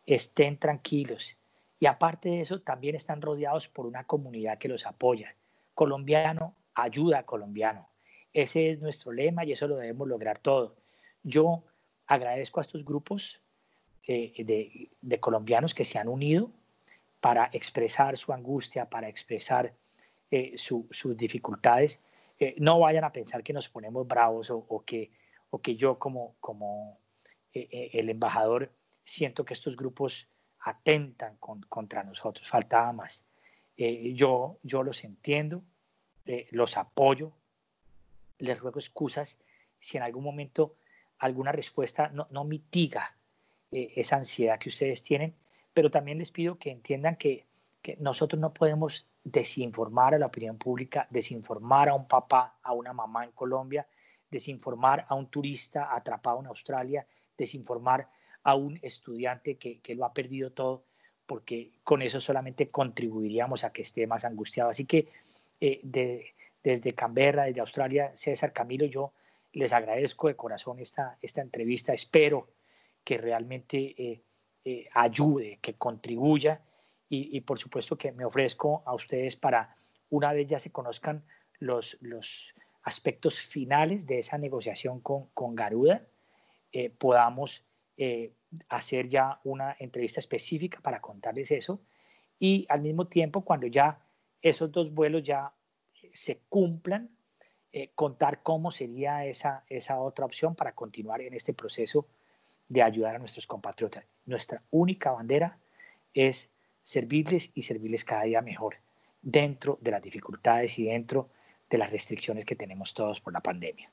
Estén 0.05 0.57
tranquilos. 0.57 1.38
Y 1.80 1.86
aparte 1.86 2.30
de 2.30 2.41
eso, 2.41 2.61
también 2.61 2.95
están 2.95 3.21
rodeados 3.21 3.67
por 3.67 3.86
una 3.86 4.03
comunidad 4.05 4.57
que 4.57 4.67
los 4.67 4.86
apoya. 4.86 5.36
Colombiano 5.73 6.55
ayuda 6.73 7.19
a 7.19 7.26
colombiano 7.26 7.89
ese 8.36 8.69
es 8.69 8.82
nuestro 8.82 9.13
lema 9.13 9.45
y 9.45 9.53
eso 9.53 9.65
lo 9.65 9.78
debemos 9.78 10.09
lograr 10.09 10.38
todo. 10.38 10.76
Yo 11.23 11.63
agradezco 12.05 12.59
a 12.59 12.61
estos 12.61 12.84
grupos 12.84 13.39
eh, 14.05 14.34
de, 15.01 15.19
colombianos 15.21 15.73
que 15.73 15.86
se 15.86 15.97
han 15.97 16.09
unido 16.09 16.51
para 17.26 17.49
expresar 17.53 18.17
su 18.17 18.32
angustia, 18.34 18.88
para 18.88 19.09
expresar 19.09 19.73
eh, 20.30 20.53
sus 20.57 21.17
dificultades. 21.17 21.99
Eh, 22.38 22.53
no 22.59 22.80
vayan 22.80 23.03
a 23.03 23.11
pensar 23.11 23.41
que 23.41 23.51
nos 23.51 23.67
ponemos 23.67 24.07
bravos 24.07 24.51
o, 24.51 24.84
que, 24.86 25.09
o 25.49 25.59
que 25.59 25.76
yo 25.76 25.97
como, 25.97 26.36
como 26.39 26.99
el 27.51 28.09
embajador 28.11 28.71
siento 29.03 29.43
que 29.43 29.55
estos 29.55 29.76
grupos 29.76 30.28
atentan 30.59 31.36
contra 31.38 32.03
nosotros. 32.03 32.47
Faltaba 32.47 32.93
más. 32.93 33.23
yo, 33.76 34.59
yo 34.61 34.84
los 34.84 35.03
entiendo, 35.03 35.63
los 36.51 36.78
apoyo, 36.78 37.32
les 38.38 38.59
ruego 38.59 38.78
excusas 38.78 39.39
si 39.80 39.97
en 39.97 40.03
algún 40.03 40.23
momento 40.23 40.76
alguna 41.17 41.51
respuesta 41.51 42.09
no, 42.09 42.43
mitiga 42.43 43.17
eh, 43.71 43.93
esa 43.95 44.17
ansiedad 44.17 44.59
que 44.59 44.69
ustedes 44.69 45.01
tienen, 45.01 45.34
pero 45.76 45.91
también 45.91 46.17
les 46.17 46.32
pido 46.32 46.57
que 46.57 46.71
entiendan 46.71 47.17
que, 47.17 47.45
nosotros 47.99 48.41
no 48.41 48.51
podemos 48.51 49.05
desinformar 49.23 50.15
a 50.15 50.17
la 50.17 50.26
opinión 50.26 50.57
pública, 50.57 51.05
desinformar 51.11 51.88
a 51.88 51.93
un 51.93 52.07
papá, 52.07 52.57
a 52.63 52.73
una 52.73 52.93
mamá 52.93 53.26
en 53.26 53.32
Colombia, 53.32 53.86
desinformar 54.32 55.05
a 55.07 55.13
un 55.13 55.28
turista 55.28 55.95
atrapado 55.95 56.39
en 56.39 56.47
Australia, 56.47 57.05
desinformar 57.38 58.09
a 58.41 58.55
un 58.55 58.80
estudiante 58.82 59.57
que, 59.57 59.95
lo 59.95 60.03
ha 60.03 60.13
perdido 60.13 60.51
todo, 60.51 60.84
porque 61.28 61.73
con 61.84 62.01
eso 62.01 62.19
solamente 62.19 62.67
contribuiríamos 62.67 63.63
a 63.63 63.71
que 63.71 63.84
esté 63.84 64.07
más 64.07 64.26
angustiado. 64.26 64.71
Así 64.71 64.86
que 64.86 65.09
eh, 65.61 65.80
de, 65.84 66.34
desde 66.63 66.95
Canberra, 66.95 67.43
desde 67.43 67.61
Australia, 67.61 68.11
César 68.15 68.51
Camilo, 68.51 68.88
yo 68.88 69.13
les 69.53 69.73
agradezco 69.73 70.28
de 70.28 70.36
corazón 70.36 70.80
esta, 70.80 71.19
esta 71.21 71.41
entrevista. 71.41 71.93
Espero 71.93 72.47
que 73.03 73.19
realmente 73.19 73.93
eh, 73.95 74.23
eh, 74.66 74.88
ayude, 74.93 75.59
que 75.61 75.76
contribuya 75.76 76.61
y, 77.07 77.39
por 77.41 77.59
supuesto 77.59 77.97
que 77.97 78.11
me 78.11 78.26
ofrezco 78.26 78.84
a 78.86 78.93
ustedes 78.93 79.38
para, 79.38 79.78
una 80.09 80.34
vez 80.34 80.47
ya 80.47 80.59
se 80.59 80.72
conozcan 80.72 81.24
los, 81.59 81.97
los 82.01 82.53
aspectos 82.84 83.39
finales 83.39 84.05
de 84.05 84.20
esa 84.20 84.38
negociación 84.38 84.99
con, 84.99 85.28
con 85.28 85.55
Garuda, 85.55 86.05
eh, 86.74 86.89
podamos 86.89 87.63
hacer 88.68 89.07
ya 89.07 89.39
una 89.45 89.78
entrevista 89.80 90.20
específica 90.20 90.82
para 90.82 90.99
contarles 90.99 91.51
eso 91.51 91.80
y 92.39 92.66
al 92.68 92.82
mismo 92.82 93.07
tiempo 93.07 93.45
cuando 93.45 93.68
ya 93.68 93.99
esos 94.41 94.72
dos 94.72 94.93
vuelos 94.93 95.24
ya 95.24 95.53
se 96.11 96.41
cumplan, 96.49 97.09
eh, 97.72 97.91
contar 97.95 98.41
cómo 98.43 98.72
sería 98.72 99.26
esa, 99.26 99.66
esa 99.68 99.99
otra 99.99 100.26
opción 100.26 100.55
para 100.55 100.74
continuar 100.74 101.22
en 101.22 101.34
este 101.34 101.53
proceso 101.53 102.07
de 102.68 102.82
ayudar 102.82 103.16
a 103.16 103.20
nuestros 103.20 103.47
compatriotas. 103.47 104.05
Nuestra 104.26 104.61
única 104.72 105.11
bandera 105.11 105.57
es 106.13 106.49
servirles 106.84 107.51
y 107.53 107.63
servirles 107.63 108.05
cada 108.05 108.24
día 108.24 108.41
mejor 108.41 108.78
dentro 109.22 109.78
de 109.82 109.91
las 109.91 110.01
dificultades 110.01 110.78
y 110.80 110.86
dentro 110.86 111.30
de 111.70 111.78
las 111.78 111.91
restricciones 111.91 112.45
que 112.45 112.55
tenemos 112.55 112.93
todos 112.93 113.22
por 113.22 113.34
la 113.34 113.41
pandemia. 113.41 113.89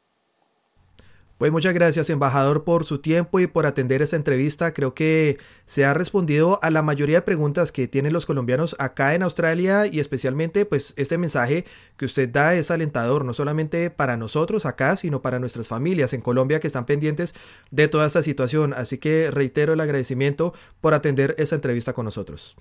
Pues 1.43 1.51
muchas 1.51 1.75
gracias, 1.75 2.09
embajador, 2.09 2.63
por 2.63 2.85
su 2.85 2.99
tiempo 2.99 3.41
y 3.41 3.49
por 3.49 3.67
atender 3.67 4.01
esta 4.01 4.15
entrevista. 4.15 4.73
Creo 4.73 4.95
que 4.95 5.39
se 5.67 5.85
ha 5.85 5.93
respondido 5.93 6.61
a 6.63 6.71
la 6.71 6.83
mayoría 6.83 7.17
de 7.17 7.23
preguntas 7.23 7.73
que 7.73 7.89
tienen 7.89 8.13
los 8.13 8.27
colombianos 8.27 8.77
acá 8.79 9.17
en 9.17 9.25
Australia 9.25 9.89
y 9.89 9.99
especialmente 9.99 10.67
pues 10.67 10.95
este 10.97 11.19
mensaje 11.19 11.65
que 11.97 12.05
usted 12.05 12.29
da 12.29 12.55
es 12.55 12.71
alentador, 12.71 13.25
no 13.25 13.35
solamente 13.35 13.91
para 13.91 14.17
nosotros 14.17 14.67
acá, 14.67 14.97
sino 14.97 15.21
para 15.21 15.41
nuestras 15.41 15.67
familias 15.67 16.13
en 16.13 16.21
Colombia 16.21 16.61
que 16.61 16.69
están 16.69 16.87
pendientes 16.87 17.35
de 17.73 17.89
toda 17.89 18.07
esta 18.07 18.23
situación. 18.23 18.73
Así 18.73 18.99
que 18.99 19.33
reitero 19.33 19.73
el 19.73 19.81
agradecimiento 19.81 20.55
por 20.81 20.95
atender 20.95 21.35
esta 21.39 21.57
entrevista 21.57 21.93
con 21.93 22.05
nosotros. 22.05 22.57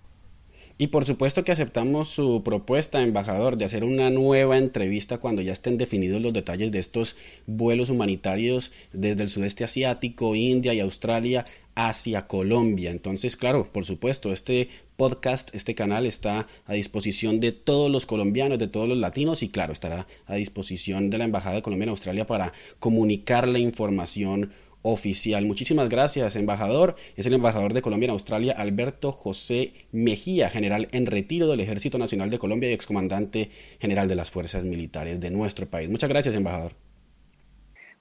Y 0.81 0.87
por 0.87 1.05
supuesto 1.05 1.43
que 1.43 1.51
aceptamos 1.51 2.09
su 2.09 2.41
propuesta, 2.41 3.03
embajador, 3.03 3.55
de 3.55 3.65
hacer 3.65 3.83
una 3.83 4.09
nueva 4.09 4.57
entrevista 4.57 5.19
cuando 5.19 5.43
ya 5.43 5.53
estén 5.53 5.77
definidos 5.77 6.23
los 6.23 6.33
detalles 6.33 6.71
de 6.71 6.79
estos 6.79 7.15
vuelos 7.45 7.91
humanitarios 7.91 8.71
desde 8.91 9.21
el 9.21 9.29
sudeste 9.29 9.63
asiático, 9.63 10.35
India 10.35 10.73
y 10.73 10.79
Australia 10.79 11.45
hacia 11.75 12.25
Colombia. 12.25 12.89
Entonces, 12.89 13.37
claro, 13.37 13.71
por 13.71 13.85
supuesto, 13.85 14.33
este 14.33 14.69
podcast, 14.97 15.53
este 15.53 15.75
canal 15.75 16.07
está 16.07 16.47
a 16.65 16.73
disposición 16.73 17.39
de 17.39 17.51
todos 17.51 17.91
los 17.91 18.07
colombianos, 18.07 18.57
de 18.57 18.67
todos 18.67 18.89
los 18.89 18.97
latinos 18.97 19.43
y 19.43 19.49
claro, 19.49 19.73
estará 19.73 20.07
a 20.25 20.33
disposición 20.33 21.11
de 21.11 21.19
la 21.19 21.25
Embajada 21.25 21.57
de 21.57 21.61
Colombia 21.61 21.83
en 21.83 21.89
Australia 21.89 22.25
para 22.25 22.53
comunicar 22.79 23.47
la 23.47 23.59
información 23.59 24.51
oficial. 24.81 25.45
Muchísimas 25.45 25.89
gracias, 25.89 26.35
embajador. 26.35 26.95
Es 27.15 27.25
el 27.25 27.33
embajador 27.33 27.73
de 27.73 27.81
Colombia 27.81 28.05
en 28.07 28.11
Australia, 28.11 28.53
Alberto 28.57 29.11
José 29.11 29.73
Mejía, 29.91 30.49
general 30.49 30.87
en 30.91 31.05
retiro 31.05 31.47
del 31.47 31.59
Ejército 31.59 31.97
Nacional 31.97 32.29
de 32.29 32.39
Colombia 32.39 32.69
y 32.69 32.73
excomandante 32.73 33.49
general 33.79 34.07
de 34.07 34.15
las 34.15 34.31
Fuerzas 34.31 34.63
Militares 34.63 35.19
de 35.19 35.29
nuestro 35.29 35.67
país. 35.67 35.89
Muchas 35.89 36.09
gracias, 36.09 36.35
embajador. 36.35 36.73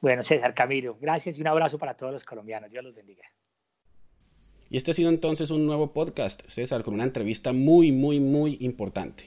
Bueno, 0.01 0.23
César 0.23 0.55
Camilo, 0.55 0.97
gracias 1.01 1.37
y 1.37 1.41
un 1.43 1.49
abrazo 1.49 1.79
para 1.79 1.95
todos 1.95 2.13
los 2.13 2.25
colombianos. 2.25 2.71
Dios 2.71 2.83
los 2.83 2.95
bendiga. 2.95 3.25
Y 4.71 4.77
este 4.77 4.93
ha 4.93 4.95
sido 4.95 5.11
entonces 5.11 5.51
un 5.51 5.67
nuevo 5.67 5.93
podcast, 5.93 6.43
César, 6.47 6.83
con 6.85 6.95
una 6.95 7.05
entrevista 7.05 7.53
muy, 7.53 7.93
muy, 7.93 8.21
muy 8.21 8.57
importante. 8.61 9.25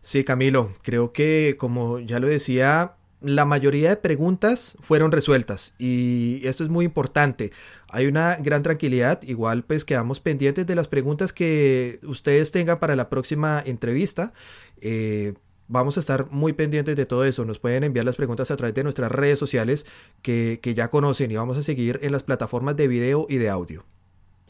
Sí, 0.00 0.24
Camilo, 0.24 0.72
creo 0.82 1.12
que 1.12 1.56
como 1.58 1.98
ya 2.00 2.18
lo 2.18 2.26
decía, 2.26 2.94
la 3.20 3.44
mayoría 3.44 3.90
de 3.90 3.96
preguntas 3.96 4.76
fueron 4.80 5.10
resueltas 5.10 5.74
y 5.78 6.46
esto 6.46 6.62
es 6.62 6.70
muy 6.70 6.84
importante. 6.84 7.52
Hay 7.88 8.06
una 8.06 8.36
gran 8.36 8.62
tranquilidad, 8.62 9.22
igual 9.22 9.64
pues 9.64 9.84
quedamos 9.84 10.20
pendientes 10.20 10.66
de 10.66 10.74
las 10.74 10.88
preguntas 10.88 11.32
que 11.32 11.98
ustedes 12.04 12.50
tengan 12.52 12.78
para 12.78 12.96
la 12.96 13.08
próxima 13.08 13.62
entrevista. 13.64 14.32
Eh, 14.80 15.34
vamos 15.66 15.96
a 15.96 16.00
estar 16.00 16.30
muy 16.30 16.52
pendientes 16.52 16.96
de 16.96 17.06
todo 17.06 17.24
eso. 17.24 17.44
Nos 17.44 17.58
pueden 17.58 17.84
enviar 17.84 18.04
las 18.04 18.16
preguntas 18.16 18.50
a 18.50 18.56
través 18.56 18.74
de 18.74 18.84
nuestras 18.84 19.10
redes 19.10 19.38
sociales 19.38 19.86
que, 20.22 20.60
que 20.62 20.74
ya 20.74 20.88
conocen 20.88 21.30
y 21.30 21.36
vamos 21.36 21.56
a 21.56 21.62
seguir 21.62 21.98
en 22.02 22.12
las 22.12 22.22
plataformas 22.22 22.76
de 22.76 22.88
video 22.88 23.26
y 23.28 23.36
de 23.36 23.48
audio. 23.48 23.84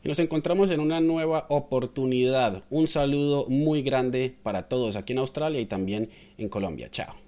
Nos 0.05 0.19
encontramos 0.21 0.71
en 0.71 0.81
una 0.81 1.01
nueva 1.01 1.47
oportunidad. 1.49 2.64
Un 2.71 2.87
saludo 2.87 3.47
muy 3.49 3.83
grande 3.83 4.37
para 4.43 4.69
todos 4.69 4.95
aquí 4.95 5.12
en 5.12 5.19
Australia 5.19 5.61
y 5.61 5.66
también 5.66 6.11
en 6.37 6.49
Colombia. 6.49 6.89
Chao. 6.91 7.28